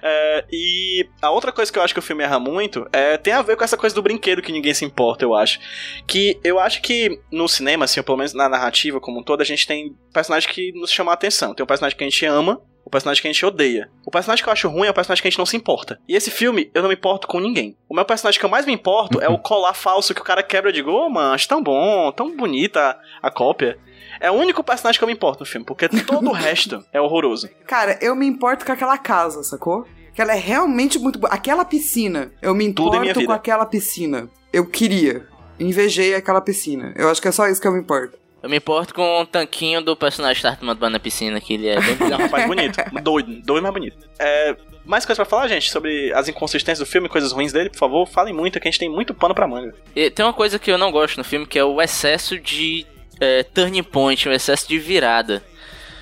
É, 0.03 0.45
e 0.53 1.09
a 1.23 1.31
outra 1.31 1.51
coisa 1.51 1.73
que 1.73 1.79
eu 1.79 1.83
acho 1.83 1.95
que 1.95 2.01
o 2.01 2.03
filme 2.03 2.23
erra 2.23 2.39
muito 2.39 2.87
é, 2.93 3.17
tem 3.17 3.33
a 3.33 3.43
ver 3.43 3.57
com 3.57 3.65
essa 3.65 3.77
coisa 3.77 3.95
do 3.95 4.03
brinquedo 4.03 4.43
que 4.43 4.53
ninguém 4.53 4.75
se 4.75 4.85
importa, 4.85 5.25
eu 5.25 5.35
acho. 5.35 5.59
Que 6.07 6.39
eu 6.45 6.59
acho 6.59 6.83
que 6.83 7.21
no 7.33 7.49
cinema, 7.49 7.85
assim, 7.85 8.01
ou 8.01 8.05
pelo 8.05 8.19
menos 8.19 8.35
na 8.35 8.49
narrativa 8.49 9.01
como 9.01 9.21
um 9.21 9.23
todo, 9.23 9.41
a 9.41 9.45
gente 9.45 9.67
tem 9.67 9.97
personagens 10.13 10.53
que 10.53 10.73
nos 10.73 10.91
chamam 10.91 11.11
a 11.11 11.15
atenção. 11.15 11.55
Tem 11.55 11.65
um 11.65 11.67
personagem 11.67 11.97
que 11.97 12.05
a 12.05 12.09
gente 12.09 12.27
ama, 12.27 12.61
o 12.91 12.99
personagem 12.99 13.23
que 13.23 13.29
a 13.29 13.33
gente 13.33 13.47
odeia. 13.47 13.89
O 14.05 14.11
personagem 14.11 14.43
que 14.43 14.49
eu 14.49 14.53
acho 14.53 14.69
ruim 14.69 14.89
é 14.89 14.91
o 14.91 14.95
personagem 14.95 15.23
que 15.23 15.29
a 15.29 15.31
gente 15.31 15.39
não 15.39 15.47
se 15.47 15.57
importa. 15.57 16.01
E 16.09 16.17
esse 16.17 16.29
filme, 16.31 16.71
eu 16.75 16.83
não 16.83 16.89
me 16.89 16.97
importo 16.97 17.29
com 17.29 17.39
ninguém. 17.39 17.77
O 17.89 17.95
meu 17.95 18.05
personagem 18.05 18.41
que 18.41 18.45
eu 18.45 18.51
mais 18.51 18.67
me 18.67 18.73
importo 18.73 19.21
é 19.21 19.29
o 19.29 19.39
colar 19.39 19.75
falso 19.75 20.13
que 20.13 20.21
o 20.21 20.25
cara 20.25 20.43
quebra 20.43 20.73
de 20.73 20.83
gol, 20.83 21.09
mano, 21.09 21.33
acho 21.33 21.49
tão 21.49 21.63
bom, 21.63 22.11
tão 22.11 22.37
bonita 22.37 22.99
a, 23.23 23.31
cópia. 23.31 23.79
É 24.19 24.29
o 24.29 24.35
único 24.35 24.65
personagem 24.65 24.99
que 24.99 25.05
eu 25.05 25.07
me 25.07 25.15
importo 25.15 25.41
no 25.41 25.47
filme, 25.47 25.65
porque 25.65 25.89
todo 25.89 26.29
o 26.29 26.33
resto 26.33 26.85
é 26.93 27.01
horroroso. 27.01 27.49
Cara, 27.65 27.97
eu 28.03 28.17
me 28.17 28.27
importo 28.27 28.67
com 28.67 28.73
aquela 28.73 28.99
casa, 28.99 29.45
sacou? 29.45 29.87
Que 30.13 30.21
ela 30.21 30.33
é 30.33 30.39
realmente 30.39 30.99
muito 30.99 31.21
boa. 31.21 31.33
Aquela 31.33 31.65
piscina, 31.65 32.33
eu 32.43 32.53
me 32.57 32.73
Tudo 32.73 32.97
em 32.97 33.01
minha 33.01 33.13
importo 33.13 33.21
vida. 33.21 33.33
com 33.33 33.33
aquela 33.33 33.67
piscina. 33.67 34.29
Eu 34.53 34.67
queria. 34.67 35.29
Invejei 35.61 36.15
aquela 36.15 36.41
piscina. 36.41 36.93
Eu 36.97 37.09
acho 37.09 37.23
que 37.23 37.29
é 37.29 37.33
só 37.33 37.47
isso 37.47 37.61
que 37.61 37.69
eu 37.69 37.73
me 37.73 37.81
importo. 37.81 38.19
Eu 38.43 38.49
me 38.49 38.57
importo 38.57 38.95
com 38.95 39.21
o 39.21 39.27
tanquinho 39.27 39.83
do 39.83 39.95
personagem 39.95 40.43
que 40.43 40.49
tá 40.49 40.57
tomando 40.57 40.79
banho 40.79 40.93
na 40.93 40.99
piscina, 40.99 41.41
que 41.41 41.55
ele 41.55 41.69
é 41.69 41.79
bem 41.79 41.97
Ele 42.01 42.13
é 42.13 42.17
um 42.17 42.21
rapaz 42.21 42.47
bonito. 42.47 42.77
Doido. 43.03 43.43
Doido, 43.43 43.63
mas 43.63 43.73
bonito. 43.73 44.09
É, 44.19 44.57
mais 44.85 45.05
coisas 45.05 45.19
pra 45.19 45.25
falar, 45.25 45.49
gente, 45.49 45.71
sobre 45.71 46.13
as 46.15 46.29
inconsistências 46.29 46.79
do 46.79 46.91
filme, 46.91 47.09
coisas 47.09 47.33
ruins 47.33 47.53
dele, 47.53 47.69
por 47.69 47.79
favor, 47.79 48.07
falem 48.07 48.33
muito, 48.33 48.59
que 48.59 48.67
a 48.67 48.71
gente 48.71 48.81
tem 48.81 48.89
muito 48.89 49.13
pano 49.13 49.35
pra 49.35 49.47
manga. 49.47 49.75
E 49.95 50.11
tem 50.11 50.25
uma 50.25 50.33
coisa 50.33 50.59
que 50.59 50.71
eu 50.71 50.79
não 50.79 50.91
gosto 50.91 51.19
no 51.19 51.25
filme, 51.25 51.47
que 51.47 51.59
é 51.59 51.65
o 51.65 51.83
excesso 51.83 52.39
de 52.39 52.87
é, 53.21 53.43
turning 53.43 53.83
point, 53.83 54.29
o 54.29 54.33
excesso 54.33 54.67
de 54.67 54.79
virada. 54.79 55.43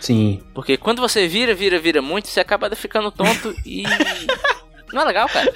Sim. 0.01 0.41
Porque 0.55 0.77
quando 0.77 1.01
você 1.01 1.27
vira, 1.27 1.55
vira, 1.55 1.79
vira 1.79 2.01
muito, 2.01 2.29
você 2.29 2.39
acaba 2.41 2.75
ficando 2.77 3.11
tonto 3.11 3.55
e. 3.67 3.83
Não 4.93 5.03
é 5.03 5.05
legal, 5.05 5.29
cara. 5.29 5.53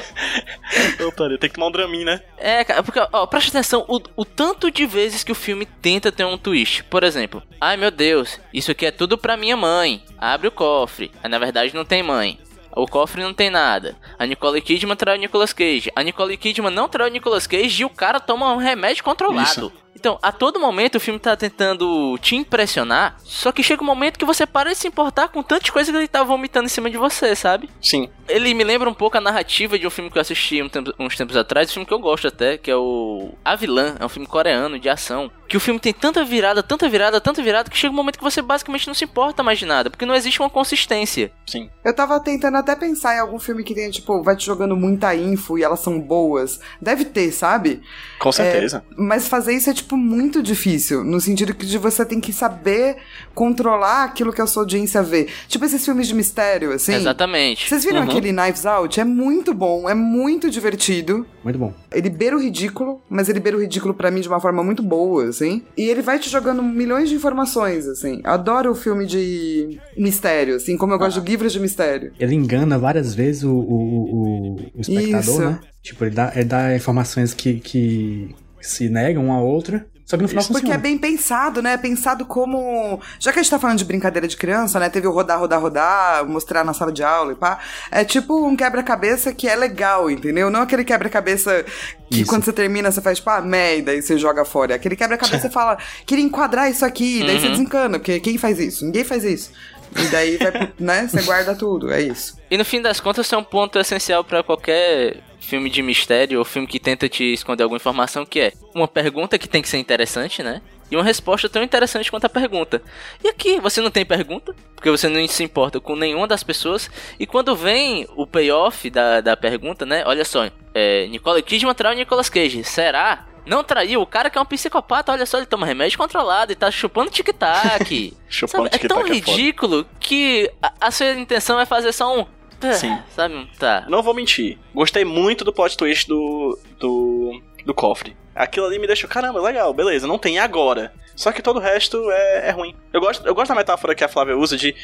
Otário, 1.06 1.38
tem 1.38 1.48
que 1.48 1.54
tomar 1.54 1.68
um 1.68 1.72
dramin, 1.72 2.04
né? 2.04 2.22
É, 2.38 2.64
cara, 2.64 2.82
porque, 2.82 3.00
ó, 3.12 3.26
preste 3.26 3.48
atenção, 3.48 3.84
o, 3.88 4.00
o 4.16 4.24
tanto 4.24 4.70
de 4.70 4.86
vezes 4.86 5.22
que 5.22 5.32
o 5.32 5.36
filme 5.36 5.66
tenta 5.66 6.10
ter 6.12 6.24
um 6.24 6.38
twist. 6.38 6.82
Por 6.84 7.02
exemplo, 7.04 7.42
ai 7.60 7.76
meu 7.76 7.90
Deus, 7.90 8.40
isso 8.52 8.70
aqui 8.70 8.86
é 8.86 8.90
tudo 8.90 9.18
pra 9.18 9.36
minha 9.36 9.56
mãe. 9.56 10.02
Abre 10.18 10.48
o 10.48 10.52
cofre. 10.52 11.10
Aí 11.22 11.28
na 11.28 11.38
verdade 11.38 11.74
não 11.74 11.84
tem 11.84 12.02
mãe. 12.02 12.38
O 12.74 12.86
cofre 12.86 13.22
não 13.22 13.34
tem 13.34 13.50
nada. 13.50 13.96
A 14.18 14.24
Nicole 14.24 14.60
Kidman 14.62 14.96
trai 14.96 15.16
o 15.16 15.20
Nicolas 15.20 15.52
Cage. 15.52 15.92
A 15.94 16.02
Nicole 16.02 16.36
Kidman 16.38 16.72
não 16.72 16.88
trai 16.88 17.08
o 17.08 17.12
Nicolas 17.12 17.46
Cage 17.46 17.82
e 17.82 17.84
o 17.84 17.90
cara 17.90 18.18
toma 18.18 18.50
um 18.52 18.56
remédio 18.56 19.04
controlado. 19.04 19.70
Então, 20.02 20.18
a 20.20 20.32
todo 20.32 20.58
momento 20.58 20.96
o 20.96 21.00
filme 21.00 21.20
tá 21.20 21.36
tentando 21.36 22.18
te 22.18 22.34
impressionar, 22.34 23.14
só 23.22 23.52
que 23.52 23.62
chega 23.62 23.84
um 23.84 23.86
momento 23.86 24.18
que 24.18 24.24
você 24.24 24.44
para 24.44 24.70
de 24.72 24.76
se 24.76 24.88
importar 24.88 25.28
com 25.28 25.44
tantas 25.44 25.70
coisas 25.70 25.92
que 25.92 25.96
ele 25.96 26.08
tá 26.08 26.24
vomitando 26.24 26.66
em 26.66 26.68
cima 26.68 26.90
de 26.90 26.96
você, 26.96 27.36
sabe? 27.36 27.70
Sim. 27.80 28.08
Ele 28.28 28.52
me 28.52 28.64
lembra 28.64 28.90
um 28.90 28.94
pouco 28.94 29.16
a 29.16 29.20
narrativa 29.20 29.78
de 29.78 29.86
um 29.86 29.90
filme 29.90 30.10
que 30.10 30.18
eu 30.18 30.20
assisti 30.20 30.60
um 30.60 30.68
tempo- 30.68 30.92
uns 30.98 31.16
tempos 31.16 31.36
atrás, 31.36 31.70
um 31.70 31.74
filme 31.74 31.86
que 31.86 31.94
eu 31.94 32.00
gosto 32.00 32.26
até, 32.26 32.58
que 32.58 32.68
é 32.68 32.74
o 32.74 33.30
A 33.44 33.54
Vilã, 33.54 33.94
é 34.00 34.04
um 34.04 34.08
filme 34.08 34.26
coreano 34.26 34.76
de 34.76 34.88
ação. 34.88 35.30
Que 35.48 35.56
o 35.56 35.60
filme 35.60 35.78
tem 35.78 35.92
tanta 35.92 36.24
virada, 36.24 36.64
tanta 36.64 36.88
virada, 36.88 37.20
tanta 37.20 37.40
virada, 37.40 37.70
que 37.70 37.76
chega 37.76 37.92
um 37.92 37.96
momento 37.96 38.16
que 38.18 38.24
você 38.24 38.42
basicamente 38.42 38.88
não 38.88 38.94
se 38.94 39.04
importa 39.04 39.42
mais 39.44 39.58
de 39.60 39.66
nada, 39.66 39.88
porque 39.88 40.06
não 40.06 40.14
existe 40.16 40.40
uma 40.40 40.50
consistência. 40.50 41.30
Sim. 41.46 41.70
Eu 41.84 41.94
tava 41.94 42.18
tentando 42.18 42.56
até 42.56 42.74
pensar 42.74 43.14
em 43.14 43.20
algum 43.20 43.38
filme 43.38 43.62
que 43.62 43.74
tenha, 43.74 43.90
tipo, 43.90 44.20
vai 44.22 44.34
te 44.34 44.46
jogando 44.46 44.74
muita 44.74 45.14
info 45.14 45.58
e 45.58 45.62
elas 45.62 45.78
são 45.80 46.00
boas. 46.00 46.58
Deve 46.80 47.04
ter, 47.04 47.30
sabe? 47.30 47.82
Com 48.18 48.32
certeza. 48.32 48.82
Mas 48.96 49.28
fazer 49.28 49.54
isso 49.54 49.70
é, 49.70 49.74
tipo, 49.74 49.91
muito 49.96 50.42
difícil. 50.42 51.04
No 51.04 51.20
sentido 51.20 51.54
que 51.54 51.66
de 51.66 51.78
você 51.78 52.04
tem 52.04 52.20
que 52.20 52.32
saber 52.32 52.96
controlar 53.34 54.04
aquilo 54.04 54.32
que 54.32 54.40
a 54.40 54.46
sua 54.46 54.62
audiência 54.62 55.02
vê. 55.02 55.28
Tipo 55.48 55.64
esses 55.64 55.84
filmes 55.84 56.06
de 56.08 56.14
mistério, 56.14 56.72
assim. 56.72 56.94
Exatamente. 56.94 57.68
Vocês 57.68 57.84
viram 57.84 58.02
Uhum. 58.02 58.08
aquele 58.08 58.32
Knives 58.32 58.66
Out? 58.66 59.00
É 59.00 59.04
muito 59.04 59.54
bom, 59.54 59.88
é 59.88 59.94
muito 59.94 60.50
divertido. 60.50 61.26
Muito 61.42 61.58
bom. 61.58 61.72
Ele 61.90 62.08
beira 62.10 62.36
o 62.36 62.40
ridículo, 62.40 63.00
mas 63.08 63.28
ele 63.28 63.40
beira 63.40 63.56
o 63.56 63.60
ridículo 63.60 63.94
pra 63.94 64.10
mim 64.10 64.20
de 64.20 64.28
uma 64.28 64.40
forma 64.40 64.62
muito 64.62 64.82
boa, 64.82 65.24
assim. 65.28 65.62
E 65.76 65.82
ele 65.88 66.02
vai 66.02 66.18
te 66.18 66.30
jogando 66.30 66.62
milhões 66.62 67.08
de 67.08 67.14
informações, 67.16 67.86
assim. 67.88 68.20
Adoro 68.24 68.70
o 68.70 68.74
filme 68.74 69.06
de 69.06 69.78
mistério, 69.96 70.56
assim, 70.56 70.76
como 70.76 70.92
eu 70.92 70.98
gosto 70.98 71.20
de 71.20 71.30
livros 71.30 71.52
de 71.52 71.60
mistério. 71.60 72.12
Ele 72.18 72.34
engana 72.34 72.78
várias 72.78 73.14
vezes 73.14 73.42
o, 73.42 73.50
o, 73.50 73.54
o, 73.54 74.56
o 74.76 74.80
espectador, 74.80 75.20
Isso. 75.20 75.40
né? 75.40 75.60
Tipo, 75.82 76.04
ele 76.04 76.14
dá, 76.14 76.32
ele 76.36 76.44
dá 76.44 76.76
informações 76.76 77.34
que, 77.34 77.54
que 77.58 78.34
se 78.62 78.88
negam 78.88 79.26
uma 79.26 79.36
a 79.36 79.40
outra. 79.40 79.86
Só 80.04 80.16
que 80.16 80.22
no 80.24 80.28
final 80.28 80.44
Porque 80.44 80.60
funciona. 80.60 80.74
é 80.74 80.78
bem 80.78 80.98
pensado, 80.98 81.62
né? 81.62 81.76
Pensado 81.78 82.26
como. 82.26 83.00
Já 83.18 83.32
que 83.32 83.38
a 83.38 83.42
gente 83.42 83.50
tá 83.50 83.58
falando 83.58 83.78
de 83.78 83.84
brincadeira 83.84 84.28
de 84.28 84.36
criança, 84.36 84.78
né? 84.78 84.90
Teve 84.90 85.06
o 85.06 85.10
rodar, 85.12 85.38
rodar, 85.38 85.60
rodar, 85.60 86.26
mostrar 86.26 86.64
na 86.64 86.74
sala 86.74 86.92
de 86.92 87.02
aula 87.02 87.32
e 87.32 87.34
pá. 87.34 87.58
É 87.90 88.04
tipo 88.04 88.46
um 88.46 88.54
quebra-cabeça 88.54 89.32
que 89.32 89.48
é 89.48 89.56
legal, 89.56 90.10
entendeu? 90.10 90.50
Não 90.50 90.60
aquele 90.60 90.84
quebra-cabeça 90.84 91.64
que 92.10 92.20
Isso. 92.22 92.26
quando 92.28 92.44
você 92.44 92.52
termina 92.52 92.90
você 92.92 93.00
faz, 93.00 93.18
tipo, 93.18 93.30
ah, 93.30 93.40
merda, 93.40 93.94
e 93.94 94.02
você 94.02 94.18
joga 94.18 94.44
fora. 94.44 94.74
É 94.74 94.76
Aquele 94.76 94.96
quebra-cabeça 94.96 95.36
que 95.36 95.42
você 95.42 95.48
fala, 95.54 95.78
queria 96.04 96.24
enquadrar 96.24 96.70
isso 96.70 96.84
aqui, 96.84 97.24
daí 97.24 97.40
você 97.40 97.48
desencana, 97.48 97.98
porque 97.98 98.20
quem 98.20 98.36
faz 98.36 98.58
isso? 98.58 98.84
Ninguém 98.84 99.04
faz 99.04 99.24
isso. 99.24 99.50
E 99.96 100.08
daí, 100.08 100.36
vai, 100.36 100.72
né? 100.78 101.08
Você 101.08 101.22
guarda 101.22 101.54
tudo, 101.54 101.92
é 101.92 102.00
isso. 102.02 102.38
E 102.50 102.56
no 102.56 102.64
fim 102.64 102.80
das 102.80 103.00
contas, 103.00 103.26
isso 103.26 103.34
é 103.34 103.38
um 103.38 103.44
ponto 103.44 103.78
essencial 103.78 104.24
pra 104.24 104.42
qualquer 104.42 105.16
filme 105.40 105.68
de 105.68 105.82
mistério 105.82 106.38
ou 106.38 106.44
filme 106.44 106.68
que 106.68 106.78
tenta 106.78 107.08
te 107.08 107.32
esconder 107.32 107.64
alguma 107.64 107.76
informação, 107.76 108.24
que 108.24 108.40
é 108.40 108.52
uma 108.74 108.88
pergunta 108.88 109.38
que 109.38 109.48
tem 109.48 109.60
que 109.60 109.68
ser 109.68 109.78
interessante, 109.78 110.42
né? 110.42 110.62
E 110.90 110.96
uma 110.96 111.04
resposta 111.04 111.48
tão 111.48 111.62
interessante 111.62 112.10
quanto 112.10 112.26
a 112.26 112.28
pergunta. 112.28 112.82
E 113.24 113.28
aqui, 113.28 113.58
você 113.58 113.80
não 113.80 113.90
tem 113.90 114.04
pergunta, 114.04 114.54
porque 114.76 114.90
você 114.90 115.08
não 115.08 115.26
se 115.26 115.42
importa 115.42 115.80
com 115.80 115.96
nenhuma 115.96 116.28
das 116.28 116.42
pessoas. 116.42 116.90
E 117.18 117.26
quando 117.26 117.56
vem 117.56 118.06
o 118.14 118.26
payoff 118.26 118.90
da, 118.90 119.20
da 119.22 119.34
pergunta, 119.34 119.86
né? 119.86 120.04
Olha 120.06 120.24
só, 120.24 120.50
é, 120.74 121.06
Nicole 121.08 121.42
Kidman 121.42 121.74
traiu 121.74 121.96
Nicolas 121.96 122.28
Cage. 122.28 122.62
Será? 122.62 123.26
Não 123.44 123.64
traiu? 123.64 124.00
O 124.00 124.06
cara 124.06 124.30
que 124.30 124.38
é 124.38 124.40
um 124.40 124.44
psicopata, 124.46 125.12
olha 125.12 125.26
só, 125.26 125.36
ele 125.38 125.46
toma 125.46 125.66
remédio 125.66 125.98
controlado 125.98 126.52
e 126.52 126.54
tá 126.54 126.70
chupando 126.70 127.10
tic-tac. 127.10 128.16
Chupando 128.28 128.66
é 128.66 128.70
tão 128.70 128.78
tic-tac 128.78 129.00
é 129.00 129.04
foda. 129.04 129.14
ridículo 129.14 129.86
que 129.98 130.50
a, 130.62 130.72
a 130.80 130.90
sua 130.90 131.10
intenção 131.12 131.58
é 131.58 131.66
fazer 131.66 131.92
só 131.92 132.16
um. 132.18 132.24
tá, 132.60 132.72
Sim. 132.72 132.96
Sabe? 133.10 133.50
Tá. 133.58 133.84
Não 133.88 134.02
vou 134.02 134.14
mentir. 134.14 134.58
Gostei 134.74 135.04
muito 135.04 135.44
do 135.44 135.52
plot 135.52 135.76
twist 135.76 136.06
do. 136.08 136.58
do. 136.78 137.42
do 137.64 137.74
cofre. 137.74 138.16
Aquilo 138.34 138.66
ali 138.66 138.78
me 138.78 138.86
deixou, 138.86 139.10
caramba, 139.10 139.40
legal, 139.42 139.74
beleza, 139.74 140.06
não 140.06 140.16
tem 140.18 140.38
agora. 140.38 140.92
Só 141.14 141.30
que 141.32 141.42
todo 141.42 141.56
o 141.58 141.60
resto 141.60 142.10
é, 142.10 142.48
é 142.48 142.50
ruim. 142.50 142.74
Eu 142.90 143.00
gosto, 143.00 143.26
eu 143.26 143.34
gosto 143.34 143.50
da 143.50 143.54
metáfora 143.54 143.94
que 143.94 144.02
a 144.02 144.08
Flávia 144.08 144.36
usa 144.38 144.56
de 144.56 144.74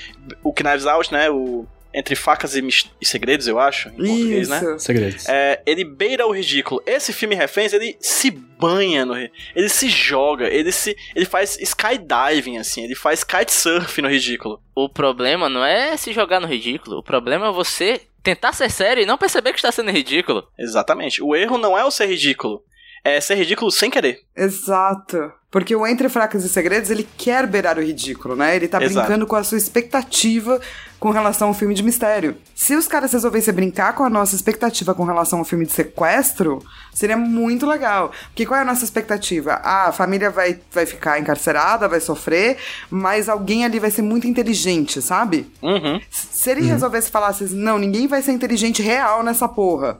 o 0.42 0.52
Knives 0.52 0.84
Out, 0.86 1.10
né? 1.12 1.30
O. 1.30 1.66
Entre 1.98 2.14
facas 2.14 2.54
e, 2.54 2.62
mis- 2.62 2.88
e 3.00 3.04
segredos, 3.04 3.48
eu 3.48 3.58
acho, 3.58 3.88
em 3.88 3.96
português, 3.96 4.48
Isso. 4.48 4.50
né? 4.50 4.78
Segredos. 4.78 5.28
É, 5.28 5.60
ele 5.66 5.82
beira 5.84 6.26
o 6.26 6.30
ridículo. 6.30 6.80
Esse 6.86 7.12
filme 7.12 7.34
Reféns, 7.34 7.72
ele 7.72 7.96
se 8.00 8.30
banha 8.30 9.04
no 9.04 9.16
Ele 9.16 9.68
se 9.68 9.88
joga, 9.88 10.48
ele 10.48 10.70
se. 10.70 10.96
Ele 11.16 11.24
faz 11.24 11.58
skydiving, 11.60 12.58
assim, 12.58 12.84
ele 12.84 12.94
faz 12.94 13.24
kitesurf 13.24 14.00
no 14.00 14.08
ridículo. 14.08 14.62
O 14.76 14.88
problema 14.88 15.48
não 15.48 15.64
é 15.64 15.96
se 15.96 16.12
jogar 16.12 16.38
no 16.40 16.46
ridículo. 16.46 16.98
O 16.98 17.02
problema 17.02 17.48
é 17.48 17.52
você 17.52 18.00
tentar 18.22 18.52
ser 18.52 18.70
sério 18.70 19.02
e 19.02 19.06
não 19.06 19.18
perceber 19.18 19.50
que 19.52 19.58
está 19.58 19.72
sendo 19.72 19.90
ridículo. 19.90 20.46
Exatamente. 20.58 21.20
O 21.22 21.34
erro 21.34 21.58
não 21.58 21.76
é 21.76 21.84
o 21.84 21.90
ser 21.90 22.06
ridículo. 22.06 22.62
É 23.04 23.20
ser 23.20 23.34
ridículo 23.36 23.70
sem 23.70 23.90
querer. 23.90 24.20
Exato. 24.36 25.32
Porque 25.50 25.74
o 25.74 25.86
Entre 25.86 26.10
Fracas 26.10 26.44
e 26.44 26.48
Segredos, 26.48 26.90
ele 26.90 27.08
quer 27.16 27.46
beirar 27.46 27.78
o 27.78 27.82
ridículo, 27.82 28.36
né? 28.36 28.54
Ele 28.54 28.68
tá 28.68 28.82
Exato. 28.82 29.06
brincando 29.06 29.26
com 29.26 29.34
a 29.34 29.42
sua 29.42 29.56
expectativa 29.56 30.60
com 31.00 31.08
relação 31.10 31.48
ao 31.48 31.54
filme 31.54 31.74
de 31.74 31.82
mistério. 31.82 32.36
Se 32.54 32.74
os 32.74 32.86
caras 32.86 33.12
resolvessem 33.12 33.54
brincar 33.54 33.94
com 33.94 34.04
a 34.04 34.10
nossa 34.10 34.36
expectativa 34.36 34.94
com 34.94 35.04
relação 35.04 35.38
ao 35.38 35.46
filme 35.46 35.64
de 35.64 35.72
sequestro, 35.72 36.62
seria 36.92 37.16
muito 37.16 37.66
legal. 37.66 38.12
Porque 38.26 38.44
qual 38.44 38.58
é 38.58 38.62
a 38.62 38.66
nossa 38.66 38.84
expectativa? 38.84 39.54
Ah, 39.64 39.88
a 39.88 39.92
família 39.92 40.28
vai, 40.28 40.60
vai 40.70 40.84
ficar 40.84 41.18
encarcerada, 41.18 41.88
vai 41.88 42.00
sofrer, 42.00 42.58
mas 42.90 43.26
alguém 43.26 43.64
ali 43.64 43.78
vai 43.78 43.90
ser 43.90 44.02
muito 44.02 44.26
inteligente, 44.26 45.00
sabe? 45.00 45.50
Uhum. 45.62 45.98
Se 46.10 46.50
ele 46.50 46.60
resolvesse 46.66 47.10
falar 47.10 47.28
assim, 47.28 47.48
não, 47.54 47.78
ninguém 47.78 48.06
vai 48.06 48.20
ser 48.20 48.32
inteligente 48.32 48.82
real 48.82 49.22
nessa 49.22 49.48
porra. 49.48 49.98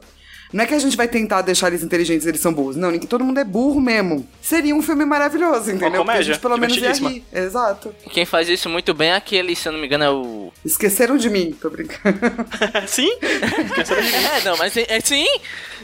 Não 0.51 0.63
é 0.63 0.67
que 0.67 0.73
a 0.73 0.79
gente 0.79 0.97
vai 0.97 1.07
tentar 1.07 1.41
deixar 1.41 1.67
eles 1.67 1.83
inteligentes 1.83 2.25
eles 2.25 2.41
são 2.41 2.51
burros. 2.51 2.75
Não, 2.75 2.97
todo 2.99 3.23
mundo 3.23 3.39
é 3.39 3.43
burro 3.43 3.79
mesmo. 3.79 4.27
Seria 4.41 4.75
um 4.75 4.81
filme 4.81 5.05
maravilhoso, 5.05 5.69
entendeu? 5.69 5.79
Porque 5.79 5.95
a 5.95 5.99
comédia, 5.99 6.23
gente 6.23 6.39
pelo 6.39 6.57
menos 6.57 6.77
ia 6.77 6.91
rir. 6.91 7.23
Exato. 7.31 7.93
Quem 8.09 8.25
faz 8.25 8.49
isso 8.49 8.67
muito 8.67 8.93
bem 8.93 9.09
é 9.09 9.15
aquele, 9.15 9.55
se 9.55 9.67
eu 9.67 9.71
não 9.71 9.79
me 9.79 9.85
engano, 9.85 10.03
é 10.03 10.09
o. 10.09 10.51
Esqueceram 10.65 11.17
de 11.17 11.29
mim, 11.29 11.55
tô 11.59 11.69
brincando. 11.69 12.19
Sim? 12.87 13.11
É, 13.21 14.41
não, 14.43 14.57
mas 14.57 14.75
é, 14.75 14.85
é- 14.89 14.99
sim! 14.99 15.25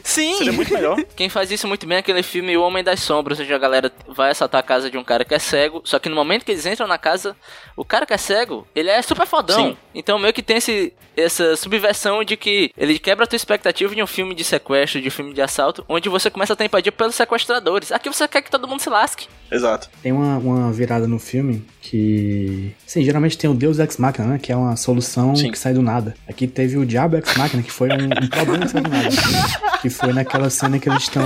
Sim! 0.03 0.37
Seria 0.37 0.53
muito 0.53 0.73
melhor. 0.73 0.97
Quem 1.15 1.29
faz 1.29 1.51
isso 1.51 1.67
muito 1.67 1.85
bem 1.85 1.97
é 1.97 1.99
aquele 1.99 2.23
filme 2.23 2.57
O 2.57 2.61
Homem 2.61 2.83
das 2.83 2.99
Sombras, 3.01 3.39
onde 3.39 3.53
a 3.53 3.57
galera 3.57 3.91
vai 4.07 4.31
assaltar 4.31 4.59
a 4.59 4.63
casa 4.63 4.89
de 4.89 4.97
um 4.97 5.03
cara 5.03 5.23
que 5.23 5.33
é 5.33 5.39
cego, 5.39 5.81
só 5.83 5.99
que 5.99 6.09
no 6.09 6.15
momento 6.15 6.43
que 6.43 6.51
eles 6.51 6.65
entram 6.65 6.87
na 6.87 6.97
casa, 6.97 7.35
o 7.75 7.85
cara 7.85 8.05
que 8.05 8.13
é 8.13 8.17
cego, 8.17 8.67
ele 8.75 8.89
é 8.89 9.01
super 9.01 9.27
fodão. 9.27 9.69
Sim. 9.69 9.77
Então 9.93 10.19
meio 10.19 10.33
que 10.33 10.43
tem 10.43 10.57
esse, 10.57 10.93
essa 11.17 11.55
subversão 11.55 12.23
de 12.23 12.35
que 12.37 12.71
ele 12.77 12.97
quebra 12.99 13.23
a 13.25 13.27
tua 13.27 13.35
expectativa 13.37 13.93
de 13.95 14.01
um 14.03 14.07
filme 14.07 14.33
de 14.35 14.43
sequestro, 14.43 15.01
de 15.01 15.09
filme 15.09 15.33
de 15.33 15.41
assalto, 15.41 15.83
onde 15.87 16.09
você 16.09 16.29
começa 16.29 16.53
a 16.53 16.55
ter 16.55 16.65
empatia 16.65 16.91
pelos 16.91 17.15
sequestradores. 17.15 17.91
Aqui 17.91 18.09
você 18.09 18.27
quer 18.27 18.41
que 18.41 18.51
todo 18.51 18.67
mundo 18.67 18.79
se 18.81 18.89
lasque. 18.89 19.27
Exato. 19.51 19.89
Tem 20.01 20.11
uma, 20.11 20.37
uma 20.37 20.71
virada 20.71 21.07
no 21.07 21.19
filme 21.19 21.63
que. 21.81 22.71
Sim, 22.85 23.03
geralmente 23.03 23.37
tem 23.37 23.49
o 23.49 23.53
Deus 23.53 23.77
Ex 23.79 23.97
Machina, 23.97 24.27
né? 24.27 24.39
Que 24.41 24.51
é 24.51 24.55
uma 24.55 24.75
solução 24.75 25.35
Sim. 25.35 25.51
que 25.51 25.57
sai 25.59 25.73
do 25.73 25.81
nada. 25.81 26.15
Aqui 26.27 26.47
teve 26.47 26.77
o 26.77 26.85
Diabo 26.85 27.15
Ex 27.17 27.35
Machina, 27.35 27.61
que 27.63 27.71
foi 27.71 27.89
um, 27.89 28.05
um 28.23 28.27
problema 28.27 28.65
que 28.65 28.71
sai 28.71 28.81
do 28.81 28.89
nada. 28.89 29.09
que 29.81 29.89
foi 29.89 30.13
naquela 30.13 30.49
cena 30.49 30.79
que 30.79 30.89
eles 30.89 31.03
estão. 31.03 31.23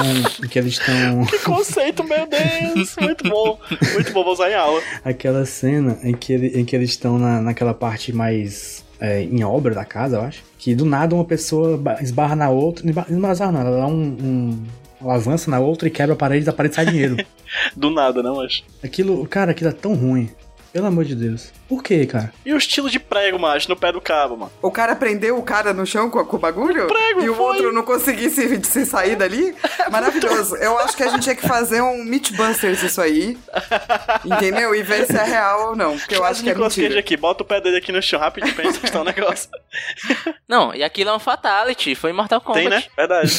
que 0.50 0.60
eles 0.60 0.74
estão. 0.74 1.26
Que 1.30 1.40
conceito, 1.40 2.04
meu 2.04 2.28
Deus! 2.28 2.96
Muito 3.00 3.24
bom. 3.30 3.60
Muito 3.94 4.12
bom, 4.12 4.24
vou 4.24 4.34
usar 4.34 4.50
em 4.52 4.56
aula. 4.56 4.82
Aquela 5.04 5.46
cena 5.46 5.98
em 6.04 6.14
que, 6.14 6.34
ele- 6.34 6.60
em 6.60 6.66
que 6.66 6.76
eles 6.76 6.90
estão 6.90 7.18
na, 7.18 7.42
naquela 7.42 7.74
parte 7.74 8.12
mais 8.12 8.84
é, 9.00 9.24
em 9.24 9.43
obra 9.43 9.74
da 9.74 9.86
casa, 9.86 10.18
eu 10.18 10.22
acho. 10.22 10.43
Que 10.58 10.76
do 10.76 10.86
nada 10.86 11.16
uma 11.16 11.26
pessoa 11.26 11.78
ba- 11.78 12.02
esbarra 12.02 12.36
na 12.36 12.50
outra. 12.50 12.84
Não 13.10 13.32
esbarra 13.32 13.52
não, 13.52 13.62
ela 13.62 13.78
dá 13.78 13.88
um. 13.88 14.18
um 14.22 14.64
ela 15.02 15.16
avança 15.16 15.50
na 15.50 15.60
outra 15.60 15.88
e 15.88 15.91
quebra 15.91 16.14
a 16.14 16.18
parede 16.18 16.41
e 16.43 16.45
da 16.45 16.52
parede 16.52 16.76
sai 16.76 16.86
dinheiro. 16.88 17.16
Do 17.74 17.89
nada, 17.89 18.22
não, 18.22 18.41
acho. 18.41 18.64
Aquilo, 18.84 19.26
cara, 19.28 19.52
aquilo 19.52 19.70
é 19.70 19.74
tão 19.74 19.93
ruim. 19.95 20.30
Pelo 20.72 20.86
amor 20.86 21.04
de 21.04 21.16
Deus. 21.16 21.52
Por 21.68 21.82
quê, 21.84 22.06
cara? 22.06 22.32
E 22.46 22.54
o 22.54 22.58
estilo 22.58 22.90
de 22.90 23.00
prego, 23.00 23.40
macho, 23.40 23.68
no 23.70 23.76
pé 23.76 23.92
do 23.92 24.00
cabo, 24.00 24.38
mano. 24.38 24.52
O 24.62 24.70
cara 24.70 24.96
prendeu 24.96 25.38
o 25.38 25.44
cara 25.44 25.74
no 25.74 25.86
chão 25.86 26.10
com, 26.10 26.24
com 26.24 26.36
o 26.36 26.40
bagulho? 26.40 26.88
Prego, 26.88 27.22
e 27.22 27.30
o 27.30 27.36
foi. 27.36 27.46
outro 27.46 27.74
não 27.74 27.84
conseguisse 27.84 28.64
se 28.64 28.86
sair 28.86 29.16
dali? 29.16 29.56
Maravilhoso. 29.92 30.56
Eu 30.58 30.78
acho 30.80 30.96
que 30.96 31.04
a 31.04 31.08
gente 31.10 31.24
tinha 31.24 31.36
que 31.36 31.48
fazer 31.48 31.82
um 31.82 32.04
Mythbusters 32.04 32.84
isso 32.84 33.02
aí. 33.02 33.38
Entendeu? 34.24 34.76
E 34.76 34.84
ver 34.84 35.06
se 35.08 35.18
é 35.18 35.24
real 35.24 35.70
ou 35.70 35.76
não. 35.76 35.98
Porque 35.98 36.16
eu 36.16 36.24
acho 36.24 36.42
o 36.42 36.44
que 36.44 36.50
é 36.50 36.54
Nicolas 36.54 36.74
Cage 36.74 36.82
mentira. 36.84 37.00
aqui, 37.00 37.18
bota 37.18 37.44
o 37.44 37.46
pé 37.46 37.60
dele 37.60 37.78
aqui 37.78 37.92
no 37.92 38.02
chão 38.02 38.20
rapidinho 38.20 38.54
pra 38.54 38.66
gente 38.66 38.80
testar 38.80 39.02
um 39.02 39.06
negócio. 39.06 39.50
Não, 40.48 40.74
e 40.74 40.84
aquilo 40.84 41.10
é 41.12 41.16
um 41.16 41.20
fatality, 41.20 41.94
foi 41.96 42.12
Mortal 42.12 42.42
Kombat. 42.42 42.62
Tem, 42.62 42.70
né? 42.70 42.84
Verdade. 42.96 43.32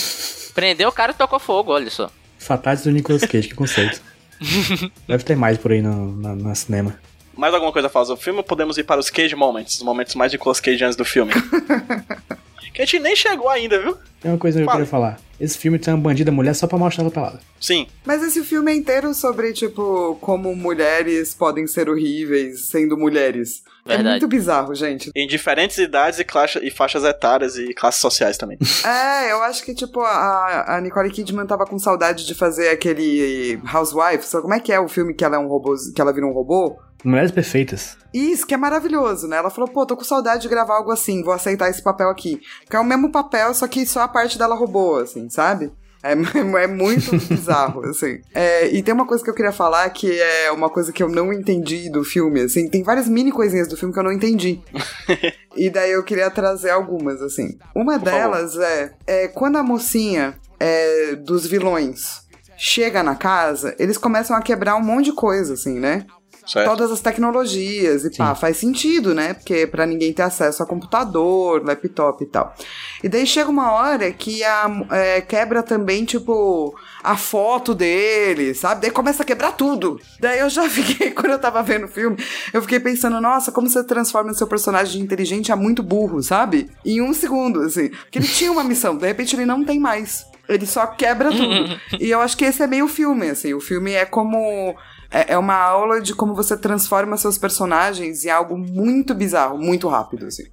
Prendeu 0.55 0.89
o 0.89 0.93
cara 0.93 1.13
e 1.13 1.15
tocou 1.15 1.39
fogo, 1.39 1.73
olha 1.73 1.91
só. 1.91 2.11
Fatales 2.39 2.83
do 2.83 2.91
Nicolas 2.91 3.23
Cage, 3.23 3.49
que 3.49 3.55
conceito. 3.55 4.01
Deve 5.07 5.25
ter 5.25 5.37
mais 5.37 5.59
por 5.59 5.73
aí 5.73 5.83
no, 5.83 6.17
na, 6.17 6.35
na 6.35 6.55
cinema. 6.55 6.99
Mais 7.37 7.55
alguma 7.55 7.73
coisa 7.73 7.89
a 7.89 7.91
falar 7.91 8.07
sobre 8.07 8.21
o 8.21 8.25
filme 8.25 8.39
ou 8.39 8.45
podemos 8.45 8.77
ir 8.79 8.85
para 8.85 9.01
os 9.01 9.11
Cage 9.11 9.35
Moments? 9.35 9.77
Os 9.77 9.83
momentos 9.83 10.15
mais 10.15 10.33
Nicolas 10.33 10.61
Cageanos 10.61 10.97
do 10.97 11.05
filme. 11.05 11.33
que 12.73 12.83
a 12.83 12.85
gente 12.85 12.99
nem 12.99 13.17
chegou 13.17 13.49
ainda, 13.49 13.81
viu? 13.81 13.97
Tem 14.21 14.31
uma 14.31 14.39
coisa 14.39 14.59
que 14.59 14.63
eu 14.63 14.67
Fala. 14.67 14.79
queria 14.79 14.91
falar. 14.91 15.21
Esse 15.41 15.57
filme 15.57 15.79
tem 15.79 15.95
uma 15.95 16.03
bandida 16.03 16.31
mulher 16.31 16.55
só 16.55 16.67
pra 16.67 16.79
mostrar 16.79 17.03
ela 17.03 17.11
pelada. 17.11 17.41
Sim. 17.61 17.87
Mas 18.05 18.23
esse 18.23 18.43
filme 18.45 18.71
é 18.71 18.75
inteiro 18.75 19.13
sobre, 19.15 19.53
tipo, 19.53 20.17
como 20.21 20.55
mulheres 20.55 21.35
podem 21.35 21.67
ser 21.67 21.89
horríveis 21.89 22.69
sendo 22.69 22.97
mulheres. 22.97 23.63
É 23.93 23.97
Verdade. 23.97 24.21
muito 24.21 24.29
bizarro, 24.29 24.75
gente. 24.75 25.11
Em 25.15 25.27
diferentes 25.27 25.79
idades 25.79 26.19
e, 26.19 26.25
classe- 26.25 26.59
e 26.63 26.71
faixas 26.71 27.05
etárias 27.05 27.57
e 27.57 27.73
classes 27.75 28.01
sociais 28.01 28.37
também. 28.39 28.59
É, 28.85 29.33
eu 29.33 29.43
acho 29.43 29.65
que, 29.65 29.75
tipo, 29.75 30.01
a, 30.01 30.77
a 30.77 30.81
Nicole 30.81 31.11
Kidman 31.11 31.47
tava 31.47 31.65
com 31.67 31.79
saudade 31.79 32.27
de 32.27 32.35
fazer 32.35 32.69
aquele 32.71 33.61
Housewife. 33.73 34.25
Só 34.25 34.41
como 34.41 34.55
é 34.55 34.61
que 34.61 34.73
é 34.73 34.81
o 34.81 34.89
filme 34.89 35.15
que 35.15 35.25
ela 35.25 35.37
é 35.37 35.39
um 35.39 35.47
robô, 35.49 35.75
que 35.95 36.01
ela 36.01 36.13
vira 36.13 36.27
um 36.27 36.33
robô? 36.33 36.77
Mulheres 37.03 37.31
perfeitas. 37.31 37.97
Isso, 38.13 38.47
que 38.47 38.53
é 38.53 38.57
maravilhoso, 38.59 39.27
né? 39.27 39.39
Ela 39.39 39.49
falou, 39.49 39.71
pô, 39.71 39.87
tô 39.87 39.97
com 39.97 40.05
saudade 40.05 40.43
de 40.43 40.49
gravar 40.49 40.75
algo 40.77 40.91
assim, 40.93 41.23
vou 41.23 41.33
aceitar 41.33 41.71
esse 41.71 41.83
papel 41.83 42.11
aqui. 42.11 42.41
Que 42.69 42.77
é 42.77 42.79
o 42.81 42.85
mesmo 42.85 43.11
papel, 43.11 43.55
só 43.55 43.67
que 43.67 43.87
só 43.87 44.01
a 44.03 44.09
parte 44.09 44.37
dela 44.37 44.55
robô, 44.55 44.97
assim, 44.99 45.31
sabe? 45.31 45.73
É, 46.03 46.13
é 46.63 46.67
muito 46.67 47.17
bizarro, 47.17 47.85
assim. 47.89 48.21
É, 48.35 48.69
e 48.69 48.83
tem 48.83 48.95
uma 48.95 49.07
coisa 49.07 49.23
que 49.23 49.31
eu 49.31 49.35
queria 49.35 49.53
falar 49.53 49.89
que 49.91 50.21
é 50.21 50.51
uma 50.51 50.71
coisa 50.71 50.93
que 50.93 51.03
eu 51.03 51.09
não 51.09 51.33
entendi 51.33 51.91
do 51.91 52.05
filme, 52.05 52.41
assim. 52.41 52.69
Tem 52.69 52.83
várias 52.83 53.09
mini 53.09 53.31
coisinhas 53.31 53.69
do 53.69 53.77
filme 53.77 53.93
que 53.93 54.01
eu 54.01 54.05
não 54.05 54.13
entendi. 54.13 54.61
e 55.57 55.69
daí 55.71 55.93
eu 55.93 56.03
queria 56.03 56.31
trazer 56.31 56.71
algumas, 56.71 57.21
assim. 57.23 57.59
Uma 57.75 57.99
Por 57.99 58.05
delas 58.11 58.57
é, 58.57 58.93
é 59.07 59.29
quando 59.29 59.57
a 59.57 59.63
mocinha 59.63 60.39
é, 60.59 61.17
dos 61.17 61.47
vilões 61.47 62.29
chega 62.57 63.03
na 63.03 63.15
casa, 63.15 63.75
eles 63.79 63.97
começam 63.97 64.37
a 64.37 64.43
quebrar 64.43 64.77
um 64.77 64.83
monte 64.83 65.07
de 65.07 65.13
coisa, 65.13 65.55
assim, 65.55 65.79
né? 65.81 66.05
Certo? 66.47 66.69
todas 66.69 66.91
as 66.91 67.01
tecnologias 67.01 68.05
e 68.05 68.17
pá, 68.17 68.35
faz 68.35 68.57
sentido, 68.57 69.15
né? 69.15 69.35
Porque 69.35 69.67
pra 69.67 69.87
ninguém 69.87 70.13
ter 70.13 70.23
acesso 70.23 70.63
a 70.63 70.67
computador, 70.67 71.65
laptop 71.65 72.23
e 72.23 72.27
tal. 72.27 72.55
E 73.03 73.09
daí 73.09 73.27
chega 73.27 73.51
uma 73.51 73.73
hora 73.73 74.11
que 74.13 74.43
a, 74.43 74.85
é, 74.91 75.21
quebra 75.21 75.63
também, 75.63 76.05
tipo, 76.05 76.75
a 77.03 77.17
foto 77.17 77.75
dele, 77.75 78.55
sabe? 78.55 78.83
Daí 78.83 78.91
começa 78.91 79.23
a 79.23 79.27
quebrar 79.27 79.53
tudo. 79.53 80.01
Daí 80.19 80.41
eu 80.41 80.51
já 80.51 80.69
fiquei, 80.71 81.11
quando 81.11 81.33
eu 81.33 81.39
tava 81.39 81.63
vendo 81.63 81.85
o 81.85 81.89
filme, 81.89 82.17
eu 82.53 82.63
fiquei 82.63 82.81
pensando, 82.81 83.21
nossa, 83.21 83.53
como 83.53 83.69
você 83.69 83.85
transforma 83.85 84.35
seu 84.35 84.47
personagem 84.47 84.99
de 84.99 85.05
inteligente 85.05 85.53
a 85.53 85.57
muito 85.57 85.83
burro, 85.83 86.23
sabe? 86.23 86.71
Em 86.85 87.01
um 87.01 87.13
segundo, 87.13 87.61
assim. 87.63 87.89
Porque 87.89 88.19
ele 88.19 88.29
tinha 88.29 88.53
uma 88.53 88.65
missão, 88.65 88.97
de 88.97 89.07
repente 89.07 89.37
ele 89.37 89.47
não 89.47 89.65
tem 89.65 89.79
mais. 89.79 90.25
Ele 90.49 90.67
só 90.67 90.87
quebra 90.87 91.31
tudo. 91.31 91.81
e 92.01 92.11
eu 92.11 92.21
acho 92.21 92.37
que 92.37 92.45
esse 92.45 92.63
é 92.63 92.67
meio 92.67 92.89
filme, 92.89 93.31
assim. 93.31 93.55
O 93.55 93.61
filme 93.61 93.93
é 93.93 94.05
como. 94.05 94.75
É 95.11 95.35
é 95.35 95.39
uma 95.39 95.57
aula 95.57 96.01
de 96.01 96.15
como 96.15 96.35
você 96.35 96.57
transforma 96.57 97.17
seus 97.17 97.37
personagens 97.37 98.25
em 98.25 98.31
algo 98.31 98.57
muito 98.57 99.15
bizarro, 99.15 99.59
muito 99.59 99.89
rápido, 99.89 100.27
assim. 100.27 100.45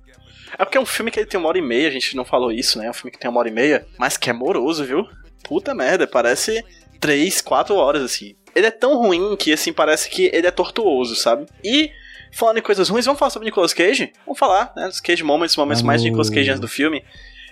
É 0.57 0.65
porque 0.65 0.77
é 0.77 0.81
um 0.81 0.85
filme 0.85 1.11
que 1.11 1.19
ele 1.19 1.27
tem 1.27 1.39
uma 1.39 1.49
hora 1.49 1.57
e 1.57 1.61
meia, 1.61 1.87
a 1.87 1.91
gente 1.91 2.15
não 2.15 2.25
falou 2.25 2.51
isso, 2.51 2.79
né? 2.79 2.87
É 2.87 2.89
um 2.89 2.93
filme 2.93 3.11
que 3.11 3.19
tem 3.19 3.29
uma 3.29 3.39
hora 3.39 3.49
e 3.49 3.51
meia, 3.51 3.85
mas 3.97 4.17
que 4.17 4.29
é 4.29 4.33
moroso, 4.33 4.83
viu? 4.83 5.05
Puta 5.43 5.75
merda, 5.75 6.07
parece 6.07 6.63
três, 6.99 7.41
quatro 7.41 7.75
horas, 7.75 8.01
assim. 8.01 8.35
Ele 8.55 8.65
é 8.65 8.71
tão 8.71 8.97
ruim 8.97 9.35
que, 9.35 9.53
assim, 9.53 9.71
parece 9.71 10.09
que 10.09 10.31
ele 10.33 10.47
é 10.47 10.51
tortuoso, 10.51 11.15
sabe? 11.15 11.45
E, 11.63 11.91
falando 12.33 12.57
em 12.57 12.61
coisas 12.61 12.89
ruins, 12.89 13.05
vamos 13.05 13.19
falar 13.19 13.29
sobre 13.29 13.45
Nicolas 13.45 13.73
Cage? 13.73 14.11
Vamos 14.25 14.39
falar, 14.39 14.73
né? 14.75 14.87
Dos 14.87 14.99
Cage 14.99 15.23
Moments, 15.23 15.55
momentos 15.55 15.83
mais 15.83 16.01
de. 16.01 16.09
Nicolas 16.09 16.29
Cage 16.29 16.49
antes 16.49 16.59
do 16.59 16.67
filme. 16.67 17.03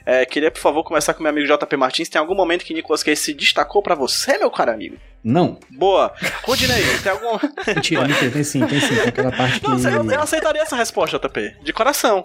É, 0.06 0.24
queria, 0.26 0.52
por 0.52 0.60
favor, 0.60 0.84
começar 0.84 1.14
com 1.16 1.24
meu 1.24 1.32
amigo 1.32 1.48
JP 1.48 1.76
Martins. 1.78 2.10
Tem 2.10 2.20
algum 2.22 2.36
momento 2.36 2.64
que 2.64 2.74
Nicolas 2.74 3.02
Cage 3.02 3.20
se 3.20 3.34
destacou 3.34 3.82
pra 3.82 3.96
você, 3.96 4.38
meu 4.38 4.52
caro 4.52 4.72
amigo? 4.72 4.98
Não. 5.24 5.60
Boa. 5.72 6.14
Rudinei, 6.44 6.84
tem 7.02 7.12
algum... 7.12 7.40
Mentira, 7.68 8.08
mentira, 8.08 8.30
tem 8.32 8.44
sim, 8.44 8.66
tem 8.68 8.80
sim. 8.80 8.94
Tem 8.96 9.08
aquela 9.08 9.32
parte 9.32 9.60
que. 9.60 9.68
Não, 9.68 9.80
eu, 9.80 10.12
eu 10.12 10.22
aceitaria 10.22 10.62
essa 10.62 10.76
resposta, 10.76 11.18
JP. 11.18 11.56
De 11.64 11.74
coração. 11.74 12.24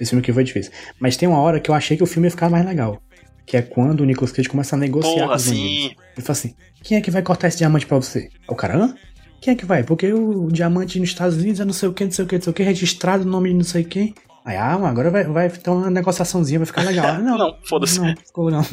Esse 0.00 0.10
filme 0.10 0.22
aqui 0.22 0.32
foi 0.32 0.44
difícil. 0.44 0.70
Mas 1.00 1.16
tem 1.16 1.28
uma 1.28 1.40
hora 1.40 1.58
que 1.58 1.68
eu 1.70 1.74
achei 1.74 1.96
que 1.96 2.02
o 2.02 2.06
filme 2.06 2.26
ia 2.28 2.30
ficar 2.30 2.48
mais 2.48 2.64
legal. 2.64 3.00
Que 3.44 3.56
é 3.56 3.62
quando 3.62 4.00
o 4.00 4.04
Nicolas 4.04 4.30
Cage 4.32 4.48
começa 4.48 4.76
a 4.76 4.78
negociar 4.78 5.12
com 5.14 5.20
Porra, 5.20 5.36
os 5.36 5.46
bandidos. 5.48 5.68
sim. 5.68 5.84
Ele 6.16 6.26
fala 6.26 6.32
assim: 6.32 6.54
quem 6.82 6.98
é 6.98 7.00
que 7.00 7.10
vai 7.10 7.22
cortar 7.22 7.48
esse 7.48 7.58
diamante 7.58 7.86
pra 7.86 7.96
você? 7.96 8.28
O 8.48 8.54
cara, 8.54 8.76
hã? 8.76 8.94
Quem 9.40 9.52
é 9.52 9.56
que 9.56 9.64
vai? 9.66 9.82
Porque 9.84 10.12
o 10.12 10.48
diamante 10.50 10.98
nos 10.98 11.08
Estados 11.08 11.36
Unidos 11.36 11.60
é 11.60 11.64
não 11.64 11.72
sei 11.72 11.88
o 11.88 11.92
que, 11.92 12.04
não 12.04 12.10
sei 12.10 12.24
o 12.24 12.28
que, 12.28 12.34
não 12.36 12.42
sei 12.42 12.50
o 12.50 12.54
que, 12.54 12.62
registrado 12.62 13.24
no 13.24 13.30
nome 13.30 13.50
de 13.50 13.54
não 13.56 13.64
sei 13.64 13.84
quem. 13.84 14.14
Aí, 14.46 14.56
ah, 14.56 14.74
agora 14.74 15.10
vai, 15.10 15.24
vai 15.24 15.50
ter 15.50 15.68
uma 15.70 15.90
negociaçãozinha, 15.90 16.60
vai 16.60 16.66
ficar 16.66 16.82
legal. 16.82 17.18
Não, 17.20 17.36
Não, 17.36 17.58
foda-se. 17.64 17.98
Não, 18.00 18.14
ficou, 18.16 18.50
não. 18.50 18.64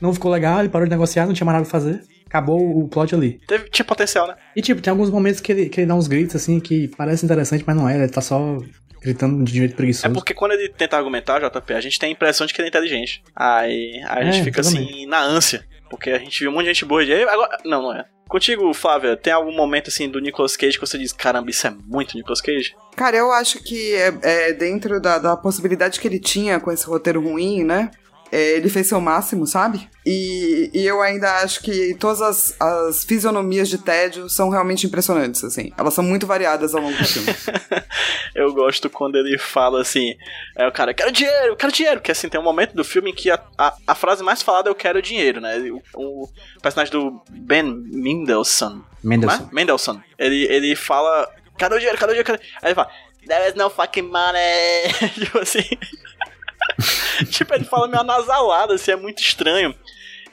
não 0.00 0.12
ficou 0.12 0.30
legal, 0.32 0.58
ele 0.58 0.68
parou 0.68 0.84
de 0.86 0.90
negociar, 0.90 1.26
não 1.26 1.32
tinha 1.32 1.44
mais 1.46 1.54
nada 1.58 1.64
pra 1.68 1.70
fazer. 1.80 2.02
Acabou 2.26 2.58
o 2.78 2.88
plot 2.88 3.14
ali. 3.14 3.38
Teve, 3.46 3.70
tinha 3.70 3.84
potencial, 3.84 4.26
né? 4.26 4.34
E 4.56 4.60
tipo, 4.60 4.80
tem 4.82 4.90
alguns 4.90 5.10
momentos 5.10 5.40
que 5.40 5.52
ele, 5.52 5.68
que 5.68 5.80
ele 5.80 5.86
dá 5.86 5.94
uns 5.94 6.08
gritos 6.08 6.34
assim 6.34 6.58
que 6.58 6.88
parece 6.88 7.24
interessante, 7.24 7.62
mas 7.66 7.76
não 7.76 7.88
é, 7.88 7.96
ele 7.96 8.08
tá 8.08 8.20
só 8.20 8.58
gritando 9.00 9.44
de 9.44 9.52
jeito 9.52 9.74
É 9.74 9.76
preguiçoso. 9.76 10.14
porque 10.14 10.32
quando 10.34 10.52
ele 10.52 10.68
tenta 10.70 10.96
argumentar, 10.96 11.40
JP, 11.40 11.72
a 11.74 11.80
gente 11.80 11.98
tem 11.98 12.08
a 12.08 12.12
impressão 12.12 12.46
de 12.46 12.52
que 12.54 12.60
ele 12.60 12.66
é 12.66 12.70
inteligente. 12.70 13.22
Aí, 13.36 14.00
aí 14.08 14.24
a 14.24 14.28
É, 14.28 14.32
gente 14.32 14.44
fica 14.44 14.60
assim, 14.60 14.78
exatamente. 14.78 15.06
na 15.06 15.20
ânsia. 15.22 15.64
Porque 15.92 16.08
a 16.08 16.18
gente 16.18 16.40
viu 16.40 16.50
um 16.50 16.54
monte 16.54 16.62
de 16.64 16.68
gente 16.72 16.86
boa 16.86 17.04
de. 17.04 17.12
Agora, 17.12 17.58
não, 17.66 17.82
não 17.82 17.94
é. 17.94 18.06
Contigo, 18.26 18.72
Flávia, 18.72 19.14
tem 19.14 19.30
algum 19.30 19.54
momento 19.54 19.88
assim 19.88 20.08
do 20.08 20.18
Nicolas 20.18 20.56
Cage 20.56 20.78
que 20.78 20.86
você 20.86 20.96
diz, 20.96 21.12
caramba, 21.12 21.50
isso 21.50 21.66
é 21.66 21.70
muito 21.86 22.16
Nicolas 22.16 22.40
Cage? 22.40 22.74
Cara, 22.96 23.14
eu 23.14 23.30
acho 23.30 23.62
que 23.62 23.94
é, 23.94 24.14
é 24.22 24.52
dentro 24.54 24.98
da, 24.98 25.18
da 25.18 25.36
possibilidade 25.36 26.00
que 26.00 26.08
ele 26.08 26.18
tinha 26.18 26.58
com 26.58 26.72
esse 26.72 26.86
roteiro 26.86 27.20
ruim, 27.20 27.62
né? 27.62 27.90
É, 28.32 28.56
ele 28.56 28.70
fez 28.70 28.88
seu 28.88 28.98
máximo, 28.98 29.46
sabe? 29.46 29.90
E, 30.06 30.70
e 30.72 30.86
eu 30.86 31.02
ainda 31.02 31.30
acho 31.42 31.60
que 31.60 31.94
todas 31.96 32.22
as, 32.22 32.56
as 32.58 33.04
fisionomias 33.04 33.68
de 33.68 33.76
tédio 33.76 34.26
são 34.26 34.48
realmente 34.48 34.86
impressionantes, 34.86 35.44
assim. 35.44 35.70
Elas 35.76 35.92
são 35.92 36.02
muito 36.02 36.26
variadas 36.26 36.74
ao 36.74 36.80
longo 36.80 36.96
do 36.96 37.04
filme. 37.04 37.28
Eu 38.34 38.54
gosto 38.54 38.88
quando 38.88 39.16
ele 39.16 39.36
fala 39.36 39.82
assim, 39.82 40.16
é 40.56 40.66
o 40.66 40.72
cara, 40.72 40.94
quero 40.94 41.12
dinheiro, 41.12 41.48
eu 41.48 41.56
quero 41.56 41.70
dinheiro, 41.70 42.00
que 42.00 42.10
assim, 42.10 42.30
tem 42.30 42.40
um 42.40 42.44
momento 42.44 42.74
do 42.74 42.82
filme 42.82 43.10
em 43.10 43.14
que 43.14 43.30
a, 43.30 43.38
a, 43.58 43.74
a 43.88 43.94
frase 43.94 44.22
mais 44.24 44.40
falada 44.40 44.70
é 44.70 44.70
eu 44.70 44.74
quero 44.74 45.02
dinheiro, 45.02 45.38
né? 45.38 45.58
O, 45.94 46.24
o 46.24 46.28
personagem 46.62 46.90
do 46.90 47.22
Ben 47.28 47.62
Mendelsohn, 47.62 48.80
Mendelssohn. 49.04 49.38
Como 49.38 49.50
é? 49.50 49.54
Mendelssohn. 49.54 50.00
Ele, 50.18 50.46
ele 50.50 50.74
fala, 50.74 51.28
cadê 51.58 51.74
o 51.74 51.78
dinheiro, 51.78 51.98
cadê 51.98 52.12
o 52.12 52.14
dinheiro, 52.14 52.26
cadê? 52.26 52.42
Aí 52.62 52.68
ele 52.68 52.74
fala, 52.74 52.90
there 53.26 53.46
is 53.46 53.54
no 53.54 53.68
fucking 53.68 54.02
money. 54.02 55.10
tipo 55.14 55.38
assim. 55.38 55.64
tipo, 57.30 57.54
ele 57.54 57.64
fala 57.64 57.88
meio 57.88 58.00
anasalado, 58.00 58.72
assim, 58.72 58.90
é 58.92 58.96
muito 58.96 59.20
estranho. 59.20 59.74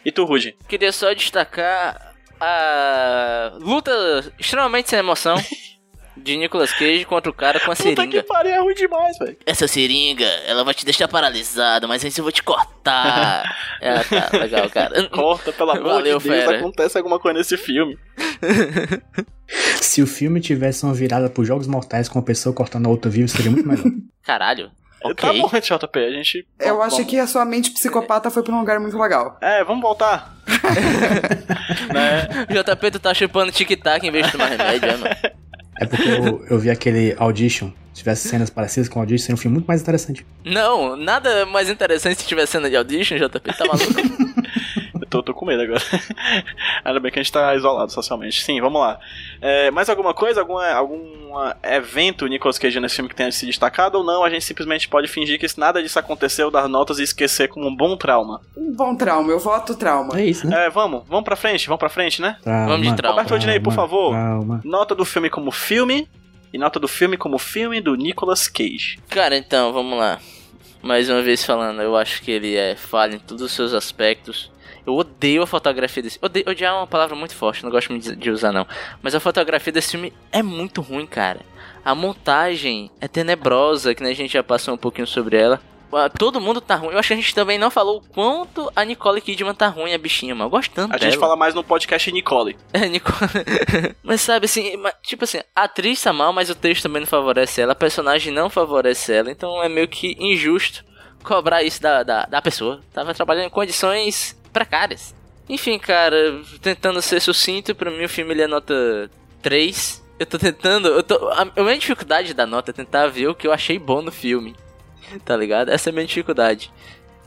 E 0.05 0.11
tu, 0.11 0.23
Rude? 0.25 0.55
Queria 0.67 0.91
só 0.91 1.13
destacar 1.13 2.13
a 2.39 3.51
luta 3.59 3.91
extremamente 4.39 4.89
sem 4.89 4.99
emoção 4.99 5.36
de 6.15 6.38
Nicolas 6.38 6.71
Cage 6.73 7.03
contra 7.05 7.30
o 7.30 7.34
cara 7.34 7.59
com 7.59 7.71
a 7.71 7.75
Puta 7.75 7.89
que 7.89 7.95
seringa. 7.95 8.23
pariu, 8.23 8.51
é 8.53 8.59
ruim 8.59 8.73
demais, 8.73 9.17
velho. 9.17 9.38
Essa 9.45 9.67
seringa, 9.67 10.25
ela 10.45 10.63
vai 10.63 10.73
te 10.73 10.86
deixar 10.86 11.07
paralisado, 11.09 11.88
mas 11.88 12.03
antes 12.03 12.17
eu 12.17 12.23
vou 12.23 12.32
te 12.32 12.41
cortar. 12.43 13.43
é, 13.82 13.99
tá, 14.03 14.38
legal, 14.38 14.69
cara. 14.69 15.07
Corta, 15.09 15.51
pelo 15.51 15.71
amor 15.71 15.84
Valeu, 15.84 16.17
de 16.17 16.27
Deus, 16.30 16.43
fera. 16.45 16.57
acontece 16.59 16.97
alguma 16.97 17.19
coisa 17.19 17.38
nesse 17.39 17.57
filme. 17.57 17.97
Se 19.82 20.01
o 20.01 20.07
filme 20.07 20.39
tivesse 20.39 20.84
uma 20.84 20.93
virada 20.93 21.30
pros 21.30 21.47
Jogos 21.47 21.67
Mortais 21.67 22.07
com 22.07 22.19
uma 22.19 22.25
pessoa 22.25 22.53
cortando 22.55 22.86
a 22.86 22.89
outra 22.89 23.09
viva, 23.11 23.27
seria 23.27 23.51
muito 23.51 23.67
melhor. 23.67 23.86
Caralho. 24.23 24.71
Ok. 25.04 25.16
Tá 25.16 25.34
bom, 25.34 25.47
JP, 25.50 26.00
a 26.00 26.12
gente. 26.12 26.47
Eu 26.60 26.78
vamos- 26.78 26.93
acho 26.93 27.06
que 27.06 27.18
a 27.18 27.26
sua 27.28 27.45
mente 27.45 27.72
psicopata 27.72 28.30
foi 28.30 28.43
pra 28.43 28.54
um 28.54 28.60
lugar 28.60 28.80
muito 28.80 28.97
legal. 28.97 29.38
É, 29.41 29.64
vamos 29.64 29.82
voltar. 29.82 30.36
né? 31.93 32.45
JP, 32.50 32.91
tu 32.91 33.00
tá 33.00 33.14
chupando 33.14 33.52
tic-tac 33.52 34.06
em 34.06 34.12
vez 34.12 34.26
de 34.26 34.32
tomar 34.32 34.47
remédio, 34.47 34.89
é, 34.89 34.97
mano? 34.97 35.16
É 35.82 35.86
porque 35.86 36.10
eu, 36.10 36.45
eu 36.50 36.60
vi 36.60 36.70
aquele 36.70 37.16
Audition. 37.18 37.72
Se 37.93 38.02
tivesse 38.04 38.28
cenas 38.30 38.50
parecidas 38.50 38.88
com 38.89 39.00
Audition, 39.00 39.22
seria 39.26 39.36
um 39.36 39.38
filme 39.38 39.56
muito 39.56 39.66
mais 39.68 39.82
interessante. 39.82 40.26
Não, 40.45 40.95
nada 40.95 41.45
mais 41.45 41.70
interessante 41.70 42.22
se 42.22 42.28
tiver 42.28 42.45
cena 42.45 42.70
de 42.70 42.76
audition, 42.76 43.18
JP, 43.18 43.54
tá 43.58 43.66
maluco? 43.66 43.93
Tô, 45.10 45.24
tô 45.24 45.34
com 45.34 45.45
medo 45.45 45.64
agora. 45.64 45.82
Ainda 46.86 46.99
bem 46.99 47.12
que 47.12 47.20
a 47.20 47.24
gente 47.24 47.32
tá 47.32 47.55
isolado 47.55 47.91
socialmente. 47.91 48.43
Sim, 48.43 48.62
vamos 48.62 48.80
lá. 48.80 48.99
É, 49.41 49.72
mais 49.72 49.89
alguma 49.89 50.14
coisa? 50.14 50.41
Alguma, 50.41 50.68
algum 50.72 51.34
evento 51.64 52.28
Nicolas 52.28 52.60
Cage 52.60 52.80
nesse 52.80 52.95
filme 52.95 53.10
que 53.10 53.16
tenha 53.16 53.32
se 53.32 53.45
destacado 53.45 53.97
ou 53.97 54.03
não? 54.03 54.24
A 54.24 54.30
gente 54.30 54.45
simplesmente 54.45 54.88
pode 54.88 55.07
fingir 55.07 55.39
que 55.39 55.47
nada 55.57 55.82
disso 55.82 55.97
aconteceu, 55.97 56.51
dar 56.51 56.68
notas 56.68 56.99
e 56.99 57.03
esquecer 57.03 57.47
como 57.47 57.68
um 57.68 57.76
bom 57.76 57.97
trauma. 57.97 58.41
Um 58.55 58.72
bom 58.72 58.95
trauma, 58.95 59.32
eu 59.32 59.39
voto 59.39 59.76
trauma. 59.76 60.20
É 60.20 60.26
isso, 60.26 60.47
né? 60.47 60.66
É, 60.66 60.70
vamos, 60.70 61.03
vamos 61.07 61.26
pra 61.26 61.36
frente, 61.36 61.66
vamos 61.68 61.80
pra 61.80 61.89
frente, 61.89 62.22
né? 62.22 62.38
Trauma, 62.43 62.68
Vamos 62.68 62.88
de 62.88 62.95
trauma. 62.95 63.16
Roberto 63.16 63.36
Odinei, 63.36 63.60
por 63.60 63.74
favor. 63.74 64.12
Trauma. 64.12 64.62
Nota 64.64 64.93
do 64.93 65.05
filme 65.05 65.30
como 65.30 65.51
filme 65.51 66.07
e 66.53 66.57
nota 66.57 66.80
do 66.80 66.88
filme 66.88 67.18
como 67.18 67.38
filme 67.39 67.82
do 67.82 67.95
Nicolas 67.95 68.47
Cage. 68.47 68.99
Cara, 69.10 69.36
então, 69.36 69.74
vamos 69.74 69.97
lá. 69.97 70.20
Mais 70.82 71.10
uma 71.10 71.22
vez 71.22 71.43
falando, 71.43 71.82
eu 71.82 71.95
acho 71.97 72.22
que 72.22 72.32
ele 72.32 72.55
é 72.55 72.76
falho 72.76 73.16
em 73.16 73.20
todos 73.20 73.43
os 73.43 73.51
seus 73.51 73.74
aspectos. 73.74 74.49
Eu 74.90 74.96
odeio 74.96 75.44
a 75.44 75.48
fotografia 75.48 76.02
desse. 76.02 76.18
Odeio, 76.20 76.50
odiar 76.50 76.74
é 76.74 76.78
uma 76.78 76.88
palavra 76.88 77.16
muito 77.16 77.36
forte, 77.36 77.64
não 77.64 77.70
gosto 77.70 77.92
muito 77.92 78.16
de 78.16 78.32
usar 78.32 78.52
não. 78.52 78.66
Mas 79.04 79.14
a 79.14 79.20
fotografia 79.20 79.72
desse 79.72 79.92
filme 79.92 80.12
é 80.32 80.42
muito 80.42 80.82
ruim, 80.82 81.06
cara. 81.06 81.42
A 81.86 81.94
montagem 81.94 82.90
é 83.00 83.08
tenebrosa, 83.08 83.94
que 83.94 84.02
nem 84.02 84.12
a 84.12 84.16
gente 84.16 84.34
já 84.34 84.44
passou 84.44 84.74
um 84.74 84.78
pouquinho 84.78 85.06
sobre 85.06 85.38
ela. 85.38 85.62
Ah, 85.94 86.10
Todo 86.10 86.42
mundo 86.42 86.60
tá 86.60 86.76
ruim. 86.76 86.94
Eu 86.94 87.00
acho 87.00 87.08
que 87.10 87.14
a 87.14 87.18
gente 87.18 87.34
também 87.34 87.58
não 87.58 87.70
falou 87.72 87.98
o 87.98 88.02
quanto 88.02 88.72
a 88.76 88.84
Nicole 88.84 89.22
Kidman 89.22 89.54
tá 89.54 89.68
ruim, 89.68 89.94
a 89.94 89.98
bichinha, 89.98 90.34
mano. 90.36 90.46
Eu 90.48 90.50
gosto 90.52 90.72
tanto 90.72 90.94
A 90.94 90.98
dela. 90.98 91.12
gente 91.12 91.20
fala 91.20 91.36
mais 91.36 91.54
no 91.54 91.64
podcast 91.64 92.12
Nicole. 92.12 92.58
É, 92.74 92.88
Nicole. 92.88 93.30
mas 94.04 94.22
sabe 94.22 94.46
assim, 94.46 94.74
tipo 95.04 95.24
assim, 95.24 95.40
a 95.56 95.64
atriz 95.64 96.02
tá 96.02 96.12
mal, 96.12 96.34
mas 96.34 96.50
o 96.50 96.56
texto 96.56 96.84
também 96.84 97.00
não 97.02 97.08
favorece 97.08 97.62
ela, 97.62 97.74
a 97.74 97.76
personagem 97.76 98.34
não 98.34 98.50
favorece 98.50 99.14
ela, 99.14 99.32
então 99.32 99.62
é 99.64 99.70
meio 99.70 99.88
que 99.88 100.16
injusto 100.20 100.84
cobrar 101.24 101.64
isso 101.64 101.82
da, 101.82 102.04
da, 102.04 102.26
da 102.26 102.42
pessoa. 102.42 102.82
Tava 102.94 103.14
trabalhando 103.14 103.48
em 103.48 103.50
condições 103.52 104.39
precárias. 104.52 105.16
Enfim, 105.47 105.80
cara, 105.80 106.41
tentando 106.62 107.02
ser 107.02 107.20
sucinto, 107.20 107.74
pra 107.74 107.89
mim 107.89 108.04
o 108.04 108.10
filme 108.10 108.34
ele 108.34 108.43
é 108.43 108.47
nota 108.47 109.10
3. 109.41 110.04
Eu 110.20 110.26
tô 110.26 110.38
tentando. 110.38 110.89
Eu 110.89 111.02
tô, 111.02 111.16
a, 111.30 111.64
minha 111.64 111.78
dificuldade 111.78 112.34
da 112.34 112.45
nota 112.45 112.70
é 112.72 112.74
tentar 112.74 113.08
ver 113.08 113.28
o 113.28 113.36
que 113.36 113.47
eu 113.47 113.54
achei 113.54 113.80
bom 113.80 114.02
no 114.02 114.12
filme. 114.12 114.56
Tá 115.26 115.36
ligado? 115.36 115.70
Essa 115.70 115.89
é 115.89 115.91
a 115.91 115.93
minha 115.93 116.06
dificuldade. 116.06 116.72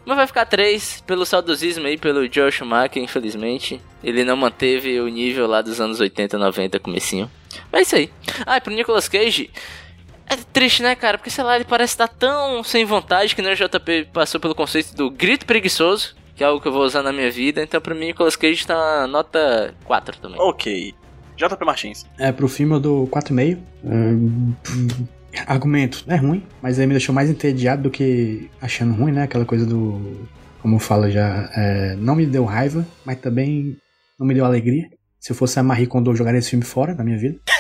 Mas 0.05 0.17
vai 0.17 0.27
ficar 0.27 0.47
3 0.47 1.03
pelo 1.05 1.27
saudosismo 1.27 1.87
aí, 1.87 1.99
pelo 1.99 2.33
Joe 2.33 2.51
Schumacher, 2.53 3.03
infelizmente. 3.03 3.81
Ele 4.05 4.23
não 4.23 4.37
manteve 4.37 5.01
o 5.01 5.09
nível 5.09 5.49
lá 5.49 5.63
dos 5.63 5.81
anos 5.81 5.99
80, 5.99 6.39
90, 6.39 6.79
comecinho. 6.79 7.29
Mas 7.73 7.81
é 7.81 7.83
isso 7.83 7.97
aí. 7.97 8.11
Ah, 8.47 8.57
e 8.57 8.61
pro 8.61 8.73
Nicolas 8.73 9.09
Cage... 9.09 9.51
É 10.29 10.37
triste, 10.37 10.83
né, 10.83 10.95
cara? 10.95 11.19
Porque, 11.19 11.29
sei 11.29 11.45
lá, 11.45 11.57
ele 11.57 11.65
parece 11.65 11.93
estar 11.93 12.09
tão 12.09 12.65
sem 12.65 12.87
vontade 12.87 13.35
que 13.35 13.43
nem 13.43 13.53
o 13.53 13.57
JP 13.57 14.09
passou 14.15 14.41
pelo 14.41 14.55
conceito 14.55 14.95
do 14.95 15.11
grito 15.11 15.45
preguiçoso, 15.45 16.15
que 16.35 16.43
é 16.43 16.47
algo 16.47 16.61
que 16.61 16.69
eu 16.69 16.73
vou 16.73 16.83
usar 16.83 17.03
na 17.03 17.13
minha 17.13 17.31
vida. 17.31 17.63
Então, 17.63 17.81
pra 17.81 17.95
mim, 17.95 18.07
Nicolas 18.07 18.37
Cage 18.37 18.67
tá 18.67 19.07
nota 19.07 19.75
4 19.85 20.19
também. 20.19 20.41
Ok. 20.41 20.95
JP 21.37 21.65
Martins. 21.65 22.07
É, 22.19 22.31
pro 22.31 22.49
filme 22.49 22.75
eu 22.75 22.81
dou 22.81 23.09
4,5. 23.09 23.59
Hum, 23.85 24.55
argumento, 25.47 26.05
é 26.07 26.17
ruim, 26.17 26.43
mas 26.61 26.79
ele 26.79 26.89
me 26.89 26.95
deixou 26.95 27.15
mais 27.15 27.31
entediado 27.31 27.85
do 27.85 27.91
que 27.91 28.51
achando 28.61 28.95
ruim, 28.95 29.13
né? 29.13 29.23
Aquela 29.25 29.45
coisa 29.45 29.67
do. 29.67 30.29
Como 30.61 30.79
fala 30.79 31.11
já, 31.11 31.51
é, 31.57 31.97
não 31.97 32.15
me 32.15 32.25
deu 32.25 32.45
raiva, 32.45 32.87
mas 33.05 33.19
também 33.19 33.77
não 34.19 34.27
me 34.27 34.35
deu 34.35 34.45
alegria. 34.45 34.89
Se 35.19 35.33
eu 35.33 35.37
fosse 35.37 35.59
a 35.59 35.63
Marie 35.63 35.87
Kondo, 35.87 36.11
eu 36.11 36.17
jogaria 36.17 36.39
esse 36.39 36.51
filme 36.51 36.65
fora 36.65 36.95
da 36.95 37.03
minha 37.03 37.19
vida. 37.19 37.39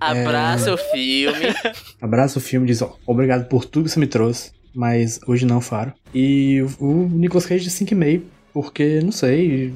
Abraça 0.00 0.72
o 0.72 0.78
filme. 0.78 1.54
Abraça 2.00 2.38
o 2.38 2.42
filme 2.42 2.66
diz: 2.66 2.80
ó, 2.80 2.96
obrigado 3.06 3.46
por 3.48 3.66
tudo 3.66 3.84
que 3.84 3.90
você 3.90 4.00
me 4.00 4.06
trouxe, 4.06 4.52
mas 4.74 5.20
hoje 5.26 5.46
não, 5.46 5.60
Faro. 5.60 5.92
E 6.14 6.64
o 6.78 7.08
Nicolas 7.10 7.46
Cage 7.46 7.64
de 7.64 7.70
5,5, 7.70 8.22
porque, 8.52 9.00
não 9.00 9.12
sei, 9.12 9.74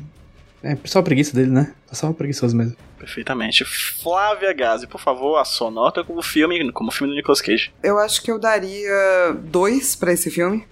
é 0.63 0.77
só 0.85 1.01
a 1.01 1.03
preguiça 1.03 1.35
dele, 1.35 1.51
né? 1.51 1.75
Tá 1.89 1.95
só 1.95 2.13
preguiçoso 2.13 2.57
mesmo. 2.57 2.77
Perfeitamente. 2.99 3.65
Flávia 3.65 4.53
Gazi, 4.53 4.87
por 4.87 5.01
favor, 5.01 5.37
a 5.37 5.45
sua 5.45 5.71
nota 5.71 6.05
como 6.05 6.23
filme, 6.23 6.71
como 6.73 6.93
filme 6.93 7.13
do 7.13 7.17
Nicolas 7.17 7.41
Cage. 7.41 7.73
Eu 7.83 7.99
acho 7.99 8.23
que 8.23 8.31
eu 8.31 8.39
daria 8.39 9.37
dois 9.43 9.97
pra 9.97 10.13
esse 10.13 10.31
filme. 10.31 10.65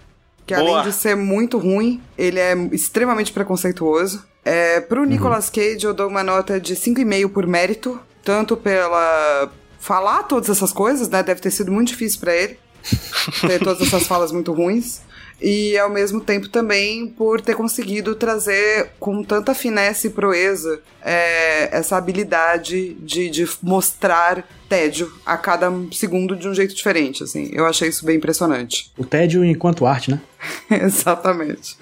Que 0.46 0.54
Boa. 0.54 0.78
além 0.78 0.90
de 0.90 0.94
ser 0.94 1.16
muito 1.16 1.58
ruim, 1.58 2.00
ele 2.16 2.38
é 2.38 2.54
extremamente 2.72 3.32
preconceituoso. 3.32 4.24
É, 4.44 4.80
pro 4.80 5.04
Nicolas 5.04 5.50
Cage, 5.50 5.84
eu 5.84 5.92
dou 5.92 6.08
uma 6.08 6.22
nota 6.22 6.60
de 6.60 6.74
5,5 6.74 7.28
por 7.30 7.46
mérito. 7.46 8.00
Tanto 8.22 8.56
pela. 8.56 9.50
falar 9.78 10.22
todas 10.24 10.48
essas 10.50 10.72
coisas, 10.72 11.08
né? 11.08 11.22
Deve 11.22 11.40
ter 11.40 11.50
sido 11.50 11.72
muito 11.72 11.88
difícil 11.88 12.20
pra 12.20 12.34
ele. 12.34 12.58
ter 13.47 13.59
todas 13.59 13.87
essas 13.87 14.07
falas 14.07 14.33
muito 14.33 14.53
ruins. 14.53 15.01
E 15.43 15.78
ao 15.78 15.89
mesmo 15.89 16.20
tempo 16.20 16.49
também 16.49 17.07
por 17.07 17.41
ter 17.41 17.55
conseguido 17.55 18.14
trazer 18.14 18.91
com 19.01 19.22
tanta 19.24 19.55
finesse 19.55 20.09
e 20.09 20.11
proeza 20.11 20.83
é, 21.03 21.74
essa 21.74 21.97
habilidade 21.97 22.93
de, 22.95 23.31
de 23.31 23.49
mostrar 23.62 24.47
tédio 24.68 25.11
a 25.24 25.39
cada 25.39 25.72
segundo 25.93 26.37
de 26.37 26.47
um 26.47 26.53
jeito 26.53 26.74
diferente, 26.74 27.22
assim. 27.22 27.49
Eu 27.55 27.66
achei 27.66 27.89
isso 27.89 28.05
bem 28.05 28.16
impressionante. 28.16 28.93
O 28.99 29.05
tédio 29.05 29.43
enquanto 29.43 29.87
arte, 29.87 30.11
né? 30.11 30.20
Exatamente. 30.70 31.76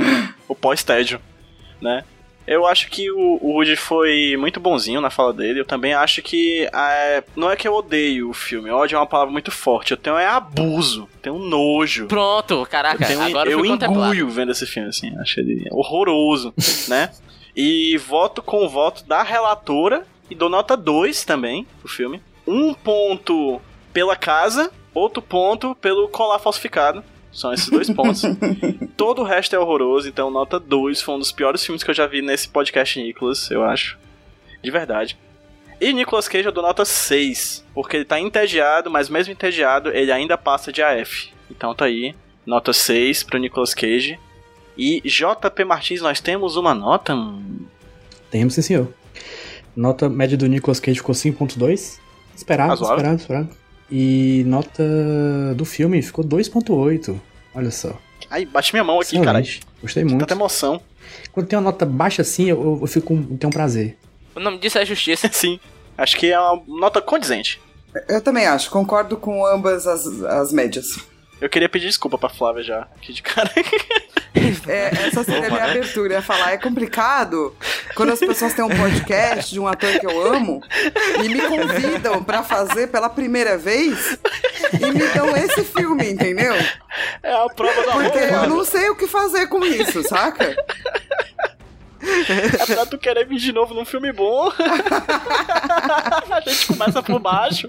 O 0.47 0.55
pós-tédio, 0.55 1.21
né? 1.83 2.05
Eu 2.49 2.67
acho 2.67 2.89
que 2.89 3.11
o, 3.11 3.39
o 3.43 3.53
Woody 3.53 3.77
foi 3.77 4.35
muito 4.39 4.59
bonzinho 4.59 5.03
na 5.03 5.11
fala 5.11 5.35
dele. 5.35 5.61
Eu 5.61 5.67
também 5.67 5.93
acho 5.93 6.23
que. 6.23 6.67
é, 6.73 7.23
não 7.37 7.51
é 7.51 7.57
que 7.57 7.69
eu 7.69 7.75
odeio 7.75 8.31
o 8.31 8.33
filme. 8.33 8.71
Ódio 8.71 8.97
é 8.97 8.99
uma 8.99 9.07
palavra 9.07 9.31
muito 9.31 9.51
forte. 9.51 9.91
Eu 9.91 9.99
tenho 9.99 10.17
é 10.17 10.27
abuso. 10.27 11.07
Tenho 11.21 11.39
nojo. 11.39 12.07
Pronto, 12.07 12.67
caraca, 12.71 13.05
Eu, 13.05 13.07
tenho, 13.07 13.23
agora 13.23 13.51
eu 13.51 13.59
eu 13.59 13.67
enguio 13.67 14.31
vendo 14.31 14.51
esse 14.51 14.65
filme, 14.65 14.89
assim. 14.89 15.15
Acho 15.19 15.41
ele 15.41 15.69
horroroso, 15.71 16.55
né? 16.89 17.11
E 17.55 17.99
voto 17.99 18.41
com 18.41 18.65
o 18.65 18.69
voto 18.69 19.05
da 19.05 19.23
relatora 19.23 20.07
e 20.31 20.35
dou 20.35 20.49
nota 20.49 20.75
2 20.75 21.27
também 21.27 21.67
pro 21.81 21.89
filme. 21.89 22.23
Um 22.47 22.73
ponto 22.73 23.61
pela 23.93 24.17
casa, 24.17 24.71
outro 24.95 25.21
ponto 25.21 25.75
pelo 25.75 26.09
colar 26.09 26.39
falsificado. 26.39 27.05
São 27.39 27.53
esses 27.53 27.70
dois 27.70 27.89
pontos. 27.89 28.22
Todo 28.99 29.22
o 29.22 29.24
resto 29.24 29.55
é 29.55 29.59
horroroso, 29.59 30.09
então 30.09 30.28
nota 30.28 30.59
2 30.59 31.01
foi 31.01 31.14
um 31.14 31.18
dos 31.20 31.30
piores 31.30 31.64
filmes 31.64 31.84
que 31.84 31.91
eu 31.91 31.95
já 31.95 32.05
vi 32.05 32.20
nesse 32.20 32.49
podcast 32.49 33.01
Nicolas, 33.01 33.49
eu 33.49 33.62
acho. 33.62 33.97
De 34.61 34.72
verdade. 34.72 35.16
E 35.80 35.93
Nicolas 35.93 36.26
Cage 36.26 36.47
eu 36.47 36.53
dou 36.53 36.64
nota 36.64 36.84
6, 36.84 37.64
porque 37.72 37.99
ele 37.99 38.05
tá 38.05 38.18
entediado, 38.18 38.91
mas 38.91 39.09
mesmo 39.09 39.32
entediado, 39.32 39.91
ele 39.91 40.11
ainda 40.11 40.36
passa 40.36 40.72
de 40.72 40.82
AF. 40.82 41.30
Então 41.49 41.72
tá 41.76 41.84
aí, 41.84 42.12
nota 42.45 42.72
6 42.72 43.22
pro 43.22 43.39
Nicolas 43.39 43.72
Cage. 43.72 44.18
E 44.76 45.01
JP 45.05 45.64
Martins, 45.64 46.01
nós 46.01 46.20
temos 46.20 46.57
uma 46.57 46.74
nota? 46.74 47.14
Temos 48.32 48.55
sim, 48.55 48.62
senhor. 48.62 48.93
Nota 49.76 50.09
média 50.09 50.36
do 50.36 50.49
Nicolas 50.49 50.80
Cage 50.80 50.99
ficou 50.99 51.14
5.2. 51.14 52.01
Esperado, 52.34 52.82
esperado, 52.82 53.20
esperado. 53.20 53.49
E 53.89 54.43
nota 54.45 54.82
do 55.55 55.64
filme 55.64 56.03
ficou 56.03 56.24
2.8. 56.24 57.28
Olha 57.59 57.71
só. 57.71 57.93
Ai, 58.31 58.45
bate 58.45 58.73
minha 58.73 58.85
mão 58.85 59.01
aqui, 59.01 59.21
cara. 59.21 59.43
Gostei 59.83 60.03
Tanta 60.05 60.15
muito. 60.17 60.31
emoção. 60.33 60.81
Quando 61.33 61.47
tem 61.47 61.59
uma 61.59 61.65
nota 61.65 61.85
baixa 61.85 62.23
assim, 62.23 62.47
eu, 62.49 62.79
eu- 62.81 62.87
fico 62.87 63.09
com 63.09 63.37
tenho 63.37 63.49
um 63.49 63.53
prazer. 63.53 63.99
O 64.35 64.41
nome 64.41 64.59
disso 64.59 64.79
é 64.79 64.85
justiça. 64.85 65.29
Sim, 65.33 65.59
acho 65.97 66.17
que 66.17 66.31
é 66.33 66.39
uma 66.39 66.63
nota 66.67 67.01
condizente. 67.03 67.61
Eu 68.09 68.21
também 68.21 68.47
acho, 68.47 68.71
concordo 68.71 69.17
com 69.17 69.45
ambas 69.47 69.87
as, 69.87 70.07
as 70.25 70.53
médias. 70.53 70.99
Eu 71.41 71.49
queria 71.49 71.68
pedir 71.68 71.86
desculpa 71.86 72.18
pra 72.18 72.28
Flávia 72.28 72.62
já, 72.62 72.80
aqui 72.97 73.12
de 73.12 73.22
cara. 73.22 73.51
É, 74.68 74.91
essa 75.07 75.24
seria 75.24 75.49
a 75.49 75.51
minha 75.51 75.64
abertura. 75.64 76.12
Eu 76.12 76.18
ia 76.18 76.22
falar, 76.22 76.53
é 76.53 76.59
complicado 76.59 77.57
quando 77.95 78.12
as 78.12 78.20
pessoas 78.20 78.53
têm 78.55 78.64
um 78.64 78.68
podcast 78.68 79.51
de 79.51 79.59
um 79.59 79.66
ator 79.66 79.99
que 79.99 80.07
eu 80.07 80.32
amo 80.32 80.62
e 81.24 81.28
me 81.28 81.41
convidam 81.41 82.22
pra 82.22 82.43
fazer 82.45 82.86
pela 82.89 83.09
primeira 83.09 83.59
vez 83.59 84.16
e 84.80 84.86
me 84.93 85.07
dão 85.09 85.36
esse 85.36 85.64
filme, 85.64 86.09
entendeu? 86.11 86.55
É 87.22 87.32
a 87.32 87.49
prova 87.49 87.82
do 87.82 87.91
amor, 87.91 88.05
Porque 88.05 88.18
eu 88.18 88.28
Flávia. 88.28 88.49
não 88.49 88.64
sei 88.64 88.91
o 88.91 88.97
que 88.97 89.09
fazer 89.09 89.49
com 89.49 89.64
isso, 89.64 90.03
saca? 90.05 90.55
É 92.01 92.66
pra 92.74 92.86
tu 92.86 92.97
querer 92.97 93.26
vir 93.26 93.39
de 93.39 93.53
novo 93.53 93.74
num 93.74 93.84
filme 93.84 94.12
bom. 94.12 94.53
a 96.30 96.41
gente 96.47 96.66
começa 96.66 97.03
por 97.03 97.18
baixo. 97.18 97.68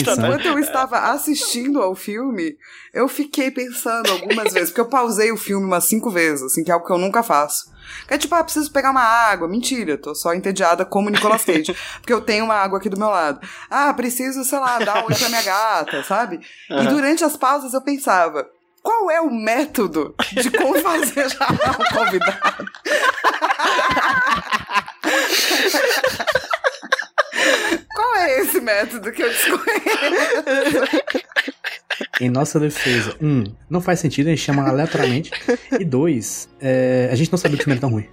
Enquanto 0.00 0.46
eu 0.46 0.58
estava 0.58 0.98
assistindo 1.12 1.80
ao 1.80 1.94
filme, 1.94 2.56
eu 2.92 3.08
fiquei 3.08 3.50
pensando 3.50 4.10
algumas 4.10 4.52
vezes, 4.52 4.70
porque 4.70 4.80
eu 4.80 4.88
pausei 4.88 5.30
o 5.32 5.36
filme 5.36 5.66
umas 5.66 5.84
cinco 5.84 6.10
vezes, 6.10 6.42
assim, 6.42 6.64
que 6.64 6.70
é 6.70 6.74
algo 6.74 6.86
que 6.86 6.92
eu 6.92 6.98
nunca 6.98 7.22
faço. 7.22 7.70
Que 8.06 8.14
é 8.14 8.18
tipo, 8.18 8.34
ah, 8.34 8.44
preciso 8.44 8.72
pegar 8.72 8.90
uma 8.90 9.02
água. 9.02 9.48
Mentira, 9.48 9.98
tô 9.98 10.14
só 10.14 10.34
entediada 10.34 10.84
como 10.84 11.10
Nicolas 11.10 11.44
Cage. 11.44 11.76
porque 12.00 12.12
eu 12.12 12.20
tenho 12.20 12.44
uma 12.44 12.54
água 12.54 12.78
aqui 12.78 12.88
do 12.88 12.98
meu 12.98 13.08
lado. 13.08 13.40
Ah, 13.70 13.92
preciso, 13.92 14.44
sei 14.44 14.58
lá, 14.58 14.78
dar 14.78 15.04
oi 15.04 15.14
pra 15.14 15.28
minha 15.28 15.42
gata, 15.42 16.02
sabe? 16.04 16.40
E 16.70 16.86
durante 16.86 17.24
as 17.24 17.36
pausas 17.36 17.74
eu 17.74 17.80
pensava, 17.80 18.48
qual 18.82 19.10
é 19.10 19.20
o 19.20 19.30
método 19.30 20.14
de 20.32 20.50
como 20.50 20.78
fazer 20.80 21.30
chamar 21.30 21.76
um 21.78 21.94
convidado? 21.94 22.66
Qual 27.94 28.16
é 28.16 28.40
esse 28.40 28.60
método 28.60 29.12
que 29.12 29.22
eu 29.22 29.28
desconheço? 29.28 29.62
Em 32.20 32.28
nossa 32.30 32.58
defesa, 32.58 33.16
um, 33.20 33.44
não 33.68 33.80
faz 33.80 34.00
sentido, 34.00 34.28
a 34.28 34.30
gente 34.30 34.42
chama 34.42 34.68
aleatoriamente. 34.68 35.30
E 35.78 35.84
dois, 35.84 36.48
é, 36.60 37.08
a 37.10 37.14
gente 37.14 37.30
não 37.30 37.38
sabia 37.38 37.56
que 37.56 37.62
o 37.62 37.64
filme 37.64 37.74
era 37.74 37.80
tão 37.80 37.90
ruim. 37.90 38.08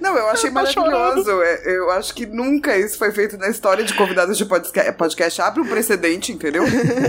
Não, 0.00 0.16
eu 0.16 0.28
achei 0.28 0.50
maravilhoso. 0.50 1.42
É, 1.42 1.62
Eu 1.76 1.90
acho 1.90 2.14
que 2.14 2.26
nunca 2.26 2.76
isso 2.76 2.98
foi 2.98 3.10
feito 3.12 3.36
na 3.38 3.48
história 3.48 3.84
de 3.84 3.94
convidados 3.94 4.36
de 4.36 4.44
podca- 4.44 4.92
podcast. 4.92 5.40
Abre 5.40 5.60
um 5.62 5.66
precedente, 5.66 6.32
entendeu? 6.32 6.64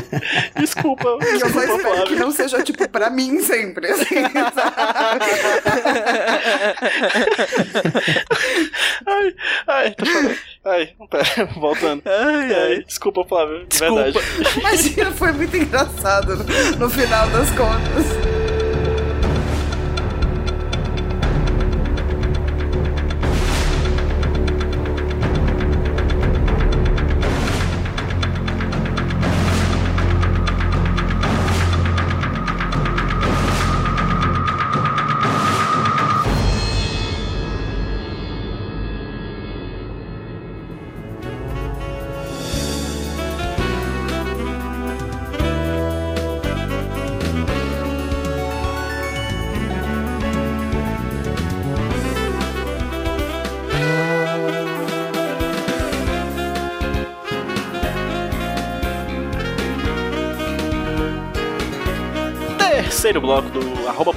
Desculpa, 0.57 1.17
Que 1.19 1.25
eu 1.25 1.39
só 1.39 1.47
desculpa, 1.59 1.75
espero 1.89 2.03
que 2.05 2.15
não 2.15 2.31
seja, 2.31 2.63
tipo, 2.63 2.87
pra 2.89 3.09
mim 3.09 3.41
sempre. 3.41 3.87
Assim? 3.87 4.15
Ai, 9.07 9.35
ai, 9.67 9.91
tô. 9.95 10.05
Ai, 10.69 10.89
pera, 11.09 11.45
voltando. 11.55 12.01
Ai, 12.05 12.53
ai, 12.53 12.83
desculpa, 12.83 13.23
Flávio, 13.25 13.59
de 13.59 13.65
Desculpa. 13.67 14.03
verdade. 14.03 14.59
Imagina, 14.59 15.11
foi 15.11 15.31
muito 15.31 15.55
engraçado 15.57 16.35
no, 16.37 16.43
no 16.77 16.89
final 16.89 17.27
das 17.29 17.49
contas. 17.51 18.38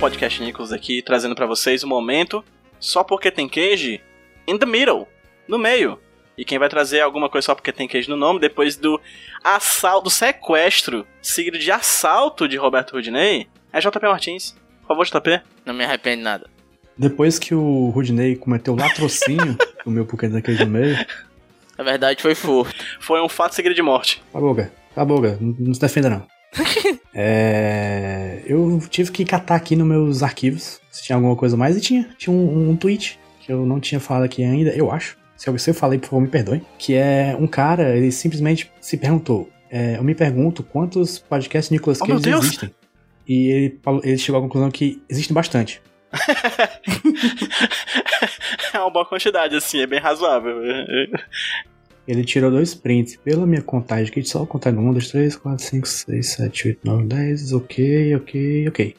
Podcast 0.03 0.43
Nichols 0.43 0.73
aqui, 0.73 1.01
trazendo 1.01 1.33
pra 1.33 1.47
vocês 1.47 1.85
o 1.85 1.87
momento 1.87 2.45
só 2.81 3.05
porque 3.05 3.31
tem 3.31 3.49
queijo 3.49 4.01
in 4.49 4.59
the 4.59 4.67
middle, 4.67 5.07
no 5.47 5.57
meio. 5.57 5.97
E 6.37 6.45
quem 6.45 6.59
vai 6.59 6.69
trazer 6.69 7.01
alguma 7.03 7.29
coisa 7.29 7.47
só 7.47 7.55
porque 7.55 7.71
tem 7.71 7.87
queijo 7.87 8.11
no 8.11 8.17
nome, 8.17 8.41
depois 8.41 8.77
do 8.77 9.01
assalto, 9.45 10.05
do 10.05 10.11
sequestro, 10.11 11.07
seguido 11.23 11.57
de 11.57 11.71
assalto 11.71 12.49
de 12.49 12.57
Roberto 12.57 12.95
Rudinei, 12.95 13.47
é 13.73 13.79
JP 13.79 14.01
Martins. 14.03 14.57
Por 14.81 14.89
favor, 14.89 15.07
JP. 15.07 15.41
Não 15.65 15.73
me 15.73 15.85
arrependo 15.85 16.17
de 16.17 16.23
nada. 16.25 16.51
Depois 16.99 17.39
que 17.39 17.55
o 17.55 17.91
Rudney 17.91 18.35
cometeu 18.35 18.75
o 18.75 18.77
latrocínio 18.77 19.57
do 19.87 19.91
meu 19.93 20.05
porque 20.05 20.27
daquele 20.27 20.65
no 20.65 20.71
meio, 20.73 20.97
Na 21.79 21.85
verdade 21.85 22.21
foi 22.21 22.35
furto. 22.35 22.75
Foi 22.99 23.23
um 23.23 23.29
fato 23.29 23.55
seguido 23.55 23.73
de 23.75 23.83
morte. 23.83 24.21
Tá 24.33 24.41
boga, 24.41 24.73
tá 24.97 25.05
boga, 25.05 25.39
não 25.41 25.73
se 25.73 25.81
defenda 25.81 26.11
não. 26.11 26.32
é, 27.15 28.43
eu 28.47 28.81
tive 28.91 29.11
que 29.11 29.25
catar 29.25 29.57
aqui 29.57 29.75
nos 29.75 29.87
meus 29.87 30.23
arquivos 30.23 30.81
se 30.91 31.03
tinha 31.05 31.17
alguma 31.17 31.35
coisa 31.37 31.57
mais 31.57 31.77
e 31.77 31.81
tinha. 31.81 32.09
Tinha 32.19 32.35
um, 32.35 32.71
um 32.71 32.77
tweet 32.77 33.19
que 33.41 33.53
eu 33.53 33.65
não 33.67 33.81
tinha 33.81 33.99
falado 34.01 34.25
aqui 34.25 34.45
ainda, 34.45 34.71
eu 34.71 34.91
acho. 34.91 35.17
Se 35.37 35.49
eu, 35.49 35.59
se 35.59 35.71
eu 35.71 35.75
falei, 35.75 35.99
por 35.99 36.09
favor, 36.11 36.21
me 36.23 36.29
perdoe. 36.29 36.63
Que 36.79 36.95
é 36.95 37.37
um 37.39 37.47
cara, 37.47 37.97
ele 37.97 38.13
simplesmente 38.13 38.71
se 38.81 38.97
perguntou. 38.97 39.49
é, 39.71 39.97
eu 39.97 40.05
me 40.05 40.15
pergunto 40.15 40.63
quantos 40.63 41.19
podcasts 41.19 41.71
Nicolas 41.71 42.01
Oh, 42.01 42.07
Cage 42.07 42.23
Deus! 42.23 42.45
existem. 42.45 42.75
E 43.27 43.49
ele, 43.49 43.81
ele 44.03 44.19
chegou 44.19 44.39
à 44.39 44.43
conclusão 44.43 44.71
que 44.71 45.03
existem 45.09 45.35
bastante. 45.35 45.81
É 48.75 48.79
uma 48.79 48.91
boa 48.91 49.05
quantidade, 49.05 49.55
assim, 49.55 49.81
é 49.81 49.87
bem 49.87 50.01
razoável. 50.01 50.57
Ele 52.07 52.25
tirou 52.25 52.51
dois 52.51 52.75
prints. 52.75 53.17
Pela 53.17 53.47
minha 53.47 53.63
contagem 53.63 54.09
aqui, 54.11 54.25
só 54.25 54.45
contagem 54.45 54.79
1, 54.79 54.93
2, 54.93 55.11
3, 55.11 55.37
4, 55.37 55.65
5, 55.65 55.87
6, 55.89 56.27
7, 56.33 56.69
8, 56.69 56.81
9, 56.85 57.05
10. 57.05 57.53
Ok, 57.53 58.17
ok, 58.17 58.69
ok. 58.69 58.97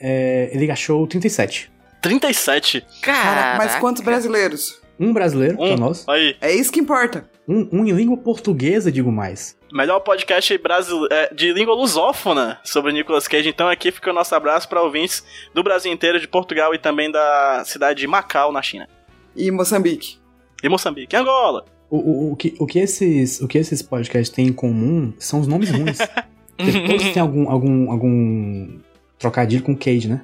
É, 0.00 0.50
ele 0.52 0.70
achou 0.70 1.06
37. 1.06 1.70
37. 2.02 2.84
Cara, 3.02 3.22
Cara, 3.22 3.58
mas 3.58 3.76
quantos 3.76 4.02
brasileiros? 4.02 4.80
Um 4.98 5.12
brasileiro, 5.12 5.56
é 5.58 5.70
o 5.70 5.74
Um. 5.74 5.76
nosso. 5.76 6.08
Aí, 6.10 6.36
É 6.40 6.52
isso 6.54 6.70
que 6.72 6.78
importa. 6.80 7.28
Um, 7.48 7.68
um 7.72 7.84
em 7.84 7.92
língua 7.92 8.16
portuguesa, 8.16 8.90
digo 8.92 9.10
mais. 9.12 9.56
melhor 9.72 9.98
podcast 10.00 10.56
brasile- 10.58 11.08
é, 11.10 11.34
de 11.34 11.52
língua 11.52 11.74
lusófona 11.74 12.60
sobre 12.64 12.92
Nicolas 12.92 13.26
Cage. 13.26 13.48
Então 13.48 13.68
aqui 13.68 13.90
fica 13.90 14.10
o 14.10 14.14
nosso 14.14 14.32
abraço 14.34 14.68
para 14.68 14.80
ouvintes 14.82 15.24
do 15.52 15.62
Brasil 15.64 15.92
inteiro, 15.92 16.20
de 16.20 16.28
Portugal 16.28 16.72
e 16.74 16.78
também 16.78 17.10
da 17.10 17.62
cidade 17.66 18.00
de 18.00 18.06
Macau, 18.06 18.52
na 18.52 18.62
China. 18.62 18.88
E 19.34 19.50
Moçambique. 19.50 20.18
E 20.62 20.68
Moçambique. 20.68 21.14
E 21.14 21.18
Angola. 21.18 21.64
O, 21.90 21.96
o, 21.98 22.32
o, 22.32 22.36
que, 22.36 22.54
o, 22.58 22.66
que 22.66 22.78
esses, 22.78 23.40
o 23.40 23.46
que 23.48 23.58
esses 23.58 23.82
podcasts 23.82 24.34
têm 24.34 24.48
em 24.48 24.52
comum 24.52 25.12
são 25.18 25.40
os 25.40 25.46
nomes 25.46 25.70
ruins. 25.70 25.98
Todos 26.86 27.08
têm 27.12 27.20
algum, 27.22 27.48
algum, 27.50 27.90
algum 27.90 28.78
trocadilho 29.18 29.62
com 29.62 29.76
Cage, 29.76 30.08
né? 30.08 30.22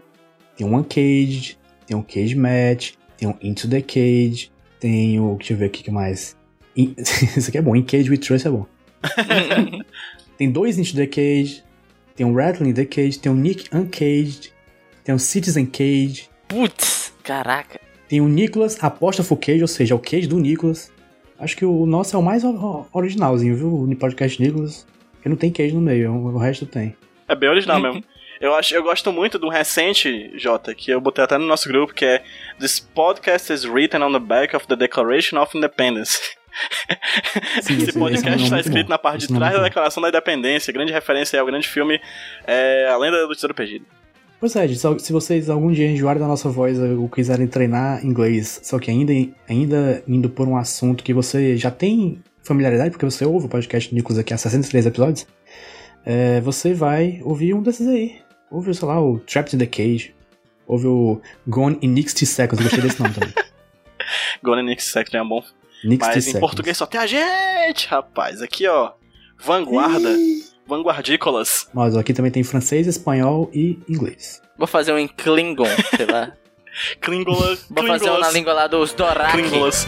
Tem 0.57 0.67
um 0.67 0.77
Uncaged, 0.77 1.59
tem 1.87 1.97
um 1.97 2.03
Cage 2.03 2.35
Match, 2.35 2.93
tem 3.17 3.29
um 3.29 3.35
Into 3.43 3.69
the 3.69 3.81
Cage, 3.81 4.51
tem 4.79 5.19
o. 5.21 5.37
Deixa 5.37 5.53
eu 5.53 5.57
ver 5.59 5.67
aqui 5.67 5.81
o 5.81 5.85
que 5.85 5.91
mais. 5.91 6.37
In- 6.77 6.95
Isso 6.99 7.49
aqui 7.49 7.59
é 7.59 7.63
bom, 7.63 7.75
In 7.77 7.83
Cage 7.83 8.11
with 8.11 8.19
Trust 8.19 8.47
é 8.47 8.51
bom. 8.51 8.67
Tem 10.39 10.51
dois 10.51 10.79
Into 10.79 10.95
the 10.95 11.07
Cage, 11.07 11.63
tem 12.17 12.25
um 12.27 12.35
Rattling 12.35 12.73
the 12.73 12.85
Cage, 12.87 13.19
tem 13.19 13.31
um 13.31 13.35
Nick 13.35 13.65
Uncaged, 13.75 14.53
tem 15.05 15.15
um 15.15 15.19
Citizen 15.19 15.67
Cage, 15.67 16.31
Putz, 16.49 17.13
caraca. 17.23 17.79
tem 18.09 18.21
o 18.23 18.29
Nicholas 18.29 18.83
Apóstrofo 18.83 19.37
Cage, 19.37 19.61
ou 19.61 19.69
seja, 19.69 19.95
o 19.95 19.99
Cage 19.99 20.27
do 20.27 20.39
Nicholas. 20.39 20.91
Acho 21.41 21.57
que 21.57 21.65
o 21.65 21.87
nosso 21.87 22.15
é 22.15 22.19
o 22.19 22.23
mais 22.23 22.43
originalzinho, 22.93 23.57
viu? 23.57 23.69
O 23.75 23.97
podcast 23.97 24.41
Nicholas. 24.43 24.87
Porque 25.15 25.29
não 25.29 25.37
tem 25.37 25.51
Cage 25.51 25.75
no 25.75 25.81
meio, 25.81 26.13
o 26.13 26.39
resto 26.39 26.65
tem. 26.67 26.95
É 27.29 27.35
bem 27.35 27.49
original 27.49 27.81
mesmo. 27.81 28.03
Eu, 28.41 28.55
acho, 28.55 28.75
eu 28.75 28.83
gosto 28.83 29.13
muito 29.13 29.39
do 29.39 29.49
recente, 29.51 30.31
Jota, 30.39 30.75
que 30.75 30.91
eu 30.91 30.99
botei 31.01 31.23
até 31.23 31.37
no 31.37 31.45
nosso 31.47 31.69
grupo, 31.69 31.93
que 31.93 32.05
é 32.07 32.23
This 32.59 32.81
podcast 32.81 33.53
is 33.53 33.65
written 33.65 34.03
on 34.03 34.13
the 34.13 34.19
back 34.19 34.57
of 34.57 34.67
the 34.67 34.77
Declaration 34.77 35.39
of 35.39 35.57
Independence. 35.57 36.19
Sim, 37.63 37.75
Esse 37.75 37.91
esse- 37.91 37.99
podcast 37.99 38.29
é 38.29 38.43
está 38.43 38.55
muito 38.57 38.67
escrito 38.67 38.87
bom. 38.87 38.91
na 38.91 38.99
parte 38.99 39.19
de 39.19 39.25
Esse 39.25 39.33
nome 39.35 39.45
é 39.45 39.49
trás 39.49 39.55
da 39.57 39.61
bom. 39.61 39.69
Declaração 39.69 40.03
da 40.03 40.09
Independência. 40.09 40.73
Grande 40.73 40.93
referência 40.93 41.39
ao 41.39 41.47
grande 41.47 41.69
filme 41.69 42.01
é, 42.47 42.89
A 42.89 42.97
Lenda 42.97 43.27
do 43.27 43.35
Tesouro 43.35 43.55
Perdido. 43.55 43.85
Pois 44.41 44.57
é, 44.57 44.67
se 44.67 45.13
vocês 45.13 45.51
algum 45.51 45.71
dia 45.71 45.87
enjoarem 45.87 46.19
da 46.21 46.27
nossa 46.27 46.49
voz 46.49 46.79
ou 46.79 47.07
quiserem 47.11 47.47
treinar 47.47 48.05
inglês, 48.05 48.59
só 48.63 48.79
que 48.79 48.91
ainda, 48.91 49.13
ainda 49.47 50.03
indo 50.09 50.31
por 50.31 50.49
um 50.49 50.57
assunto 50.57 51.05
que 51.05 51.13
você 51.13 51.59
já 51.59 51.71
tem 51.71 52.23
familiaridade, 52.43 52.91
porque 52.91 53.05
você 53.05 53.27
ouve 53.27 53.47
o 53.47 53.49
podcast 53.51 53.95
Nicholas 53.95 54.19
aqui 54.19 54.33
há 54.33 54.39
63 54.39 54.87
episódios, 54.87 55.27
é, 56.07 56.41
você 56.41 56.73
vai 56.73 57.21
ouvir 57.23 57.53
um 57.53 57.63
desses 57.63 57.87
aí. 57.87 58.19
Ouve, 58.51 58.75
sei 58.75 58.89
lá, 58.89 58.99
o 58.99 59.19
Trapped 59.21 59.55
in 59.55 59.59
the 59.59 59.67
Cage. 59.67 60.15
Ouve 60.67 60.87
o 60.87 61.21
Gone 61.47 61.79
in 61.83 61.95
60 61.95 62.25
Seconds, 62.25 62.63
gostei 62.63 62.81
desse 62.81 62.99
nome 63.01 63.13
também. 63.13 63.35
Gonna 64.43 64.63
Nick 64.63 64.83
Sector 64.83 65.21
é 65.21 65.23
um 65.23 65.29
bom 65.29 65.43
60 65.83 66.07
Mas 66.07 66.17
em 66.17 66.21
Seconds. 66.23 66.41
português 66.41 66.77
só 66.79 66.87
tem 66.87 66.99
a 66.99 67.07
gente, 67.07 67.87
rapaz. 67.89 68.41
Aqui, 68.41 68.67
ó. 68.67 68.93
Vanguarda. 69.39 70.17
Vanguardícolas. 70.71 71.69
Mas 71.75 71.97
aqui 71.97 72.15
também 72.15 72.31
tem 72.31 72.45
francês, 72.45 72.87
espanhol 72.87 73.51
e 73.53 73.79
inglês. 73.89 74.41
Vou 74.57 74.67
fazer 74.69 74.93
um 74.93 74.99
em 74.99 75.09
Klingon, 75.09 75.67
sei 75.97 76.07
lá. 76.07 76.33
Klingola. 77.03 77.59
Vou 77.69 77.87
fazer 77.87 78.11
um 78.11 78.19
na 78.19 78.31
língua 78.31 78.53
lá 78.53 78.67
dos 78.69 78.93
Doraki. 78.93 79.33
Klingolas. 79.33 79.87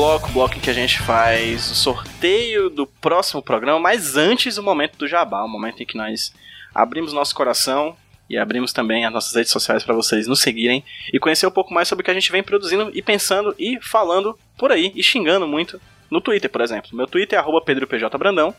Bloco, 0.00 0.30
bloco 0.30 0.56
em 0.56 0.60
que 0.60 0.70
a 0.70 0.72
gente 0.72 0.98
faz 0.98 1.70
o 1.70 1.74
sorteio 1.74 2.70
do 2.70 2.86
próximo 2.86 3.42
programa, 3.42 3.78
mas 3.78 4.16
antes 4.16 4.56
o 4.56 4.62
momento 4.62 4.96
do 4.96 5.06
jabá, 5.06 5.44
o 5.44 5.48
momento 5.48 5.82
em 5.82 5.84
que 5.84 5.94
nós 5.94 6.32
abrimos 6.74 7.12
nosso 7.12 7.34
coração 7.34 7.94
e 8.26 8.38
abrimos 8.38 8.72
também 8.72 9.04
as 9.04 9.12
nossas 9.12 9.34
redes 9.34 9.52
sociais 9.52 9.84
para 9.84 9.94
vocês 9.94 10.26
nos 10.26 10.40
seguirem 10.40 10.82
e 11.12 11.18
conhecer 11.18 11.46
um 11.46 11.50
pouco 11.50 11.74
mais 11.74 11.86
sobre 11.86 12.00
o 12.00 12.04
que 12.06 12.10
a 12.10 12.14
gente 12.14 12.32
vem 12.32 12.42
produzindo 12.42 12.90
e 12.94 13.02
pensando 13.02 13.54
e 13.58 13.78
falando 13.82 14.38
por 14.56 14.72
aí 14.72 14.90
e 14.94 15.02
xingando 15.02 15.46
muito 15.46 15.78
no 16.10 16.18
Twitter, 16.18 16.48
por 16.48 16.62
exemplo. 16.62 16.96
Meu 16.96 17.06
Twitter 17.06 17.38
é 17.38 17.42
arroba 17.42 17.60
pedropjbrandão, 17.60 18.54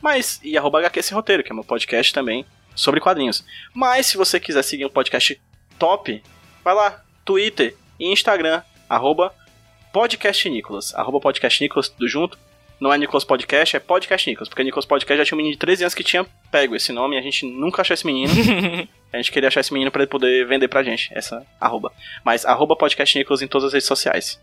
mas 0.00 0.40
e 0.42 0.56
arroba 0.56 0.80
Roteiro, 1.12 1.44
que 1.44 1.52
é 1.52 1.54
meu 1.54 1.62
podcast 1.62 2.10
também 2.10 2.46
sobre 2.74 3.00
quadrinhos. 3.00 3.44
Mas 3.74 4.06
se 4.06 4.16
você 4.16 4.40
quiser 4.40 4.62
seguir 4.62 4.86
um 4.86 4.90
podcast 4.90 5.38
top, 5.78 6.22
vai 6.64 6.74
lá, 6.74 7.02
Twitter 7.22 7.76
e 8.00 8.10
Instagram, 8.10 8.62
arroba 8.88 9.34
podcast 9.96 10.50
Nicolas, 10.50 10.94
arroba 10.94 11.18
podcast 11.18 11.62
Nicolas, 11.62 11.88
tudo 11.88 12.06
junto. 12.06 12.38
Não 12.78 12.92
é 12.92 12.98
Nicolas 12.98 13.24
Podcast, 13.24 13.74
é 13.74 13.80
Podcast 13.80 14.28
Nicolas, 14.28 14.46
porque 14.46 14.62
Nicolas 14.62 14.84
Podcast 14.84 15.16
já 15.16 15.24
tinha 15.24 15.36
um 15.36 15.38
menino 15.38 15.54
de 15.54 15.58
13 15.58 15.84
anos 15.84 15.94
que 15.94 16.04
tinha 16.04 16.26
pego 16.50 16.76
esse 16.76 16.92
nome 16.92 17.16
e 17.16 17.18
a 17.18 17.22
gente 17.22 17.46
nunca 17.46 17.80
achou 17.80 17.94
esse 17.94 18.04
menino. 18.04 18.30
a 19.10 19.16
gente 19.16 19.32
queria 19.32 19.48
achar 19.48 19.60
esse 19.60 19.72
menino 19.72 19.90
para 19.90 20.02
ele 20.02 20.10
poder 20.10 20.46
vender 20.46 20.68
pra 20.68 20.82
gente, 20.82 21.08
essa 21.14 21.42
arroba. 21.58 21.90
Mas 22.22 22.44
arroba 22.44 22.76
Podcast 22.76 23.16
Nicolas 23.16 23.40
em 23.40 23.48
todas 23.48 23.68
as 23.68 23.72
redes 23.72 23.88
sociais. 23.88 24.38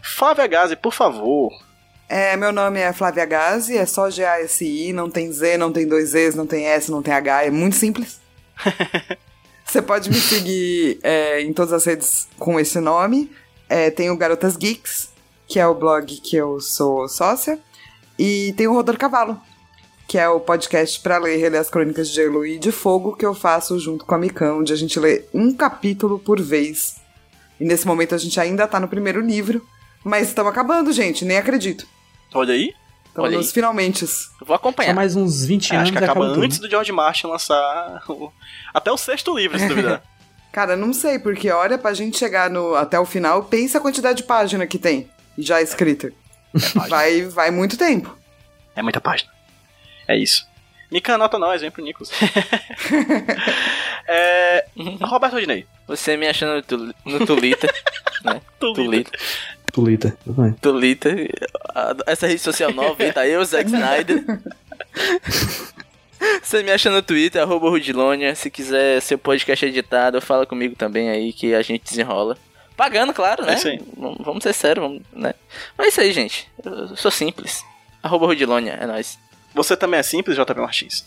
Flávia 0.00 0.46
Gazi, 0.46 0.76
por 0.76 0.92
favor, 0.92 1.50
É, 2.08 2.36
meu 2.36 2.52
nome 2.52 2.78
é 2.78 2.92
Flávia 2.92 3.24
Gazi, 3.24 3.76
é 3.76 3.86
só 3.86 4.08
G-A-S-I, 4.08 4.92
não 4.92 5.10
tem 5.10 5.32
Z, 5.32 5.58
não 5.58 5.72
tem 5.72 5.88
dois 5.88 6.10
Zs, 6.10 6.36
não 6.36 6.46
tem 6.46 6.66
S, 6.66 6.88
não 6.88 7.02
tem 7.02 7.14
H, 7.14 7.46
é 7.46 7.50
muito 7.50 7.74
simples. 7.74 8.20
Você 9.64 9.82
pode 9.82 10.08
me 10.08 10.16
seguir 10.16 11.00
é, 11.02 11.40
em 11.40 11.52
todas 11.52 11.72
as 11.72 11.84
redes 11.84 12.28
com 12.38 12.60
esse 12.60 12.78
nome. 12.78 13.28
É, 13.74 13.90
tem 13.90 14.08
o 14.08 14.16
Garotas 14.16 14.56
Geeks, 14.56 15.08
que 15.48 15.58
é 15.58 15.66
o 15.66 15.74
blog 15.74 16.06
que 16.20 16.36
eu 16.36 16.60
sou 16.60 17.08
sócia. 17.08 17.58
E 18.16 18.52
tem 18.56 18.68
o 18.68 18.72
Rodor 18.72 18.96
Cavalo, 18.96 19.36
que 20.06 20.16
é 20.16 20.28
o 20.28 20.38
podcast 20.38 21.00
para 21.00 21.18
ler 21.18 21.36
e 21.36 21.40
reler 21.40 21.60
as 21.60 21.68
crônicas 21.68 22.08
de 22.08 22.14
Gelo 22.14 22.46
e 22.46 22.56
de 22.56 22.70
Fogo 22.70 23.16
que 23.16 23.26
eu 23.26 23.34
faço 23.34 23.76
junto 23.80 24.04
com 24.04 24.14
a 24.14 24.18
Micão, 24.18 24.60
onde 24.60 24.72
a 24.72 24.76
gente 24.76 25.00
lê 25.00 25.24
um 25.34 25.52
capítulo 25.52 26.20
por 26.20 26.40
vez. 26.40 26.96
E 27.58 27.64
nesse 27.64 27.84
momento 27.84 28.14
a 28.14 28.18
gente 28.18 28.38
ainda 28.38 28.68
tá 28.68 28.78
no 28.78 28.86
primeiro 28.86 29.20
livro, 29.20 29.66
mas 30.04 30.28
estamos 30.28 30.52
acabando, 30.52 30.92
gente, 30.92 31.24
nem 31.24 31.36
acredito. 31.38 31.84
olha 32.32 32.54
aí. 32.54 32.72
Estamos 33.08 33.28
Olha 33.28 33.38
nos 33.38 33.46
aí. 33.48 33.52
finalmente. 33.52 34.04
Eu 34.40 34.46
vou 34.46 34.56
acompanhar. 34.56 34.90
Só 34.90 34.94
mais 34.96 35.14
uns 35.16 35.44
20 35.44 35.70
É, 35.70 35.76
anos 35.76 35.82
acho 35.88 35.92
que 35.98 36.02
e 36.02 36.04
acaba 36.04 36.24
antes 36.26 36.58
do 36.58 36.68
George 36.68 36.90
Martin 36.92 37.28
lançar 37.28 38.02
o- 38.08 38.30
até 38.72 38.90
o 38.90 38.96
sexto 38.96 39.36
livro, 39.36 39.56
se 39.58 39.68
duvidar. 39.68 40.02
Cara, 40.54 40.76
não 40.76 40.92
sei, 40.92 41.18
porque 41.18 41.50
olha, 41.50 41.76
pra 41.76 41.92
gente 41.94 42.16
chegar 42.16 42.48
no, 42.48 42.76
até 42.76 42.96
o 42.96 43.04
final, 43.04 43.42
pensa 43.42 43.78
a 43.78 43.80
quantidade 43.80 44.18
de 44.18 44.22
página 44.22 44.64
que 44.68 44.78
tem 44.78 45.10
já 45.36 45.60
escrita. 45.60 46.12
Vai, 46.88 47.22
vai 47.22 47.50
muito 47.50 47.76
tempo. 47.76 48.16
É 48.76 48.80
muita 48.80 49.00
página. 49.00 49.28
É 50.06 50.16
isso. 50.16 50.46
Mika, 50.92 51.14
anota 51.14 51.40
nós, 51.40 51.60
vem 51.60 51.72
pro 51.72 51.82
Nicolas. 51.82 52.08
é, 54.06 54.64
Roberto 55.02 55.32
Rodinei. 55.32 55.66
Você 55.88 56.16
me 56.16 56.28
achando 56.28 56.54
no, 56.54 56.62
tu, 56.62 56.94
no 57.04 57.26
Twitter, 57.26 57.74
né? 58.24 58.40
Tulita. 58.60 59.10
Tulita. 59.72 60.16
exatamente. 60.24 60.60
Twitter. 60.60 61.30
a- 61.74 61.96
Essa 62.06 62.28
rede 62.28 62.40
social 62.40 62.72
nova, 62.72 63.12
tá 63.12 63.26
eu, 63.26 63.44
Zack 63.44 63.68
Snyder. 63.68 64.24
Você 66.42 66.62
me 66.62 66.70
acha 66.70 66.90
no 66.90 67.02
Twitter, 67.02 67.42
arroba 67.42 67.68
Rudilonia. 67.68 68.34
Se 68.34 68.50
quiser 68.50 69.00
seu 69.00 69.18
podcast 69.18 69.64
editado, 69.64 70.20
fala 70.20 70.46
comigo 70.46 70.74
também 70.76 71.10
aí 71.10 71.32
que 71.32 71.54
a 71.54 71.62
gente 71.62 71.84
desenrola. 71.84 72.36
Pagando, 72.76 73.12
claro, 73.14 73.44
né? 73.44 73.52
É 73.52 73.56
isso 73.56 73.68
aí. 73.68 73.80
Vamos 73.96 74.42
ser 74.42 74.52
sérios, 74.52 74.84
vamos, 74.84 75.02
né? 75.12 75.34
Mas 75.78 75.86
é 75.86 75.90
isso 75.90 76.00
aí, 76.00 76.12
gente. 76.12 76.48
Eu 76.64 76.96
sou 76.96 77.10
simples. 77.10 77.64
Arroba 78.02 78.26
Rudilonia, 78.26 78.72
é 78.72 78.86
nóis. 78.86 79.18
Você 79.54 79.76
também 79.76 80.00
é 80.00 80.02
simples, 80.02 80.36
JP 80.36 80.60
Martins? 80.60 81.04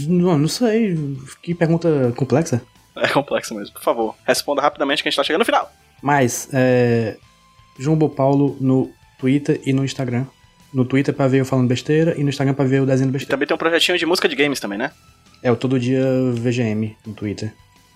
Não, 0.00 0.36
não 0.38 0.48
sei. 0.48 0.96
Que 1.42 1.54
pergunta 1.54 2.12
complexa. 2.16 2.62
É 2.96 3.08
complexo 3.08 3.54
mesmo. 3.54 3.74
Por 3.74 3.82
favor, 3.82 4.16
responda 4.26 4.60
rapidamente 4.60 5.02
que 5.02 5.08
a 5.08 5.10
gente 5.10 5.16
tá 5.16 5.22
chegando 5.22 5.40
no 5.40 5.44
final. 5.44 5.70
Mas, 6.02 6.48
é. 6.52 7.16
João 7.78 7.96
Bo 7.96 8.08
Paulo 8.08 8.56
no 8.60 8.92
Twitter 9.18 9.60
e 9.64 9.72
no 9.72 9.84
Instagram. 9.84 10.26
No 10.72 10.84
Twitter 10.84 11.14
pra 11.14 11.26
ver 11.28 11.40
eu 11.40 11.44
falando 11.44 11.66
besteira 11.68 12.14
e 12.18 12.22
no 12.22 12.28
Instagram 12.28 12.54
pra 12.54 12.64
ver 12.64 12.82
o 12.82 12.86
desenho 12.86 13.08
E 13.08 13.12
besteira. 13.12 13.30
também 13.30 13.46
tem 13.48 13.54
um 13.54 13.58
projetinho 13.58 13.96
de 13.98 14.04
música 14.06 14.28
de 14.28 14.36
games 14.36 14.60
também, 14.60 14.78
né? 14.78 14.90
É 15.42 15.50
o 15.50 15.56
Todo 15.56 15.78
Dia 15.80 16.04
VGM 16.34 16.96
no 17.06 17.14
Twitter 17.14 17.52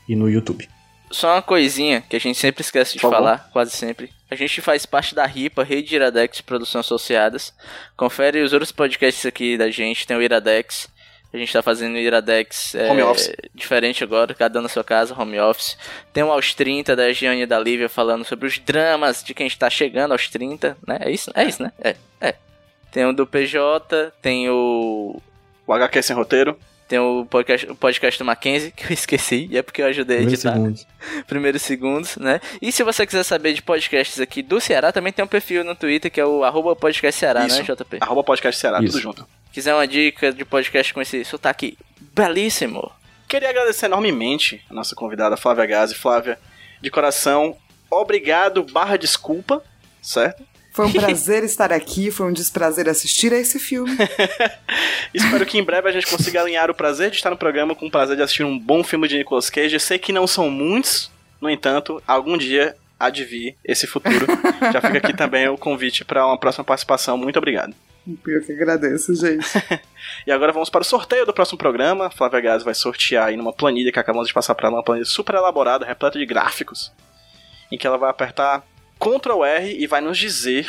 e 0.09 0.17
no 0.17 0.29
YouTube. 0.31 0.69
Só 1.11 1.35
uma 1.35 1.43
coisinha 1.43 2.01
que 2.09 2.17
a 2.17 2.19
gente 2.19 2.39
sempre 2.39 2.63
esquece 2.63 2.95
de 2.95 3.01
Por 3.01 3.11
favor. 3.11 3.17
falar, 3.17 3.51
quase 3.53 3.73
sempre. 3.73 4.11
A 4.31 4.35
gente 4.35 4.63
faz 4.63 4.87
parte 4.87 5.15
da 5.15 5.27
RIPA, 5.27 5.63
Rede 5.63 5.89
de 5.89 5.97
Iradex 5.97 6.39
de 6.39 6.43
Produção 6.43 6.81
Associadas. 6.81 7.53
Confere 7.97 8.41
os 8.41 8.55
outros 8.55 8.73
podcasts 8.73 9.27
aqui 9.27 9.59
da 9.59 9.71
gente, 9.71 10.07
tem 10.07 10.17
o 10.17 10.23
Iradex. 10.23 10.89
A 11.35 11.37
gente 11.37 11.53
tá 11.53 11.63
fazendo 11.63 11.95
o 11.95 11.99
Iradex 11.99 12.75
é, 12.75 12.91
Home 12.91 13.03
office. 13.03 13.33
diferente 13.55 14.03
agora, 14.05 14.35
cada 14.35 14.59
um 14.59 14.63
na 14.63 14.69
sua 14.69 14.85
casa, 14.85 15.15
home 15.19 15.39
office. 15.39 15.77
Tem 16.13 16.23
o 16.23 16.31
Aos 16.31 16.55
30 16.55 16.95
da 16.97 17.11
Giane 17.13 17.43
e 17.43 17.47
da 17.47 17.59
Lívia 17.59 17.89
falando 17.89 18.25
sobre 18.25 18.47
os 18.47 18.59
dramas 18.59 19.23
de 19.25 19.33
quem 19.35 19.47
está 19.47 19.69
chegando 19.69 20.13
aos 20.13 20.29
30, 20.29 20.77
né? 20.87 20.99
É 21.01 21.11
isso? 21.11 21.31
É 21.35 21.45
isso, 21.45 21.63
né? 21.63 21.73
É, 21.83 21.97
é. 22.21 22.35
Tem 22.93 23.05
o 23.07 23.13
do 23.13 23.27
PJ, 23.27 24.13
tem 24.23 24.49
o 24.49 25.21
O 25.67 25.73
HQ 25.73 26.01
sem 26.03 26.15
roteiro. 26.15 26.57
tem 26.87 26.99
o 26.99 27.25
podcast, 27.25 27.71
o 27.71 27.75
podcast 27.75 28.19
do 28.19 28.25
Mackenzie, 28.25 28.71
que 28.71 28.85
eu 28.85 28.93
esqueci, 28.95 29.49
e 29.51 29.57
é 29.57 29.63
porque 29.63 29.81
eu 29.83 29.87
ajudei 29.87 30.19
a 30.19 30.21
Primeiro 30.21 30.35
editar 30.35 30.53
segundos. 30.53 30.87
primeiros 31.27 31.63
segundos, 31.63 32.17
né? 32.19 32.41
E 32.61 32.71
se 32.71 32.83
você 32.85 33.07
quiser 33.07 33.23
saber 33.25 33.55
de 33.55 33.63
podcasts 33.63 34.21
aqui 34.21 34.43
do 34.43 34.61
Ceará, 34.61 34.93
também 34.93 35.13
tem 35.13 35.25
um 35.25 35.29
perfil 35.29 35.65
no 35.65 35.75
Twitter 35.75 36.11
que 36.11 36.21
é 36.21 36.25
o 36.27 36.45
arroba 36.45 36.77
podcast 36.77 37.19
Ceará, 37.19 37.47
Isso. 37.47 37.59
né, 37.59 37.65
JP? 37.65 37.97
Arroba 38.01 38.23
podcast 38.23 38.61
Ceará, 38.61 38.79
Isso. 38.83 38.93
tudo 38.93 39.01
junto. 39.03 39.27
Quiser 39.53 39.75
uma 39.75 39.87
dica 39.89 40.31
de 40.33 40.45
podcast 40.45 40.93
com 40.93 41.01
esse 41.01 41.25
sotaque 41.25 41.79
belíssimo. 42.15 42.93
Queria 43.27 43.49
agradecer 43.49 43.87
enormemente 43.87 44.63
a 44.69 44.75
nossa 44.75 44.95
convidada 44.95 45.37
Flávia 45.39 45.65
Gazi. 45.65 45.95
Flávia, 45.95 46.39
de 46.83 46.91
coração, 46.91 47.57
obrigado 47.91 48.63
barra 48.65 48.99
desculpa, 48.99 49.63
certo? 50.03 50.45
Foi 50.73 50.87
um 50.87 50.93
prazer 50.93 51.45
estar 51.45 51.73
aqui, 51.73 52.11
foi 52.11 52.27
um 52.27 52.33
desprazer 52.33 52.89
assistir 52.89 53.33
a 53.33 53.37
esse 53.37 53.59
filme. 53.59 53.97
Espero 55.13 55.47
que 55.47 55.59
em 55.59 55.63
breve 55.63 55.89
a 55.89 55.93
gente 55.93 56.07
consiga 56.07 56.41
alinhar 56.41 56.71
o 56.71 56.75
prazer 56.75 57.11
de 57.11 57.17
estar 57.17 57.31
no 57.31 57.37
programa 57.37 57.75
com 57.75 57.87
o 57.87 57.91
prazer 57.91 58.17
de 58.17 58.23
assistir 58.23 58.45
um 58.45 58.59
bom 58.59 58.83
filme 58.83 59.07
de 59.07 59.19
Nicolas 59.19 59.51
Cage. 59.51 59.75
Eu 59.75 59.81
sei 59.81 59.99
que 59.99 60.13
não 60.13 60.27
são 60.27 60.51
muitos, 60.51 61.11
no 61.41 61.51
entanto, 61.51 62.03
algum 62.07 62.37
dia 62.37 62.77
vir 63.11 63.57
esse 63.65 63.87
futuro. 63.87 64.27
Já 64.73 64.81
fica 64.81 64.99
aqui 64.99 65.17
também 65.17 65.49
o 65.49 65.59
convite 65.59 66.05
para 66.05 66.25
uma 66.25 66.39
próxima 66.39 66.65
participação. 66.65 67.19
Muito 67.19 67.37
obrigado. 67.37 67.75
Eu 68.07 68.45
que 68.45 68.53
agradeço, 68.53 69.15
gente. 69.15 69.47
E 70.27 70.33
agora 70.33 70.53
vamos 70.53 70.69
para 70.69 70.83
o 70.83 70.85
sorteio 70.85 71.25
do 71.25 71.33
próximo 71.33 71.59
programa. 71.59 72.11
Flávia 72.11 72.41
Gás 72.41 72.63
vai 72.63 72.75
sortear 72.75 73.29
aí 73.29 73.37
numa 73.37 73.53
planilha 73.53 73.91
que 73.93 73.99
acabamos 73.99 74.29
de 74.29 74.35
passar 74.35 74.55
para 74.55 74.69
ela, 74.69 74.77
uma 74.77 74.83
planilha 74.83 75.05
super 75.05 75.35
elaborada, 75.35 75.87
repleta 75.87 76.19
de 76.19 76.27
gráficos, 76.27 76.93
em 77.71 77.79
que 77.79 77.87
ela 77.87 77.97
vai 77.97 78.11
apertar 78.11 78.65
Ctrl 79.03 79.45
R 79.45 79.77
e 79.83 79.87
vai 79.89 80.01
nos 80.01 80.17
dizer 80.17 80.69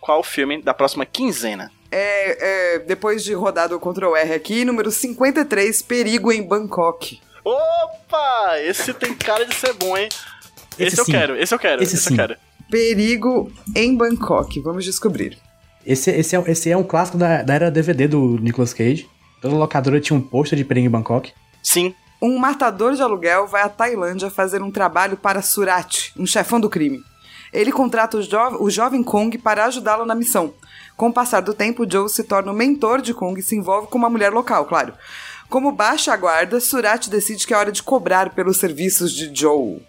qual 0.00 0.20
o 0.20 0.22
filme 0.22 0.62
da 0.62 0.72
próxima 0.72 1.04
quinzena. 1.04 1.70
É, 1.90 2.74
é, 2.74 2.78
depois 2.78 3.24
de 3.24 3.34
rodado 3.34 3.74
o 3.74 3.80
Ctrl 3.80 4.14
R 4.14 4.34
aqui, 4.34 4.64
número 4.64 4.90
53, 4.90 5.82
Perigo 5.82 6.30
em 6.30 6.42
Bangkok. 6.46 7.20
Opa! 7.44 8.60
Esse 8.60 8.94
tem 8.94 9.12
cara 9.14 9.44
de 9.44 9.54
ser 9.56 9.72
bom, 9.74 9.96
hein? 9.96 10.08
Esse, 10.78 10.94
Esse 10.94 11.00
eu 11.00 11.04
sim. 11.04 11.12
quero, 11.12 11.36
esse 11.36 11.52
eu 11.54 11.58
quero, 11.58 11.82
esse, 11.82 11.96
Esse 11.96 12.12
eu 12.12 12.16
quero. 12.16 12.36
Perigo 12.70 13.52
em 13.74 13.96
Bangkok, 13.96 14.60
vamos 14.60 14.84
descobrir. 14.84 15.36
Esse, 15.84 16.10
esse, 16.12 16.36
é, 16.36 16.44
esse 16.46 16.70
é 16.70 16.76
um 16.76 16.84
clássico 16.84 17.18
da, 17.18 17.42
da 17.42 17.54
era 17.54 17.70
DVD 17.70 18.06
do 18.06 18.38
Nicolas 18.38 18.72
Cage. 18.72 19.08
Toda 19.40 19.56
locadora 19.56 20.00
tinha 20.00 20.16
um 20.16 20.22
pôster 20.22 20.56
de 20.56 20.64
Perigo 20.64 20.86
em 20.86 20.90
Bangkok. 20.90 21.32
Sim, 21.60 21.94
Um 22.20 22.38
matador 22.38 22.94
de 22.94 23.02
aluguel 23.02 23.48
vai 23.48 23.62
à 23.62 23.68
Tailândia 23.68 24.30
fazer 24.30 24.62
um 24.62 24.70
trabalho 24.70 25.16
para 25.16 25.42
Surat, 25.42 26.12
um 26.16 26.24
chefão 26.24 26.60
do 26.60 26.70
crime. 26.70 27.02
Ele 27.52 27.70
contrata 27.70 28.16
o, 28.16 28.22
jo 28.22 28.38
o 28.60 28.70
jovem 28.70 29.02
Kong 29.02 29.36
para 29.38 29.66
ajudá-lo 29.66 30.06
na 30.06 30.14
missão. 30.14 30.54
Com 30.96 31.08
o 31.08 31.12
passar 31.12 31.40
do 31.40 31.52
tempo, 31.52 31.90
Joe 31.90 32.08
se 32.08 32.24
torna 32.24 32.50
o 32.50 32.54
mentor 32.54 33.02
de 33.02 33.12
Kong 33.12 33.38
e 33.38 33.42
se 33.42 33.56
envolve 33.56 33.88
com 33.88 33.98
uma 33.98 34.08
mulher 34.08 34.32
local, 34.32 34.64
claro. 34.66 34.94
Como 35.48 35.70
baixa 35.72 36.12
a 36.12 36.16
guarda, 36.16 36.58
Surat 36.60 37.08
decide 37.08 37.46
que 37.46 37.52
é 37.52 37.56
hora 37.56 37.70
de 37.70 37.82
cobrar 37.82 38.30
pelos 38.30 38.56
serviços 38.56 39.12
de 39.12 39.30
Joe. 39.34 39.82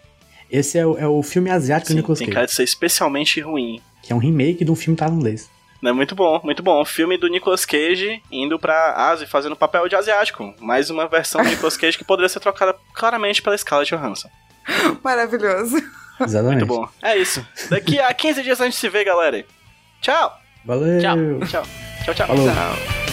Esse 0.51 0.77
é 0.77 0.85
o, 0.85 0.97
é 0.97 1.07
o 1.07 1.23
filme 1.23 1.49
asiático 1.49 1.87
sim 1.87 1.93
do 1.93 1.97
Nicolas 1.97 2.19
tem 2.19 2.27
Cage. 2.27 2.35
cara 2.35 2.45
de 2.47 2.53
ser 2.53 2.63
especialmente 2.63 3.39
ruim. 3.39 3.81
Que 4.01 4.11
é 4.11 4.15
um 4.15 4.19
remake 4.19 4.65
de 4.65 4.71
um 4.71 4.75
filme 4.75 4.97
tailandês. 4.97 5.49
Né, 5.81 5.91
muito 5.91 6.15
bom, 6.15 6.39
muito 6.43 6.61
bom. 6.61 6.81
O 6.81 6.85
filme 6.85 7.17
do 7.17 7.27
Nicolas 7.27 7.65
Cage 7.65 8.21
indo 8.31 8.59
pra 8.59 9.09
Ásia 9.09 9.25
e 9.25 9.27
fazendo 9.27 9.55
papel 9.55 9.87
de 9.87 9.95
asiático. 9.95 10.53
Mais 10.59 10.89
uma 10.89 11.07
versão 11.07 11.41
do 11.41 11.49
Nicolas 11.49 11.77
Cage 11.77 11.97
que 11.97 12.03
poderia 12.03 12.29
ser 12.29 12.39
trocada 12.39 12.75
claramente 12.93 13.41
pela 13.41 13.57
Scarlett 13.57 13.93
Johansson. 13.95 14.29
Maravilhoso. 15.03 15.77
Exatamente. 16.25 16.65
Muito 16.65 16.67
bom. 16.67 16.87
É 17.01 17.17
isso. 17.17 17.45
Daqui 17.69 17.99
a 17.99 18.13
15 18.13 18.43
dias 18.43 18.61
a 18.61 18.65
gente 18.65 18.75
se 18.75 18.89
vê, 18.89 19.03
galera. 19.03 19.43
Tchau. 20.01 20.39
Valeu. 20.65 21.01
Tchau. 21.01 21.17
Tchau. 21.47 21.63
Tchau, 22.05 22.13
tchau. 22.13 22.27
Falou. 22.27 23.12